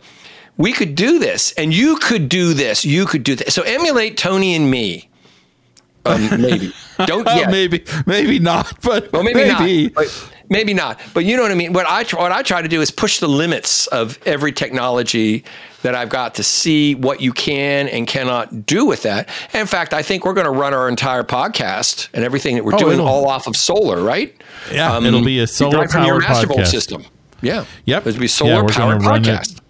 we 0.58 0.74
could 0.74 0.96
do 0.96 1.18
this, 1.18 1.52
and 1.54 1.74
you 1.74 1.96
could 1.98 2.28
do 2.30 2.54
this. 2.54 2.84
You 2.84 3.06
could 3.06 3.24
do 3.24 3.36
this. 3.36 3.56
So 3.56 3.62
emulate 3.63 4.18
Tony 4.18 4.54
and 4.56 4.70
me. 4.70 5.07
Um, 6.08 6.41
maybe 6.41 6.74
don't 7.06 7.28
Oh, 7.28 7.36
yet. 7.36 7.52
maybe, 7.52 7.84
maybe 8.06 8.39
not, 8.39 8.74
but 8.82 9.12
Well, 9.13 9.24
maybe, 9.24 9.43
maybe. 9.46 9.84
not. 9.86 9.93
But 9.93 10.32
maybe 10.50 10.74
not. 10.74 11.00
But 11.13 11.26
you 11.26 11.36
know 11.36 11.43
what 11.43 11.52
I 11.52 11.56
mean. 11.56 11.74
What 11.74 11.86
I 11.88 12.04
tr- 12.04 12.17
what 12.17 12.32
I 12.32 12.41
try 12.41 12.62
to 12.62 12.67
do 12.67 12.82
is 12.82 12.89
push 12.91 13.20
the 13.20 13.28
limits 13.28 13.88
of 13.88 14.17
every 14.26 14.52
technology 14.52 15.43
that 15.84 15.93
I've 15.93 16.10
got 16.10 16.36
to 16.36 16.43
see 16.43 16.96
what 16.96 17.22
you 17.22 17.32
can 17.32 17.88
and 17.88 18.08
cannot 18.08 18.65
do 18.65 18.86
with 18.86 19.04
that. 19.04 19.30
And 19.54 19.62
in 19.62 19.67
fact, 19.67 19.93
I 19.93 20.02
think 20.02 20.26
we're 20.26 20.34
going 20.34 20.46
to 20.46 20.52
run 20.52 20.74
our 20.74 20.89
entire 20.89 21.24
podcast 21.24 22.10
and 22.13 22.24
everything 22.26 22.56
that 22.56 22.65
we're 22.65 22.76
Oh, 22.76 22.80
doing 22.80 23.00
all 23.00 23.28
off 23.28 23.46
of 23.48 23.56
solar, 23.56 24.02
right? 24.02 24.34
Um, 24.72 24.76
Yeah, 24.76 25.00
it'll 25.02 25.24
be 25.24 25.36
a 25.38 25.41
your 25.41 25.48
solar-powered 25.48 26.24
podcast. 26.24 26.67
system. 26.67 27.06
Yeah. 27.41 27.65
Yep. 27.86 28.08
It'll 28.08 28.20
be 28.20 28.28
solar 28.28 28.63
we're 28.63 28.70
powered 28.70 29.04
gonna 29.04 29.34
it. 29.41 29.62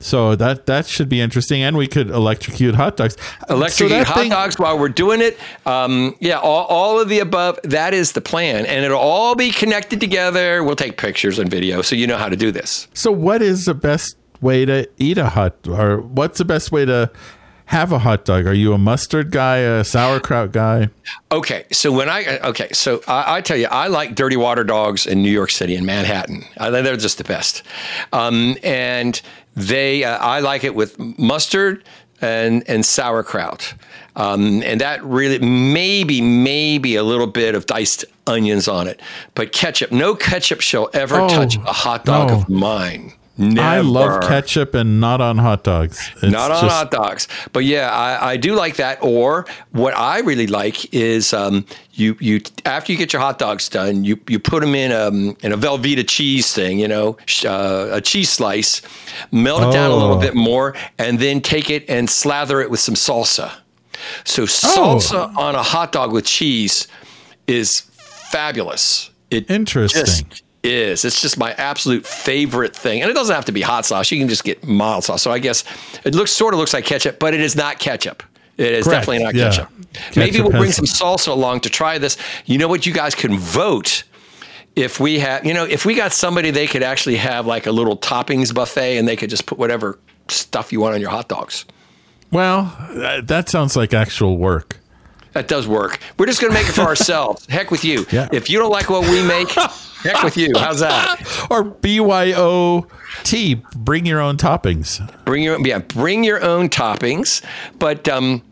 So 0.00 0.36
that 0.36 0.66
that 0.66 0.86
should 0.86 1.08
be 1.08 1.20
interesting, 1.20 1.62
and 1.62 1.76
we 1.76 1.88
could 1.88 2.10
electrocute 2.10 2.76
hot 2.76 2.96
dogs. 2.96 3.16
Electrocute 3.50 4.06
so 4.06 4.12
hot 4.12 4.18
thing- 4.18 4.30
dogs 4.30 4.58
while 4.58 4.78
we're 4.78 4.88
doing 4.88 5.20
it. 5.20 5.38
Um, 5.66 6.16
yeah, 6.20 6.38
all, 6.38 6.66
all 6.66 7.00
of 7.00 7.08
the 7.08 7.18
above. 7.18 7.58
That 7.64 7.94
is 7.94 8.12
the 8.12 8.20
plan, 8.20 8.64
and 8.66 8.84
it'll 8.84 8.98
all 8.98 9.34
be 9.34 9.50
connected 9.50 10.00
together. 10.00 10.62
We'll 10.62 10.76
take 10.76 10.98
pictures 10.98 11.38
and 11.38 11.50
video, 11.50 11.82
so 11.82 11.96
you 11.96 12.06
know 12.06 12.16
how 12.16 12.28
to 12.28 12.36
do 12.36 12.52
this. 12.52 12.86
So, 12.94 13.10
what 13.10 13.42
is 13.42 13.64
the 13.64 13.74
best 13.74 14.16
way 14.40 14.64
to 14.64 14.88
eat 14.98 15.18
a 15.18 15.30
hot, 15.30 15.66
or 15.66 16.00
what's 16.00 16.38
the 16.38 16.44
best 16.44 16.70
way 16.70 16.84
to 16.84 17.10
have 17.68 17.92
a 17.92 17.98
hot 17.98 18.24
dog? 18.24 18.46
Are 18.46 18.54
you 18.54 18.72
a 18.72 18.78
mustard 18.78 19.30
guy, 19.30 19.58
a 19.58 19.84
sauerkraut 19.84 20.52
guy? 20.52 20.88
Okay, 21.32 21.66
so 21.70 21.92
when 21.92 22.08
I 22.08 22.38
okay, 22.38 22.68
so 22.72 23.02
I, 23.06 23.36
I 23.36 23.40
tell 23.40 23.56
you, 23.56 23.66
I 23.68 23.88
like 23.88 24.14
dirty 24.14 24.36
water 24.36 24.64
dogs 24.64 25.06
in 25.06 25.22
New 25.22 25.30
York 25.30 25.50
City 25.50 25.74
in 25.74 25.84
Manhattan. 25.84 26.44
I, 26.56 26.70
they're 26.70 26.96
just 26.96 27.18
the 27.18 27.24
best, 27.24 27.62
um, 28.12 28.56
and 28.62 29.20
they 29.58 30.04
uh, 30.04 30.18
I 30.18 30.40
like 30.40 30.64
it 30.64 30.74
with 30.74 30.98
mustard 31.18 31.84
and 32.20 32.62
and 32.68 32.84
sauerkraut, 32.84 33.74
um, 34.16 34.62
and 34.62 34.80
that 34.80 35.02
really 35.04 35.38
maybe 35.38 36.20
maybe 36.20 36.96
a 36.96 37.02
little 37.02 37.26
bit 37.26 37.54
of 37.54 37.66
diced 37.66 38.04
onions 38.26 38.68
on 38.68 38.86
it, 38.86 39.00
but 39.34 39.52
ketchup. 39.52 39.90
No 39.92 40.14
ketchup 40.14 40.60
shall 40.60 40.90
ever 40.92 41.20
Oh, 41.20 41.28
touch 41.28 41.56
a 41.56 41.72
hot 41.72 42.04
dog 42.04 42.28
no. 42.28 42.36
of 42.36 42.48
mine. 42.48 43.12
Never. 43.40 43.60
I 43.68 43.80
love 43.80 44.20
ketchup 44.22 44.74
and 44.74 45.00
not 45.00 45.20
on 45.20 45.38
hot 45.38 45.62
dogs. 45.62 46.10
It's 46.16 46.32
Not 46.32 46.50
on 46.50 46.62
just- 46.64 46.74
hot 46.74 46.90
dogs, 46.90 47.28
but 47.52 47.64
yeah, 47.64 47.88
I, 47.90 48.32
I 48.32 48.36
do 48.36 48.54
like 48.56 48.76
that. 48.76 48.98
Or 49.00 49.46
what 49.70 49.96
I 49.96 50.18
really 50.20 50.48
like 50.48 50.92
is 50.92 51.32
um, 51.32 51.64
you 51.92 52.16
you 52.20 52.40
after 52.64 52.90
you 52.90 52.98
get 52.98 53.12
your 53.12 53.22
hot 53.22 53.38
dogs 53.38 53.68
done, 53.68 54.02
you 54.02 54.18
you 54.28 54.40
put 54.40 54.60
them 54.60 54.74
in 54.74 54.90
um 54.90 55.36
in 55.42 55.52
a 55.52 55.56
Velveeta 55.56 56.04
cheese 56.08 56.52
thing, 56.52 56.80
you 56.80 56.88
know, 56.88 57.16
uh, 57.46 57.88
a 57.92 58.00
cheese 58.00 58.28
slice, 58.30 58.82
melt 59.30 59.62
it 59.62 59.72
down 59.72 59.92
a 59.92 59.94
little 59.94 60.16
Oh. 60.16 60.20
bit 60.20 60.34
more, 60.34 60.74
and 60.98 61.20
then 61.20 61.40
take 61.40 61.70
it 61.70 61.88
and 61.88 62.10
slather 62.10 62.60
it 62.60 62.70
with 62.70 62.80
some 62.80 62.96
salsa. 62.96 63.52
So 64.24 64.42
Oh. 64.42 64.46
salsa 64.46 65.36
on 65.36 65.54
a 65.54 65.62
hot 65.62 65.92
dog 65.92 66.12
with 66.12 66.24
cheese 66.24 66.88
is 67.46 67.82
fabulous. 68.32 69.10
It 69.30 69.50
Interesting. 69.50 70.04
just 70.04 70.42
is. 70.68 71.04
It's 71.04 71.20
just 71.20 71.38
my 71.38 71.52
absolute 71.54 72.06
favorite 72.06 72.76
thing. 72.76 73.02
And 73.02 73.10
it 73.10 73.14
doesn't 73.14 73.34
have 73.34 73.44
to 73.46 73.52
be 73.52 73.60
hot 73.62 73.86
sauce. 73.86 74.10
You 74.12 74.18
can 74.18 74.28
just 74.28 74.44
get 74.44 74.64
mild 74.66 75.04
sauce. 75.04 75.22
So 75.22 75.30
I 75.32 75.38
guess 75.38 75.64
it 76.04 76.14
looks 76.14 76.30
sort 76.32 76.54
of 76.54 76.60
looks 76.60 76.72
like 76.74 76.84
ketchup, 76.84 77.18
but 77.18 77.34
it 77.34 77.40
is 77.40 77.56
not 77.56 77.78
ketchup. 77.78 78.22
It 78.56 78.72
is 78.72 78.84
Correct. 78.86 79.06
definitely 79.06 79.24
not 79.24 79.34
Yeah. 79.34 79.50
ketchup. 79.50 79.68
Maybe 80.16 80.40
we'll 80.40 80.50
bring 80.50 80.72
some 80.72 80.84
salsa 80.84 81.28
along 81.28 81.60
to 81.60 81.70
try 81.70 81.98
this. 81.98 82.16
You 82.46 82.58
know 82.58 82.68
what? 82.68 82.86
You 82.86 82.92
guys 82.92 83.14
can 83.14 83.38
vote 83.38 84.04
if 84.76 85.00
we 85.00 85.18
have, 85.20 85.44
you 85.44 85.54
know, 85.54 85.64
if 85.64 85.84
we 85.86 85.94
got 85.94 86.12
somebody, 86.12 86.50
they 86.50 86.66
could 86.66 86.82
actually 86.82 87.16
have 87.16 87.46
like 87.46 87.66
a 87.66 87.72
little 87.72 87.96
toppings 87.96 88.54
buffet 88.54 88.98
and 88.98 89.08
they 89.08 89.16
could 89.16 89.30
just 89.30 89.46
put 89.46 89.58
whatever 89.58 89.98
stuff 90.28 90.72
you 90.72 90.80
want 90.80 90.94
on 90.94 91.00
your 91.00 91.10
hot 91.10 91.28
dogs. 91.28 91.64
Well, 92.30 92.76
uh, 92.90 93.22
that 93.22 93.48
sounds 93.48 93.74
like 93.76 93.94
actual 93.94 94.36
work. 94.36 94.77
That 95.38 95.46
does 95.46 95.68
work. 95.68 96.00
We're 96.18 96.26
just 96.26 96.40
going 96.40 96.52
to 96.52 96.58
make 96.58 96.68
it 96.68 96.72
for 96.72 96.80
ourselves. 96.92 97.46
Heck 97.46 97.70
with 97.70 97.84
you. 97.84 98.04
Yeah. 98.10 98.28
If 98.32 98.50
you 98.50 98.58
don't 98.58 98.72
like 98.72 98.90
what 98.90 99.08
we 99.08 99.22
make, 99.22 99.48
heck 99.50 100.24
with 100.24 100.36
you. 100.36 100.50
How's 100.56 100.80
that? 100.80 101.20
Or 101.48 101.62
BYOT, 101.64 103.62
bring 103.76 104.04
your 104.04 104.20
own 104.20 104.36
toppings. 104.36 104.98
bring 105.24 105.44
your 105.44 105.64
yeah 105.64 105.78
bring 105.78 106.24
your 106.24 106.42
own 106.42 106.68
toppings 106.68 107.40
but 107.78 108.08
um 108.08 108.42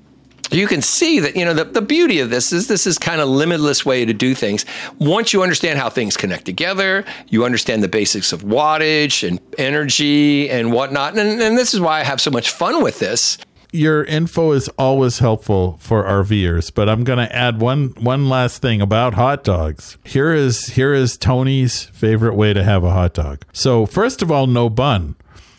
you 0.53 0.69
can 0.69 0.81
see 0.81 1.19
that 1.19 1.35
you 1.37 1.45
know 1.45 1.53
the, 1.55 1.65
the 1.65 1.83
beauty 1.83 2.21
of 2.21 2.31
this 2.31 2.53
is 2.53 2.69
this 2.69 2.87
is 2.87 2.99
kind 2.99 3.21
of 3.21 3.29
limitless 3.29 3.85
way 3.85 4.05
to 4.05 4.13
do 4.13 4.35
things 4.35 4.65
once 5.01 5.33
you 5.33 5.43
understand 5.43 5.79
how 5.79 5.91
things 5.91 6.17
connect 6.17 6.45
together 6.45 7.05
you 7.29 7.45
understand 7.45 7.83
the 7.83 7.89
basics 7.89 8.33
of 8.33 8.43
wattage 8.45 9.27
and 9.27 9.41
energy 9.59 10.49
and 10.51 10.73
whatnot 10.73 11.19
and, 11.19 11.43
and 11.43 11.59
this 11.59 11.75
is 11.75 11.81
why 11.81 12.01
i 12.01 12.05
have 12.05 12.21
so 12.21 12.31
much 12.31 12.51
fun 12.51 12.83
with 12.83 12.99
this 13.01 13.39
Your 13.73 14.05
info 14.05 14.53
is 14.53 14.69
always 14.79 15.19
helpful 15.19 15.77
for 15.81 16.05
RVers, 16.05 16.73
but 16.73 16.89
I'm 16.89 17.05
going 17.05 17.19
to 17.19 17.35
add 17.35 17.61
one 17.61 17.89
one 17.99 18.29
last 18.29 18.63
thing 18.63 18.81
about 18.81 19.15
hot 19.15 19.45
dogs. 19.45 19.99
Here 20.05 20.33
is 20.33 20.69
here 20.69 20.95
is 20.95 21.17
Tony's 21.17 21.85
favorite 21.85 22.35
way 22.35 22.53
to 22.53 22.63
have 22.65 22.85
a 22.85 22.91
hot 22.91 23.15
dog. 23.15 23.43
So, 23.53 23.85
first 23.87 24.23
of 24.23 24.31
all, 24.31 24.47
no 24.47 24.71
bun. 24.71 25.17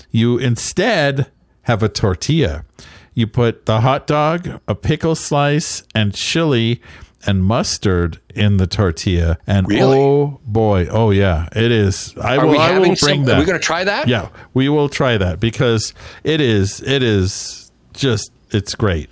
You 0.09 0.37
instead 0.37 1.29
have 1.63 1.83
a 1.83 1.89
tortilla. 1.89 2.63
You 3.13 3.27
put 3.27 3.65
the 3.65 3.81
hot 3.81 4.07
dog, 4.07 4.61
a 4.67 4.75
pickle 4.75 5.15
slice, 5.15 5.83
and 5.93 6.13
chili 6.13 6.81
and 7.25 7.43
mustard 7.43 8.19
in 8.33 8.57
the 8.57 8.67
tortilla. 8.67 9.37
And 9.45 9.67
Really? 9.67 9.97
oh 9.99 10.39
boy, 10.45 10.87
oh 10.89 11.09
yeah, 11.11 11.49
it 11.55 11.71
is. 11.71 12.15
I 12.21 12.37
are 12.37 12.45
will, 12.45 12.59
I 12.59 12.71
will 12.77 12.85
bring 12.85 12.95
some 12.95 13.25
that. 13.25 13.35
are 13.35 13.39
we 13.39 13.45
going 13.45 13.59
to 13.59 13.63
try 13.65 13.83
that 13.83 14.07
Yeah, 14.07 14.29
we 14.53 14.69
will 14.69 14.87
try 14.87 15.17
that 15.17 15.39
because 15.39 15.93
it 16.23 16.39
is 16.39 16.81
it 16.81 17.03
is 17.03 17.66
just 17.97 18.31
it's 18.51 18.75
great. 18.75 19.11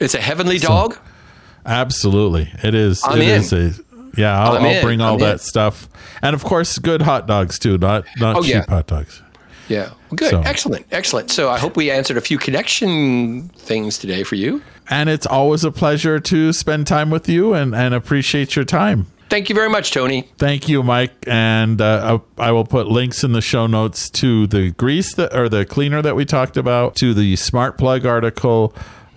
It's 0.00 0.14
a 0.14 0.20
heavenly 0.20 0.58
dog. 0.58 0.98
Absolutely, 1.66 2.50
it 2.62 2.74
is. 2.74 3.02
I'm 3.04 3.20
It 3.20 3.28
in. 3.28 3.40
is 3.40 3.52
a 3.52 3.72
yeah. 4.16 4.38
I'll, 4.38 4.58
I'll 4.58 4.82
bring 4.82 5.00
all 5.00 5.14
I'm 5.14 5.20
that 5.20 5.32
in. 5.34 5.38
stuff, 5.38 5.88
and 6.22 6.34
of 6.34 6.44
course, 6.44 6.78
good 6.78 7.00
hot 7.02 7.26
dogs 7.26 7.58
too. 7.58 7.78
Not 7.78 8.04
not 8.18 8.36
Oh, 8.36 8.42
cheap 8.42 8.54
yeah. 8.54 8.64
hot 8.68 8.86
dogs. 8.86 9.22
Yeah. 9.68 9.84
Well, 9.88 9.96
good. 10.16 10.30
So- 10.30 10.42
Excellent. 10.42 10.86
Excellent. 10.92 11.30
So 11.30 11.48
I 11.48 11.58
hope 11.58 11.74
we 11.76 11.90
answered 11.90 12.18
a 12.18 12.20
few 12.20 12.36
connection 12.36 13.48
things 13.56 13.96
today 13.96 14.22
for 14.22 14.34
you. 14.34 14.62
And 14.90 15.08
it's 15.08 15.24
always 15.26 15.64
a 15.64 15.72
pleasure 15.72 16.20
to 16.20 16.52
spend 16.52 16.86
time 16.86 17.08
with 17.08 17.28
you 17.30 17.54
and 17.54 17.74
and 17.74 17.94
appreciate 17.94 18.54
your 18.56 18.66
time. 18.66 19.06
Thank 19.34 19.48
you 19.48 19.56
very 19.56 19.68
much, 19.68 19.90
Tony. 19.90 20.30
Thank 20.38 20.68
you, 20.68 20.84
Mike. 20.84 21.12
And 21.26 21.80
uh, 21.80 22.20
I 22.38 22.52
will 22.52 22.64
put 22.64 22.86
links 22.86 23.24
in 23.24 23.32
the 23.32 23.40
show 23.40 23.66
notes 23.66 24.08
to 24.10 24.46
the 24.46 24.70
grease 24.70 25.12
that, 25.16 25.34
or 25.34 25.48
the 25.48 25.64
cleaner 25.64 26.00
that 26.02 26.14
we 26.14 26.24
talked 26.24 26.56
about, 26.56 26.94
to 26.98 27.12
the 27.12 27.34
smart 27.34 27.76
plug 27.76 28.06
article, 28.06 28.72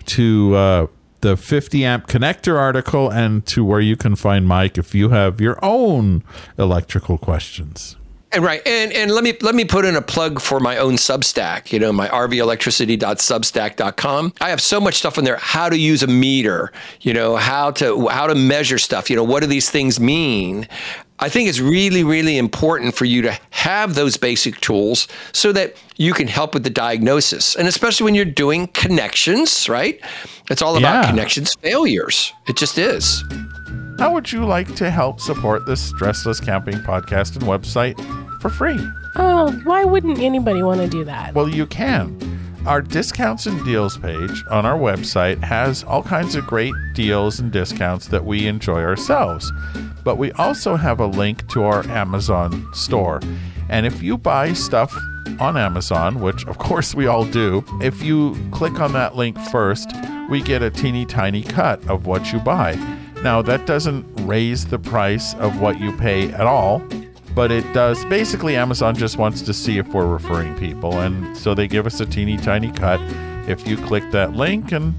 to 0.06 0.56
uh, 0.56 0.86
the 1.20 1.36
50 1.36 1.84
amp 1.84 2.08
connector 2.08 2.58
article, 2.58 3.08
and 3.08 3.46
to 3.46 3.64
where 3.64 3.78
you 3.78 3.96
can 3.96 4.16
find 4.16 4.48
Mike 4.48 4.76
if 4.76 4.92
you 4.92 5.10
have 5.10 5.40
your 5.40 5.56
own 5.64 6.24
electrical 6.58 7.16
questions. 7.16 7.94
And 8.30 8.44
right, 8.44 8.60
and 8.66 8.92
and 8.92 9.10
let 9.10 9.24
me 9.24 9.32
let 9.40 9.54
me 9.54 9.64
put 9.64 9.86
in 9.86 9.96
a 9.96 10.02
plug 10.02 10.40
for 10.40 10.60
my 10.60 10.76
own 10.76 10.94
Substack. 10.94 11.72
You 11.72 11.78
know, 11.78 11.92
my 11.92 12.08
rvelectricity.substack.com. 12.08 14.32
I 14.40 14.50
have 14.50 14.60
so 14.60 14.80
much 14.80 14.94
stuff 14.96 15.18
in 15.18 15.24
there. 15.24 15.36
How 15.38 15.68
to 15.68 15.78
use 15.78 16.02
a 16.02 16.06
meter. 16.06 16.72
You 17.00 17.14
know, 17.14 17.36
how 17.36 17.70
to 17.72 18.08
how 18.08 18.26
to 18.26 18.34
measure 18.34 18.78
stuff. 18.78 19.10
You 19.10 19.16
know, 19.16 19.24
what 19.24 19.40
do 19.40 19.46
these 19.46 19.70
things 19.70 19.98
mean? 19.98 20.68
I 21.20 21.28
think 21.28 21.48
it's 21.48 21.58
really, 21.58 22.04
really 22.04 22.38
important 22.38 22.94
for 22.94 23.04
you 23.04 23.22
to 23.22 23.36
have 23.50 23.96
those 23.96 24.16
basic 24.16 24.60
tools 24.60 25.08
so 25.32 25.50
that 25.52 25.74
you 25.96 26.12
can 26.12 26.28
help 26.28 26.54
with 26.54 26.62
the 26.62 26.70
diagnosis. 26.70 27.56
And 27.56 27.66
especially 27.66 28.04
when 28.04 28.14
you're 28.14 28.24
doing 28.24 28.68
connections, 28.68 29.68
right? 29.68 30.00
It's 30.48 30.62
all 30.62 30.76
about 30.76 31.02
Yeah. 31.04 31.10
connections 31.10 31.56
failures. 31.60 32.32
It 32.46 32.56
just 32.56 32.78
is. 32.78 33.24
How 33.98 34.12
would 34.14 34.30
you 34.30 34.44
like 34.46 34.76
to 34.76 34.92
help 34.92 35.18
support 35.20 35.66
this 35.66 35.90
Stressless 35.92 36.40
Camping 36.44 36.76
podcast 36.82 37.34
and 37.34 37.42
website 37.42 37.96
for 38.40 38.48
free? 38.50 38.78
Oh, 39.16 39.50
why 39.64 39.84
wouldn't 39.84 40.18
anybody 40.18 40.62
want 40.62 40.80
to 40.80 40.88
do 40.88 41.04
that? 41.04 41.34
Well, 41.34 41.48
you 41.48 41.66
can. 41.66 42.16
Our 42.66 42.82
discounts 42.82 43.46
and 43.46 43.64
deals 43.64 43.96
page 43.96 44.44
on 44.50 44.66
our 44.66 44.76
website 44.78 45.42
has 45.42 45.84
all 45.84 46.02
kinds 46.02 46.34
of 46.34 46.46
great 46.46 46.74
deals 46.92 47.40
and 47.40 47.50
discounts 47.50 48.08
that 48.08 48.24
we 48.24 48.46
enjoy 48.46 48.82
ourselves. 48.82 49.50
But 50.04 50.18
we 50.18 50.32
also 50.32 50.76
have 50.76 51.00
a 51.00 51.06
link 51.06 51.48
to 51.48 51.62
our 51.62 51.86
Amazon 51.88 52.66
store. 52.74 53.20
And 53.70 53.86
if 53.86 54.02
you 54.02 54.18
buy 54.18 54.52
stuff 54.52 54.94
on 55.40 55.56
Amazon, 55.56 56.20
which 56.20 56.46
of 56.46 56.58
course 56.58 56.94
we 56.94 57.06
all 57.06 57.24
do, 57.24 57.64
if 57.80 58.02
you 58.02 58.36
click 58.50 58.80
on 58.80 58.92
that 58.92 59.16
link 59.16 59.38
first, 59.50 59.90
we 60.28 60.42
get 60.42 60.62
a 60.62 60.70
teeny 60.70 61.06
tiny 61.06 61.42
cut 61.42 61.86
of 61.88 62.06
what 62.06 62.32
you 62.32 62.38
buy. 62.40 62.74
Now, 63.22 63.42
that 63.42 63.66
doesn't 63.66 64.04
raise 64.26 64.66
the 64.66 64.78
price 64.78 65.34
of 65.34 65.60
what 65.60 65.80
you 65.80 65.96
pay 65.96 66.30
at 66.32 66.46
all, 66.46 66.82
but 67.38 67.52
it 67.52 67.72
does. 67.72 68.04
Basically, 68.06 68.56
Amazon 68.56 68.96
just 68.96 69.16
wants 69.16 69.42
to 69.42 69.54
see 69.54 69.78
if 69.78 69.86
we're 69.94 70.08
referring 70.08 70.58
people, 70.58 70.98
and 70.98 71.36
so 71.36 71.54
they 71.54 71.68
give 71.68 71.86
us 71.86 72.00
a 72.00 72.04
teeny 72.04 72.36
tiny 72.36 72.72
cut 72.72 72.98
if 73.48 73.64
you 73.64 73.76
click 73.76 74.02
that 74.10 74.32
link, 74.32 74.72
and 74.72 74.92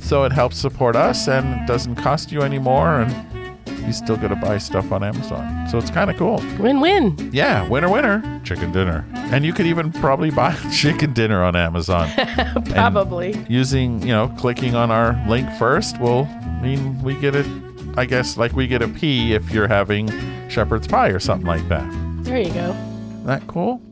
so 0.00 0.22
it 0.22 0.30
helps 0.30 0.56
support 0.56 0.94
us 0.94 1.26
and 1.26 1.60
it 1.60 1.66
doesn't 1.66 1.96
cost 1.96 2.30
you 2.30 2.42
any 2.42 2.60
more, 2.60 3.00
and 3.00 3.84
you 3.84 3.92
still 3.92 4.16
get 4.16 4.28
to 4.28 4.36
buy 4.36 4.56
stuff 4.56 4.92
on 4.92 5.02
Amazon. 5.02 5.68
So 5.68 5.78
it's 5.78 5.90
kind 5.90 6.12
of 6.12 6.16
cool. 6.16 6.40
Win 6.60 6.80
win. 6.80 7.28
Yeah, 7.32 7.66
winner, 7.66 7.90
winner, 7.90 8.40
chicken 8.44 8.70
dinner, 8.70 9.04
and 9.12 9.44
you 9.44 9.52
could 9.52 9.66
even 9.66 9.90
probably 9.90 10.30
buy 10.30 10.54
chicken 10.72 11.12
dinner 11.12 11.42
on 11.42 11.56
Amazon. 11.56 12.08
Probably. 12.66 13.36
Using, 13.48 14.00
you 14.02 14.12
know, 14.12 14.32
clicking 14.38 14.76
on 14.76 14.92
our 14.92 15.20
link 15.28 15.50
first 15.58 15.98
will 15.98 16.26
mean 16.62 17.02
we 17.02 17.16
get 17.16 17.34
it. 17.34 17.69
I 18.00 18.06
guess 18.06 18.38
like 18.38 18.54
we 18.54 18.66
get 18.66 18.80
a 18.80 18.88
P 18.88 19.34
if 19.34 19.50
you're 19.50 19.68
having 19.68 20.08
shepherd's 20.48 20.88
pie 20.88 21.08
or 21.08 21.18
something 21.18 21.46
like 21.46 21.68
that. 21.68 21.86
There 22.24 22.40
you 22.40 22.50
go. 22.50 22.74
That 23.26 23.46
cool? 23.46 23.82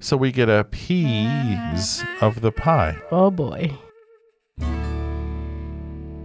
So 0.00 0.16
we 0.16 0.32
get 0.32 0.48
a 0.48 0.64
piece 0.64 2.02
of 2.22 2.40
the 2.40 2.50
pie. 2.50 2.96
Oh 3.10 3.30
boy. 3.30 3.72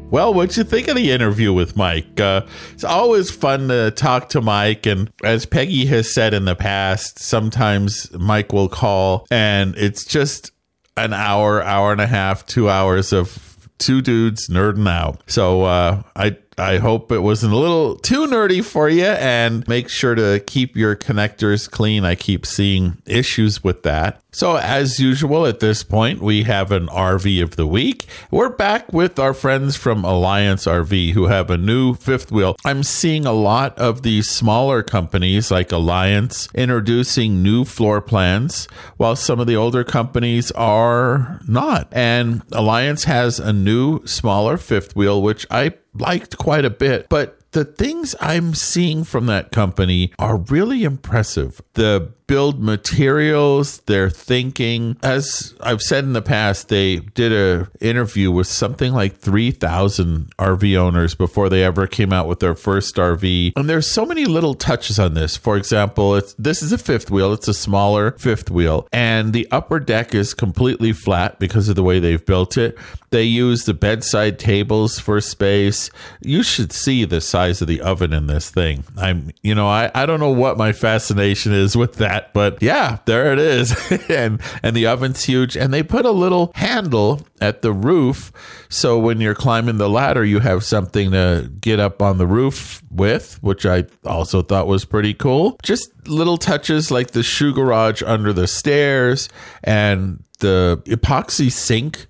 Well, 0.09 0.33
what'd 0.33 0.55
you 0.55 0.63
think 0.63 0.87
of 0.87 0.95
the 0.95 1.11
interview 1.11 1.51
with 1.51 1.75
Mike? 1.75 2.17
Uh, 2.17 2.45
it's 2.71 2.85
always 2.85 3.29
fun 3.29 3.67
to 3.67 3.91
talk 3.91 4.29
to 4.29 4.39
Mike. 4.39 4.85
And 4.85 5.11
as 5.21 5.45
Peggy 5.45 5.87
has 5.87 6.13
said 6.13 6.33
in 6.33 6.45
the 6.45 6.55
past, 6.55 7.19
sometimes 7.19 8.09
Mike 8.13 8.53
will 8.53 8.69
call 8.69 9.27
and 9.29 9.75
it's 9.75 10.05
just 10.05 10.53
an 10.95 11.11
hour, 11.11 11.61
hour 11.61 11.91
and 11.91 11.99
a 11.99 12.07
half, 12.07 12.45
two 12.45 12.69
hours 12.69 13.11
of 13.11 13.67
two 13.79 14.01
dudes 14.01 14.47
nerding 14.47 14.87
out. 14.87 15.23
So 15.27 15.63
uh, 15.63 16.03
I 16.15 16.37
I 16.61 16.77
hope 16.77 17.11
it 17.11 17.19
wasn't 17.19 17.53
a 17.53 17.57
little 17.57 17.95
too 17.95 18.27
nerdy 18.27 18.63
for 18.63 18.87
you 18.87 19.05
and 19.05 19.67
make 19.67 19.89
sure 19.89 20.13
to 20.13 20.39
keep 20.45 20.77
your 20.77 20.95
connectors 20.95 21.69
clean. 21.69 22.05
I 22.05 22.13
keep 22.13 22.45
seeing 22.45 23.01
issues 23.07 23.63
with 23.63 23.81
that. 23.81 24.21
So, 24.33 24.55
as 24.55 24.97
usual, 24.97 25.45
at 25.45 25.59
this 25.59 25.83
point, 25.83 26.21
we 26.21 26.43
have 26.43 26.71
an 26.71 26.87
RV 26.87 27.43
of 27.43 27.57
the 27.57 27.67
week. 27.67 28.05
We're 28.29 28.47
back 28.47 28.93
with 28.93 29.19
our 29.19 29.33
friends 29.33 29.75
from 29.75 30.05
Alliance 30.05 30.65
RV 30.65 31.11
who 31.11 31.25
have 31.25 31.49
a 31.49 31.57
new 31.57 31.95
fifth 31.95 32.31
wheel. 32.31 32.55
I'm 32.63 32.83
seeing 32.83 33.25
a 33.25 33.33
lot 33.33 33.77
of 33.77 34.03
these 34.03 34.29
smaller 34.29 34.83
companies 34.83 35.51
like 35.51 35.73
Alliance 35.73 36.47
introducing 36.53 37.43
new 37.43 37.65
floor 37.65 37.99
plans, 37.99 38.67
while 38.95 39.17
some 39.17 39.41
of 39.41 39.47
the 39.47 39.57
older 39.57 39.83
companies 39.83 40.49
are 40.51 41.41
not. 41.45 41.89
And 41.91 42.41
Alliance 42.53 43.03
has 43.05 43.37
a 43.37 43.51
new, 43.51 44.05
smaller 44.05 44.55
fifth 44.55 44.95
wheel, 44.95 45.21
which 45.21 45.45
I 45.51 45.73
liked 45.93 46.37
quite 46.37 46.65
a 46.65 46.69
bit. 46.69 47.07
But 47.09 47.37
the 47.51 47.65
things 47.65 48.15
I'm 48.19 48.53
seeing 48.55 49.03
from 49.03 49.25
that 49.25 49.51
company 49.51 50.13
are 50.17 50.37
really 50.37 50.83
impressive. 50.83 51.61
The 51.73 52.13
build 52.31 52.63
materials, 52.63 53.79
their 53.87 54.09
thinking. 54.09 54.95
As 55.03 55.53
I've 55.59 55.81
said 55.81 56.05
in 56.05 56.13
the 56.13 56.21
past, 56.21 56.69
they 56.69 56.99
did 56.99 57.33
a 57.33 57.69
interview 57.81 58.31
with 58.31 58.47
something 58.47 58.93
like 58.93 59.17
3,000 59.17 60.33
RV 60.37 60.77
owners 60.77 61.13
before 61.13 61.49
they 61.49 61.61
ever 61.61 61.87
came 61.87 62.13
out 62.13 62.29
with 62.29 62.39
their 62.39 62.55
first 62.55 62.95
RV. 62.95 63.51
And 63.57 63.69
there's 63.69 63.91
so 63.91 64.05
many 64.05 64.23
little 64.23 64.53
touches 64.53 64.97
on 64.97 65.13
this. 65.13 65.35
For 65.35 65.57
example, 65.57 66.15
it's 66.15 66.33
this 66.35 66.61
is 66.61 66.71
a 66.71 66.77
fifth 66.77 67.11
wheel. 67.11 67.33
It's 67.33 67.49
a 67.49 67.53
smaller 67.53 68.11
fifth 68.11 68.49
wheel 68.49 68.87
and 68.93 69.33
the 69.33 69.45
upper 69.51 69.81
deck 69.81 70.15
is 70.15 70.33
completely 70.33 70.93
flat 70.93 71.37
because 71.37 71.67
of 71.67 71.75
the 71.75 71.83
way 71.83 71.99
they've 71.99 72.25
built 72.25 72.57
it. 72.57 72.77
They 73.09 73.23
use 73.23 73.65
the 73.65 73.73
bedside 73.73 74.39
tables 74.39 74.99
for 74.99 75.19
space. 75.19 75.89
You 76.21 76.43
should 76.43 76.71
see 76.71 77.03
the 77.03 77.19
size 77.19 77.61
of 77.61 77.67
the 77.67 77.81
oven 77.81 78.13
in 78.13 78.27
this 78.27 78.49
thing. 78.49 78.85
I'm, 78.95 79.31
you 79.41 79.53
know, 79.53 79.67
I, 79.67 79.91
I 79.93 80.05
don't 80.05 80.21
know 80.21 80.31
what 80.31 80.57
my 80.57 80.71
fascination 80.71 81.51
is 81.51 81.75
with 81.75 81.95
that, 81.95 82.20
but 82.33 82.61
yeah, 82.61 82.99
there 83.05 83.33
it 83.33 83.39
is. 83.39 83.75
and 84.09 84.41
and 84.63 84.75
the 84.75 84.87
oven's 84.87 85.23
huge. 85.23 85.55
And 85.57 85.73
they 85.73 85.83
put 85.83 86.05
a 86.05 86.11
little 86.11 86.51
handle 86.55 87.25
at 87.39 87.61
the 87.61 87.73
roof. 87.73 88.31
So 88.69 88.99
when 88.99 89.19
you're 89.21 89.35
climbing 89.35 89.77
the 89.77 89.89
ladder, 89.89 90.23
you 90.23 90.39
have 90.39 90.63
something 90.63 91.11
to 91.11 91.51
get 91.59 91.79
up 91.79 92.01
on 92.01 92.17
the 92.17 92.27
roof 92.27 92.81
with, 92.89 93.41
which 93.41 93.65
I 93.65 93.85
also 94.05 94.41
thought 94.41 94.67
was 94.67 94.85
pretty 94.85 95.13
cool. 95.13 95.57
Just 95.63 95.91
little 96.07 96.37
touches 96.37 96.91
like 96.91 97.11
the 97.11 97.23
shoe 97.23 97.53
garage 97.53 98.01
under 98.05 98.33
the 98.33 98.47
stairs 98.47 99.29
and 99.63 100.23
the 100.39 100.81
epoxy 100.85 101.51
sink 101.51 102.07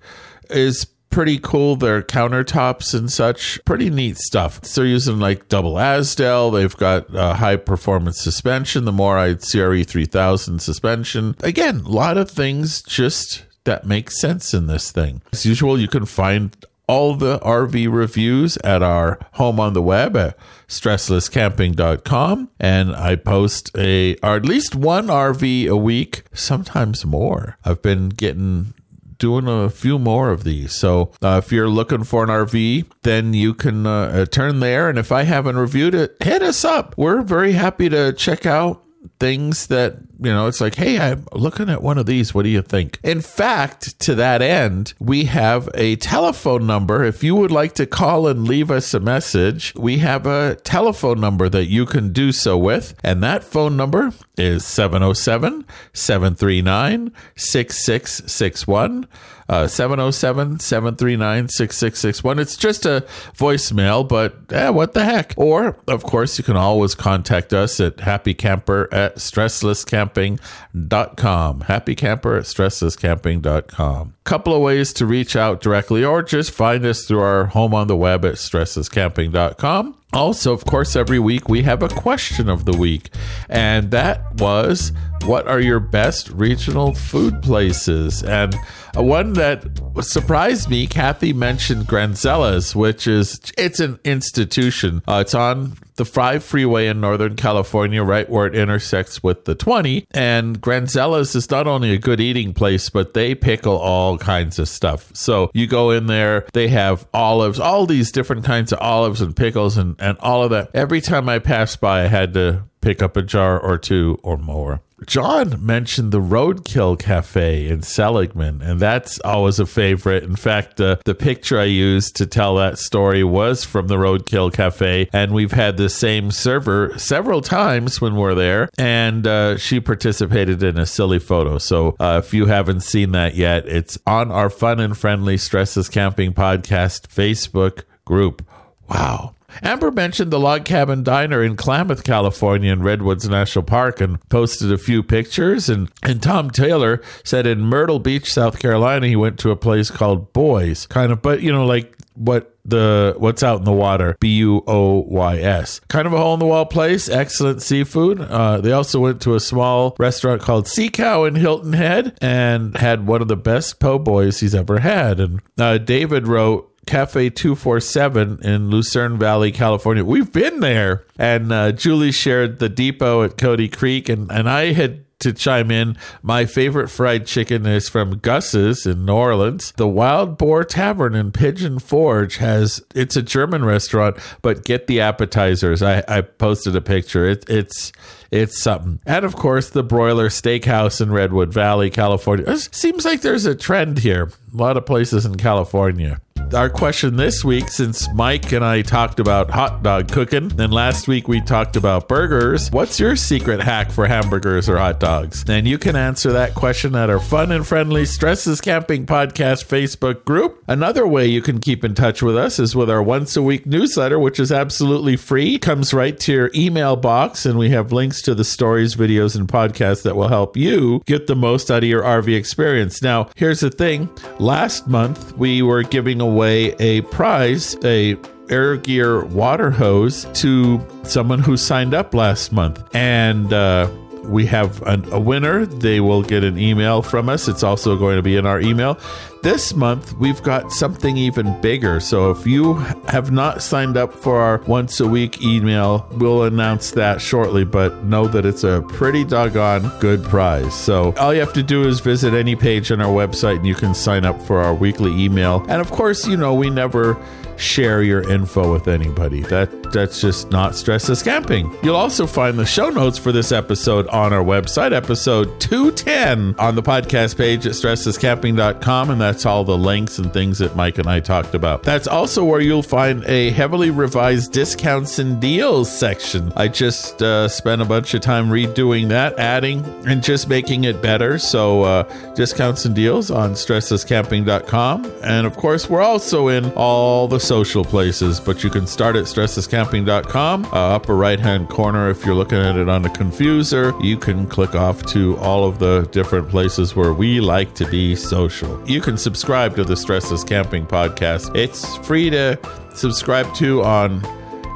is 0.50 0.86
pretty 1.12 1.38
cool. 1.38 1.76
Their 1.76 2.02
countertops 2.02 2.94
and 2.94 3.12
such, 3.12 3.64
pretty 3.64 3.90
neat 3.90 4.16
stuff. 4.18 4.60
They're 4.62 4.84
using 4.84 5.20
like 5.20 5.48
double 5.48 5.74
Asdel. 5.74 6.52
They've 6.52 6.76
got 6.76 7.14
uh, 7.14 7.34
high 7.34 7.56
performance 7.56 8.20
suspension, 8.20 8.84
the 8.84 8.92
MORryde 8.92 9.42
CRE 9.48 9.84
3000 9.84 10.58
suspension. 10.60 11.36
Again, 11.42 11.82
a 11.84 11.88
lot 11.88 12.16
of 12.16 12.30
things 12.30 12.82
just 12.82 13.44
that 13.64 13.86
make 13.86 14.10
sense 14.10 14.52
in 14.52 14.66
this 14.66 14.90
thing. 14.90 15.22
As 15.32 15.46
usual, 15.46 15.78
you 15.78 15.86
can 15.86 16.06
find 16.06 16.56
all 16.88 17.14
the 17.14 17.38
RV 17.38 17.92
reviews 17.92 18.56
at 18.58 18.82
our 18.82 19.18
home 19.34 19.60
on 19.60 19.72
the 19.72 19.80
web 19.80 20.16
at 20.16 20.36
stresslesscamping.com 20.66 22.50
and 22.58 22.96
I 22.96 23.16
post 23.16 23.70
a 23.76 24.16
or 24.16 24.36
at 24.36 24.44
least 24.44 24.74
one 24.74 25.06
RV 25.06 25.68
a 25.68 25.76
week, 25.76 26.24
sometimes 26.32 27.04
more. 27.04 27.56
I've 27.64 27.82
been 27.82 28.08
getting 28.08 28.74
doing 29.22 29.46
a 29.46 29.70
few 29.70 30.00
more 30.00 30.30
of 30.30 30.42
these. 30.42 30.74
So 30.74 31.12
uh, 31.22 31.40
if 31.42 31.52
you're 31.52 31.68
looking 31.68 32.02
for 32.02 32.24
an 32.24 32.28
RV, 32.28 32.86
then 33.02 33.34
you 33.34 33.54
can 33.54 33.86
uh, 33.86 33.90
uh, 33.92 34.26
turn 34.26 34.58
there. 34.58 34.88
And 34.88 34.98
if 34.98 35.12
I 35.12 35.22
haven't 35.22 35.56
reviewed 35.56 35.94
it, 35.94 36.16
hit 36.20 36.42
us 36.42 36.64
up. 36.64 36.96
We're 36.98 37.22
very 37.22 37.52
happy 37.52 37.88
to 37.88 38.12
check 38.14 38.46
out 38.46 38.82
things 39.22 39.68
that, 39.68 39.98
you 40.18 40.32
know, 40.32 40.48
it's 40.48 40.60
like, 40.60 40.74
hey, 40.74 40.98
I'm 40.98 41.24
looking 41.32 41.70
at 41.70 41.80
one 41.80 41.96
of 41.96 42.06
these. 42.06 42.34
What 42.34 42.42
do 42.42 42.48
you 42.48 42.60
think? 42.60 42.98
In 43.04 43.20
fact, 43.20 43.96
to 44.00 44.16
that 44.16 44.42
end, 44.42 44.94
we 44.98 45.26
have 45.26 45.68
a 45.74 45.94
telephone 45.94 46.66
number. 46.66 47.04
If 47.04 47.22
you 47.22 47.36
would 47.36 47.52
like 47.52 47.74
to 47.74 47.86
call 47.86 48.26
and 48.26 48.48
leave 48.48 48.68
us 48.68 48.92
a 48.94 48.98
message, 48.98 49.76
we 49.76 49.98
have 49.98 50.26
a 50.26 50.56
telephone 50.64 51.20
number 51.20 51.48
that 51.48 51.66
you 51.66 51.86
can 51.86 52.12
do 52.12 52.32
so 52.32 52.58
with. 52.58 52.94
And 53.04 53.22
that 53.22 53.44
phone 53.44 53.76
number 53.76 54.12
is 54.36 54.66
707 54.66 55.66
739 55.92 57.12
6661. 57.36 59.06
Uh, 59.52 59.66
707 59.66 60.60
739 60.60 61.48
6661. 61.48 62.38
It's 62.38 62.56
just 62.56 62.86
a 62.86 63.04
voicemail, 63.36 64.06
but 64.08 64.36
eh, 64.50 64.70
what 64.70 64.94
the 64.94 65.04
heck? 65.04 65.34
Or, 65.36 65.76
of 65.88 66.04
course, 66.04 66.38
you 66.38 66.44
can 66.44 66.56
always 66.56 66.94
contact 66.94 67.52
us 67.52 67.78
at 67.78 67.96
happycamper 67.96 68.88
at 68.92 69.11
stresslesscamping.com. 69.16 71.60
Happycamper 71.60 72.38
at 72.38 72.44
stresslesscamping.com. 72.44 74.14
Couple 74.24 74.54
of 74.54 74.62
ways 74.62 74.92
to 74.94 75.06
reach 75.06 75.36
out 75.36 75.60
directly 75.60 76.04
or 76.04 76.22
just 76.22 76.50
find 76.50 76.84
us 76.84 77.04
through 77.04 77.20
our 77.20 77.46
home 77.46 77.72
on 77.74 77.88
the 77.88 77.96
web 77.96 78.24
at 78.24 78.34
stresslesscamping.com. 78.34 79.96
Also, 80.12 80.52
of 80.52 80.64
course, 80.66 80.94
every 80.94 81.18
week 81.18 81.48
we 81.48 81.62
have 81.62 81.82
a 81.82 81.88
question 81.88 82.50
of 82.50 82.66
the 82.66 82.76
week, 82.76 83.08
and 83.48 83.90
that 83.92 84.20
was 84.34 84.92
what 85.24 85.48
are 85.48 85.60
your 85.60 85.80
best 85.80 86.28
regional 86.30 86.94
food 86.94 87.42
places? 87.42 88.22
And 88.22 88.54
one 88.94 89.34
that 89.34 89.64
surprised 90.00 90.68
me, 90.68 90.86
Kathy 90.86 91.32
mentioned 91.32 91.86
Granzella's, 91.86 92.74
which 92.74 93.06
is 93.06 93.40
it's 93.56 93.80
an 93.80 93.98
institution. 94.04 95.02
Uh, 95.06 95.22
it's 95.22 95.34
on 95.34 95.78
the 95.96 96.04
5 96.04 96.42
freeway 96.42 96.88
in 96.88 97.00
Northern 97.00 97.36
California, 97.36 98.02
right 98.02 98.28
where 98.28 98.46
it 98.46 98.54
intersects 98.54 99.22
with 99.22 99.44
the 99.44 99.54
20. 99.54 100.06
And 100.12 100.60
Granzella's 100.60 101.34
is 101.34 101.50
not 101.50 101.66
only 101.66 101.92
a 101.92 101.98
good 101.98 102.20
eating 102.20 102.54
place, 102.54 102.90
but 102.90 103.14
they 103.14 103.34
pickle 103.34 103.76
all 103.76 104.18
kinds 104.18 104.58
of 104.58 104.68
stuff. 104.68 105.10
So 105.14 105.50
you 105.54 105.66
go 105.66 105.90
in 105.90 106.06
there, 106.06 106.46
they 106.52 106.68
have 106.68 107.06
olives, 107.12 107.60
all 107.60 107.86
these 107.86 108.10
different 108.10 108.44
kinds 108.44 108.72
of 108.72 108.78
olives 108.80 109.20
and 109.20 109.36
pickles 109.36 109.76
and, 109.76 109.96
and 109.98 110.18
all 110.18 110.42
of 110.42 110.50
that. 110.50 110.70
Every 110.74 111.00
time 111.00 111.28
I 111.28 111.38
passed 111.38 111.80
by, 111.80 112.04
I 112.04 112.06
had 112.08 112.34
to 112.34 112.64
pick 112.82 113.00
up 113.00 113.16
a 113.16 113.22
jar 113.22 113.58
or 113.58 113.78
two 113.78 114.18
or 114.22 114.36
more. 114.36 114.82
John 115.06 115.64
mentioned 115.64 116.12
the 116.12 116.20
Roadkill 116.20 116.98
Cafe 116.98 117.66
in 117.66 117.82
Seligman, 117.82 118.62
and 118.62 118.78
that's 118.78 119.18
always 119.20 119.58
a 119.58 119.66
favorite. 119.66 120.22
In 120.22 120.36
fact, 120.36 120.80
uh, 120.80 120.96
the 121.04 121.14
picture 121.14 121.58
I 121.58 121.64
used 121.64 122.16
to 122.16 122.26
tell 122.26 122.56
that 122.56 122.78
story 122.78 123.24
was 123.24 123.64
from 123.64 123.88
the 123.88 123.96
Roadkill 123.96 124.52
Cafe, 124.52 125.08
and 125.12 125.32
we've 125.32 125.52
had 125.52 125.76
the 125.76 125.88
same 125.88 126.30
server 126.30 126.96
several 126.98 127.40
times 127.40 128.00
when 128.00 128.14
we're 128.14 128.34
there, 128.34 128.68
and 128.78 129.26
uh, 129.26 129.56
she 129.56 129.80
participated 129.80 130.62
in 130.62 130.78
a 130.78 130.86
silly 130.86 131.18
photo. 131.18 131.58
So 131.58 131.96
uh, 131.98 132.22
if 132.24 132.32
you 132.32 132.46
haven't 132.46 132.80
seen 132.80 133.12
that 133.12 133.34
yet, 133.34 133.66
it's 133.66 133.98
on 134.06 134.30
our 134.30 134.50
Fun 134.50 134.78
and 134.78 134.96
Friendly 134.96 135.36
Stressless 135.36 135.90
Camping 135.90 136.32
Podcast 136.32 137.08
Facebook 137.08 137.82
group. 138.04 138.46
Wow. 138.88 139.34
Amber 139.62 139.90
mentioned 139.90 140.30
the 140.30 140.40
Log 140.40 140.64
Cabin 140.64 141.02
Diner 141.02 141.42
in 141.42 141.56
Klamath, 141.56 142.04
California, 142.04 142.72
in 142.72 142.82
Redwoods 142.82 143.28
National 143.28 143.64
Park, 143.64 144.00
and 144.00 144.20
posted 144.28 144.72
a 144.72 144.78
few 144.78 145.02
pictures. 145.02 145.68
And, 145.68 145.90
and 146.02 146.22
Tom 146.22 146.50
Taylor 146.50 147.00
said 147.24 147.46
in 147.46 147.60
Myrtle 147.60 147.98
Beach, 147.98 148.32
South 148.32 148.58
Carolina, 148.58 149.06
he 149.06 149.16
went 149.16 149.38
to 149.40 149.50
a 149.50 149.56
place 149.56 149.90
called 149.90 150.32
Buoys, 150.32 150.86
kind 150.86 151.12
of, 151.12 151.22
but 151.22 151.42
you 151.42 151.52
know, 151.52 151.66
like 151.66 151.96
what 152.14 152.56
the 152.64 153.14
what's 153.18 153.42
out 153.42 153.58
in 153.58 153.64
the 153.64 153.72
water 153.72 154.16
b 154.20 154.36
u 154.36 154.62
o 154.66 155.00
y 155.00 155.38
s. 155.38 155.80
Kind 155.88 156.06
of 156.06 156.12
a 156.12 156.18
hole 156.18 156.34
in 156.34 156.40
the 156.40 156.46
wall 156.46 156.66
place 156.66 157.08
excellent 157.08 157.62
seafood. 157.62 158.20
Uh, 158.20 158.60
they 158.60 158.72
also 158.72 159.00
went 159.00 159.20
to 159.22 159.34
a 159.34 159.40
small 159.40 159.96
restaurant 159.98 160.42
called 160.42 160.68
sea 160.68 160.88
cow 160.88 161.24
in 161.24 161.34
hilton 161.34 161.72
head 161.72 162.16
and 162.20 162.76
had 162.76 163.06
one 163.06 163.22
of 163.22 163.28
the 163.28 163.36
best 163.36 163.80
po' 163.80 163.98
boys 163.98 164.40
he's 164.40 164.54
ever 164.54 164.78
had. 164.78 165.18
And 165.18 165.40
uh, 165.58 165.78
david 165.78 166.28
wrote 166.28 166.71
Cafe 166.86 167.30
247 167.30 168.40
in 168.42 168.70
Lucerne 168.70 169.18
Valley, 169.18 169.52
California. 169.52 170.04
We've 170.04 170.32
been 170.32 170.60
there. 170.60 171.04
And 171.18 171.52
uh, 171.52 171.72
Julie 171.72 172.12
shared 172.12 172.58
the 172.58 172.68
depot 172.68 173.22
at 173.22 173.36
Cody 173.36 173.68
Creek. 173.68 174.08
And, 174.08 174.30
and 174.30 174.48
I 174.48 174.72
had 174.72 175.04
to 175.22 175.32
chime 175.32 175.70
in. 175.70 175.96
My 176.22 176.44
favorite 176.44 176.88
fried 176.88 177.26
chicken 177.26 177.64
is 177.64 177.88
from 177.88 178.18
Gus's 178.18 178.86
in 178.86 179.04
New 179.04 179.14
Orleans. 179.14 179.72
The 179.76 179.88
Wild 179.88 180.36
Boar 180.36 180.64
Tavern 180.64 181.14
in 181.14 181.30
Pigeon 181.32 181.78
Forge 181.78 182.36
has 182.36 182.84
it's 182.94 183.16
a 183.16 183.22
German 183.22 183.64
restaurant, 183.64 184.16
but 184.42 184.64
get 184.64 184.88
the 184.88 185.00
appetizers. 185.00 185.82
I, 185.82 186.02
I 186.08 186.22
posted 186.22 186.76
a 186.76 186.80
picture. 186.80 187.24
It, 187.24 187.48
it's 187.48 187.92
it's 188.30 188.60
something. 188.60 189.00
And 189.06 189.24
of 189.24 189.36
course, 189.36 189.70
the 189.70 189.84
Broiler 189.84 190.28
Steakhouse 190.28 191.00
in 191.00 191.12
Redwood 191.12 191.52
Valley, 191.52 191.90
California. 191.90 192.44
It 192.48 192.74
seems 192.74 193.04
like 193.04 193.20
there's 193.20 193.46
a 193.46 193.54
trend 193.54 194.00
here. 194.00 194.30
A 194.52 194.56
lot 194.56 194.76
of 194.76 194.86
places 194.86 195.24
in 195.24 195.36
California 195.36 196.20
our 196.54 196.68
question 196.68 197.16
this 197.16 197.44
week, 197.44 197.68
since 197.68 198.12
Mike 198.12 198.52
and 198.52 198.64
I 198.64 198.82
talked 198.82 199.20
about 199.20 199.50
hot 199.50 199.82
dog 199.82 200.10
cooking, 200.10 200.52
and 200.60 200.72
last 200.72 201.08
week 201.08 201.26
we 201.26 201.40
talked 201.40 201.76
about 201.76 202.08
burgers, 202.08 202.70
what's 202.70 203.00
your 203.00 203.16
secret 203.16 203.60
hack 203.60 203.90
for 203.90 204.06
hamburgers 204.06 204.68
or 204.68 204.76
hot 204.76 205.00
dogs? 205.00 205.44
And 205.48 205.66
you 205.66 205.78
can 205.78 205.96
answer 205.96 206.32
that 206.32 206.54
question 206.54 206.94
at 206.94 207.08
our 207.08 207.20
fun 207.20 207.52
and 207.52 207.66
friendly 207.66 208.02
Stressless 208.02 208.62
Camping 208.62 209.06
Podcast 209.06 209.64
Facebook 209.64 210.24
group. 210.24 210.62
Another 210.68 211.06
way 211.06 211.26
you 211.26 211.40
can 211.40 211.58
keep 211.58 211.84
in 211.84 211.94
touch 211.94 212.22
with 212.22 212.36
us 212.36 212.58
is 212.58 212.76
with 212.76 212.90
our 212.90 213.02
once 213.02 213.36
a 213.36 213.42
week 213.42 213.64
newsletter, 213.64 214.18
which 214.18 214.38
is 214.38 214.52
absolutely 214.52 215.16
free, 215.16 215.58
comes 215.58 215.94
right 215.94 216.18
to 216.20 216.32
your 216.32 216.50
email 216.54 216.96
box, 216.96 217.46
and 217.46 217.58
we 217.58 217.70
have 217.70 217.92
links 217.92 218.20
to 218.22 218.34
the 218.34 218.44
stories, 218.44 218.94
videos, 218.94 219.36
and 219.36 219.48
podcasts 219.48 220.02
that 220.02 220.16
will 220.16 220.28
help 220.28 220.56
you 220.56 221.02
get 221.06 221.26
the 221.26 221.36
most 221.36 221.70
out 221.70 221.82
of 221.82 221.88
your 221.88 222.02
RV 222.02 222.36
experience. 222.36 223.00
Now, 223.00 223.30
here's 223.36 223.60
the 223.60 223.70
thing 223.70 224.10
last 224.38 224.86
month 224.86 225.36
we 225.38 225.62
were 225.62 225.82
giving 225.82 226.20
away 226.20 226.31
away 226.32 226.74
a 226.78 227.02
prize, 227.02 227.76
a 227.84 228.16
air 228.48 228.76
gear 228.76 229.24
water 229.26 229.70
hose 229.70 230.26
to 230.34 230.80
someone 231.02 231.38
who 231.40 231.56
signed 231.56 231.94
up 231.94 232.14
last 232.14 232.52
month. 232.52 232.82
And 232.94 233.52
uh, 233.52 233.88
we 234.24 234.46
have 234.46 234.82
an, 234.82 235.10
a 235.12 235.20
winner. 235.20 235.66
They 235.66 236.00
will 236.00 236.22
get 236.22 236.44
an 236.44 236.58
email 236.58 237.02
from 237.02 237.28
us. 237.28 237.48
It's 237.48 237.62
also 237.62 237.96
going 237.96 238.16
to 238.16 238.22
be 238.22 238.36
in 238.36 238.46
our 238.46 238.60
email. 238.60 238.98
This 239.42 239.74
month, 239.74 240.16
we've 240.18 240.42
got 240.42 240.70
something 240.70 241.16
even 241.16 241.60
bigger. 241.60 241.98
So 241.98 242.30
if 242.30 242.46
you 242.46 242.74
have 243.08 243.32
not 243.32 243.60
signed 243.60 243.96
up 243.96 244.14
for 244.14 244.40
our 244.40 244.58
once 244.68 245.00
a 245.00 245.08
week 245.08 245.42
email, 245.42 246.06
we'll 246.12 246.44
announce 246.44 246.92
that 246.92 247.20
shortly, 247.20 247.64
but 247.64 248.04
know 248.04 248.28
that 248.28 248.46
it's 248.46 248.62
a 248.62 248.84
pretty 248.88 249.24
doggone 249.24 249.90
good 249.98 250.22
prize. 250.22 250.72
So 250.72 251.12
all 251.18 251.34
you 251.34 251.40
have 251.40 251.52
to 251.54 251.62
do 251.62 251.88
is 251.88 251.98
visit 251.98 252.34
any 252.34 252.54
page 252.54 252.92
on 252.92 253.00
our 253.00 253.12
website 253.12 253.56
and 253.56 253.66
you 253.66 253.74
can 253.74 253.94
sign 253.94 254.24
up 254.24 254.40
for 254.42 254.60
our 254.60 254.74
weekly 254.74 255.10
email. 255.20 255.64
And 255.68 255.80
of 255.80 255.90
course, 255.90 256.26
you 256.26 256.36
know, 256.36 256.54
we 256.54 256.70
never 256.70 257.20
share 257.62 258.02
your 258.02 258.28
info 258.28 258.72
with 258.72 258.88
anybody. 258.88 259.40
That 259.42 259.92
that's 259.92 260.20
just 260.20 260.50
not 260.50 260.72
stressless 260.72 261.22
camping. 261.24 261.74
You'll 261.82 261.96
also 261.96 262.26
find 262.26 262.58
the 262.58 262.66
show 262.66 262.88
notes 262.88 263.18
for 263.18 263.30
this 263.30 263.52
episode 263.52 264.06
on 264.08 264.32
our 264.32 264.42
website, 264.42 264.92
episode 264.92 265.60
210 265.60 266.56
on 266.58 266.74
the 266.74 266.82
podcast 266.82 267.36
page 267.36 267.66
at 267.66 267.72
stresslesscamping.com 267.72 269.10
and 269.10 269.20
that's 269.20 269.46
all 269.46 269.64
the 269.64 269.76
links 269.76 270.18
and 270.18 270.32
things 270.32 270.58
that 270.58 270.74
Mike 270.76 270.98
and 270.98 271.08
I 271.08 271.20
talked 271.20 271.54
about. 271.54 271.82
That's 271.82 272.06
also 272.06 272.44
where 272.44 272.60
you'll 272.60 272.82
find 272.82 273.24
a 273.24 273.50
heavily 273.50 273.90
revised 273.90 274.52
discounts 274.52 275.18
and 275.18 275.40
deals 275.40 275.90
section. 275.96 276.52
I 276.56 276.68
just 276.68 277.22
uh, 277.22 277.48
spent 277.48 277.82
a 277.82 277.84
bunch 277.84 278.14
of 278.14 278.22
time 278.22 278.48
redoing 278.48 279.08
that, 279.08 279.38
adding 279.38 279.84
and 280.06 280.22
just 280.22 280.48
making 280.48 280.84
it 280.84 281.02
better. 281.02 281.38
So 281.38 281.82
uh, 281.82 282.34
discounts 282.34 282.84
and 282.86 282.94
deals 282.94 283.30
on 283.30 283.52
stresslesscamping.com 283.52 285.12
and 285.22 285.46
of 285.46 285.56
course 285.56 285.88
we're 285.88 286.02
also 286.02 286.48
in 286.48 286.72
all 286.72 287.28
the 287.28 287.40
social 287.52 287.84
places, 287.84 288.40
but 288.40 288.64
you 288.64 288.70
can 288.70 288.86
start 288.86 289.14
at 289.14 289.24
stresslesscamping.com. 289.24 290.64
Uh, 290.64 290.68
upper 290.70 291.14
right 291.14 291.38
hand 291.38 291.68
corner, 291.68 292.08
if 292.08 292.24
you're 292.24 292.34
looking 292.34 292.56
at 292.56 292.76
it 292.76 292.88
on 292.88 293.02
the 293.02 293.10
confuser, 293.10 293.92
you 294.02 294.16
can 294.16 294.46
click 294.46 294.74
off 294.74 295.04
to 295.04 295.36
all 295.36 295.68
of 295.68 295.78
the 295.78 296.08
different 296.12 296.48
places 296.48 296.96
where 296.96 297.12
we 297.12 297.42
like 297.42 297.74
to 297.74 297.86
be 297.90 298.16
social. 298.16 298.82
You 298.88 299.02
can 299.02 299.18
subscribe 299.18 299.76
to 299.76 299.84
the 299.84 299.92
Stressless 299.92 300.48
Camping 300.48 300.86
podcast. 300.86 301.54
It's 301.54 301.94
free 301.98 302.30
to 302.30 302.58
subscribe 302.94 303.54
to 303.56 303.82
on 303.82 304.24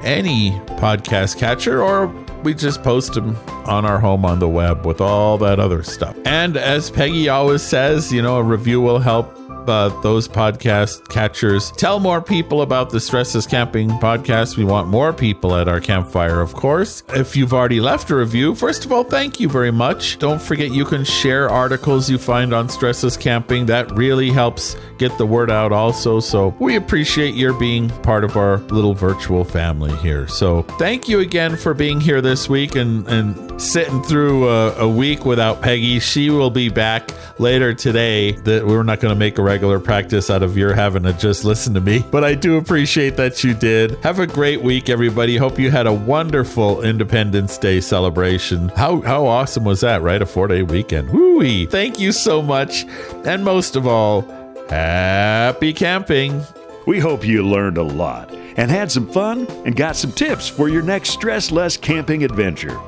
any 0.05 0.51
podcast 0.77 1.39
catcher 1.39 1.83
or 1.83 2.09
we 2.45 2.53
just 2.53 2.83
post 2.83 3.15
them 3.15 3.37
on 3.65 3.87
our 3.87 3.99
home 3.99 4.27
on 4.27 4.39
the 4.39 4.51
web 4.51 4.85
with 4.85 5.01
all 5.01 5.39
that 5.39 5.59
other 5.59 5.83
stuff. 5.83 6.15
And 6.27 6.59
as 6.59 6.91
Peggy 6.91 7.31
always 7.31 7.63
says, 7.63 8.13
you 8.13 8.21
know, 8.21 8.37
a 8.37 8.43
review 8.43 8.83
will 8.83 8.99
help 8.99 9.35
uh, 9.69 9.89
those 10.03 10.29
podcast 10.29 11.09
catchers. 11.09 11.71
Tell 11.73 12.01
more 12.01 12.21
people 12.21 12.63
about 12.63 12.91
the 12.91 12.99
Stressless 12.99 13.49
Camping 13.49 13.91
podcast. 13.91 14.57
We 14.57 14.65
want 14.65 14.89
more 14.89 15.13
people 15.13 15.55
at 15.55 15.69
our 15.69 15.81
campfire, 15.81 16.41
of 16.41 16.55
course. 16.55 17.03
If 17.11 17.37
you've 17.37 17.53
already 17.53 17.81
left 17.81 18.11
a 18.11 18.17
review, 18.17 18.55
first 18.55 18.85
of 18.85 18.93
all, 18.93 19.05
thank 19.05 19.41
you 19.41 19.49
very 19.49 19.71
much. 19.71 20.19
Don't 20.19 20.41
forget 20.41 20.73
you 20.73 20.85
can 20.85 21.05
share 21.05 21.49
articles 21.49 22.11
you 22.11 22.19
find 22.19 22.53
on 22.53 22.69
Stressless 22.69 23.19
Camping. 23.19 23.67
That 23.67 23.91
really 23.93 24.31
helps 24.31 24.77
get 24.99 25.17
the 25.19 25.27
word 25.27 25.51
out 25.51 25.73
also. 25.73 26.21
So 26.21 26.55
we 26.59 26.77
appreciate 26.77 27.35
your 27.35 27.53
being 27.53 27.89
part 28.03 28.25
of 28.25 28.37
our 28.37 28.59
little 28.59 28.95
virtual 28.95 29.45
family 29.45 29.95
here. 29.97 30.27
So 30.29 30.63
thank 30.79 31.09
you 31.09 31.21
again 31.21 31.57
for 31.57 31.75
being 31.75 32.01
here 32.01 32.21
this 32.21 32.49
week 32.49 32.77
and, 32.77 33.07
and 33.09 33.61
sitting 33.61 34.03
through 34.03 34.49
a, 34.49 34.73
a 34.79 34.89
week 34.89 35.25
without 35.25 35.63
Peggy. 35.63 36.01
She 36.01 36.31
will 36.31 36.51
be 36.51 36.69
back 36.69 37.11
later 37.39 37.75
today. 37.75 38.33
That 38.33 38.67
we're 38.67 38.83
not 38.83 39.01
going 39.01 39.15
to 39.15 39.19
make 39.19 39.39
a 39.39 39.43
regular 39.57 39.81
practice 39.81 40.29
out 40.29 40.43
of 40.43 40.55
your 40.55 40.75
having 40.75 41.03
to 41.03 41.15
just 41.15 41.43
listen 41.43 41.73
to 41.73 41.81
me, 41.81 42.05
but 42.11 42.23
I 42.23 42.35
do 42.35 42.59
appreciate 42.59 43.17
that 43.17 43.43
you 43.43 43.55
did. 43.55 43.93
Have 44.05 44.19
a 44.19 44.27
great 44.27 44.61
week, 44.61 44.91
everybody. 44.91 45.39
Hope 45.39 45.59
you 45.59 45.71
had 45.71 45.87
a 45.87 45.93
wonderful 45.95 46.83
Independence 46.83 47.57
Day 47.57 47.81
celebration. 47.81 48.69
How 48.69 49.01
how 49.01 49.25
awesome 49.25 49.65
was 49.65 49.81
that, 49.81 50.03
right? 50.03 50.21
A 50.21 50.27
four 50.27 50.47
day 50.47 50.63
weekend. 50.63 51.09
Woo! 51.09 51.65
Thank 51.69 51.99
you 51.99 52.13
so 52.13 52.43
much, 52.43 52.85
and 53.25 53.43
most 53.43 53.77
of 53.77 53.87
all, 53.87 54.21
happy 54.69 55.73
camping. 55.73 56.43
We 56.87 57.01
hope 57.01 57.25
you 57.25 57.43
learned 57.43 57.79
a 57.79 57.83
lot 57.83 58.31
and 58.59 58.71
had 58.71 58.93
some 58.93 59.09
fun 59.09 59.47
and 59.65 59.75
got 59.75 59.97
some 59.97 60.13
tips 60.13 60.49
for 60.49 60.69
your 60.69 60.83
next 60.83 61.09
stress 61.11 61.51
less 61.51 61.79
camping 61.79 62.25
adventure. 62.25 62.79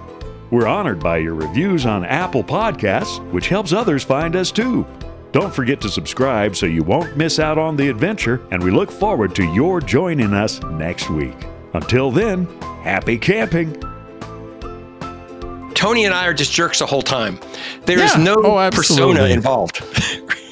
We're 0.51 0.67
honored 0.67 1.01
by 1.01 1.17
your 1.19 1.35
reviews 1.35 1.87
on 1.87 2.05
Apple 2.05 2.45
Podcasts, 2.45 3.27
which 3.33 3.49
helps 3.49 3.73
others 3.73 4.05
find 4.05 4.37
us 4.37 4.51
too. 4.53 4.87
Don't 5.39 5.55
forget 5.55 5.81
to 5.83 5.89
subscribe 5.89 6.57
so 6.57 6.67
you 6.67 6.83
won't 6.83 7.17
miss 7.17 7.39
out 7.39 7.59
on 7.59 7.77
the 7.77 7.89
adventure, 7.89 8.41
and 8.51 8.61
we 8.61 8.73
look 8.73 8.91
forward 8.91 9.37
to 9.37 9.45
your 9.45 9.81
joining 9.81 10.35
us 10.35 10.61
next 10.65 11.11
week. 11.11 11.37
Until 11.75 12.11
then, 12.11 12.47
happy 12.83 13.17
camping! 13.17 13.73
Tony 15.75 16.07
and 16.07 16.13
I 16.13 16.27
are 16.27 16.35
just 16.35 16.51
jerks 16.53 16.81
the 16.81 16.87
whole 16.87 17.03
time. 17.03 17.39
There 17.85 18.01
is 18.01 18.17
Yeah. 18.17 18.25
no 18.25 18.35
Oh, 18.35 18.71
persona 18.73 19.27
involved. 19.27 19.81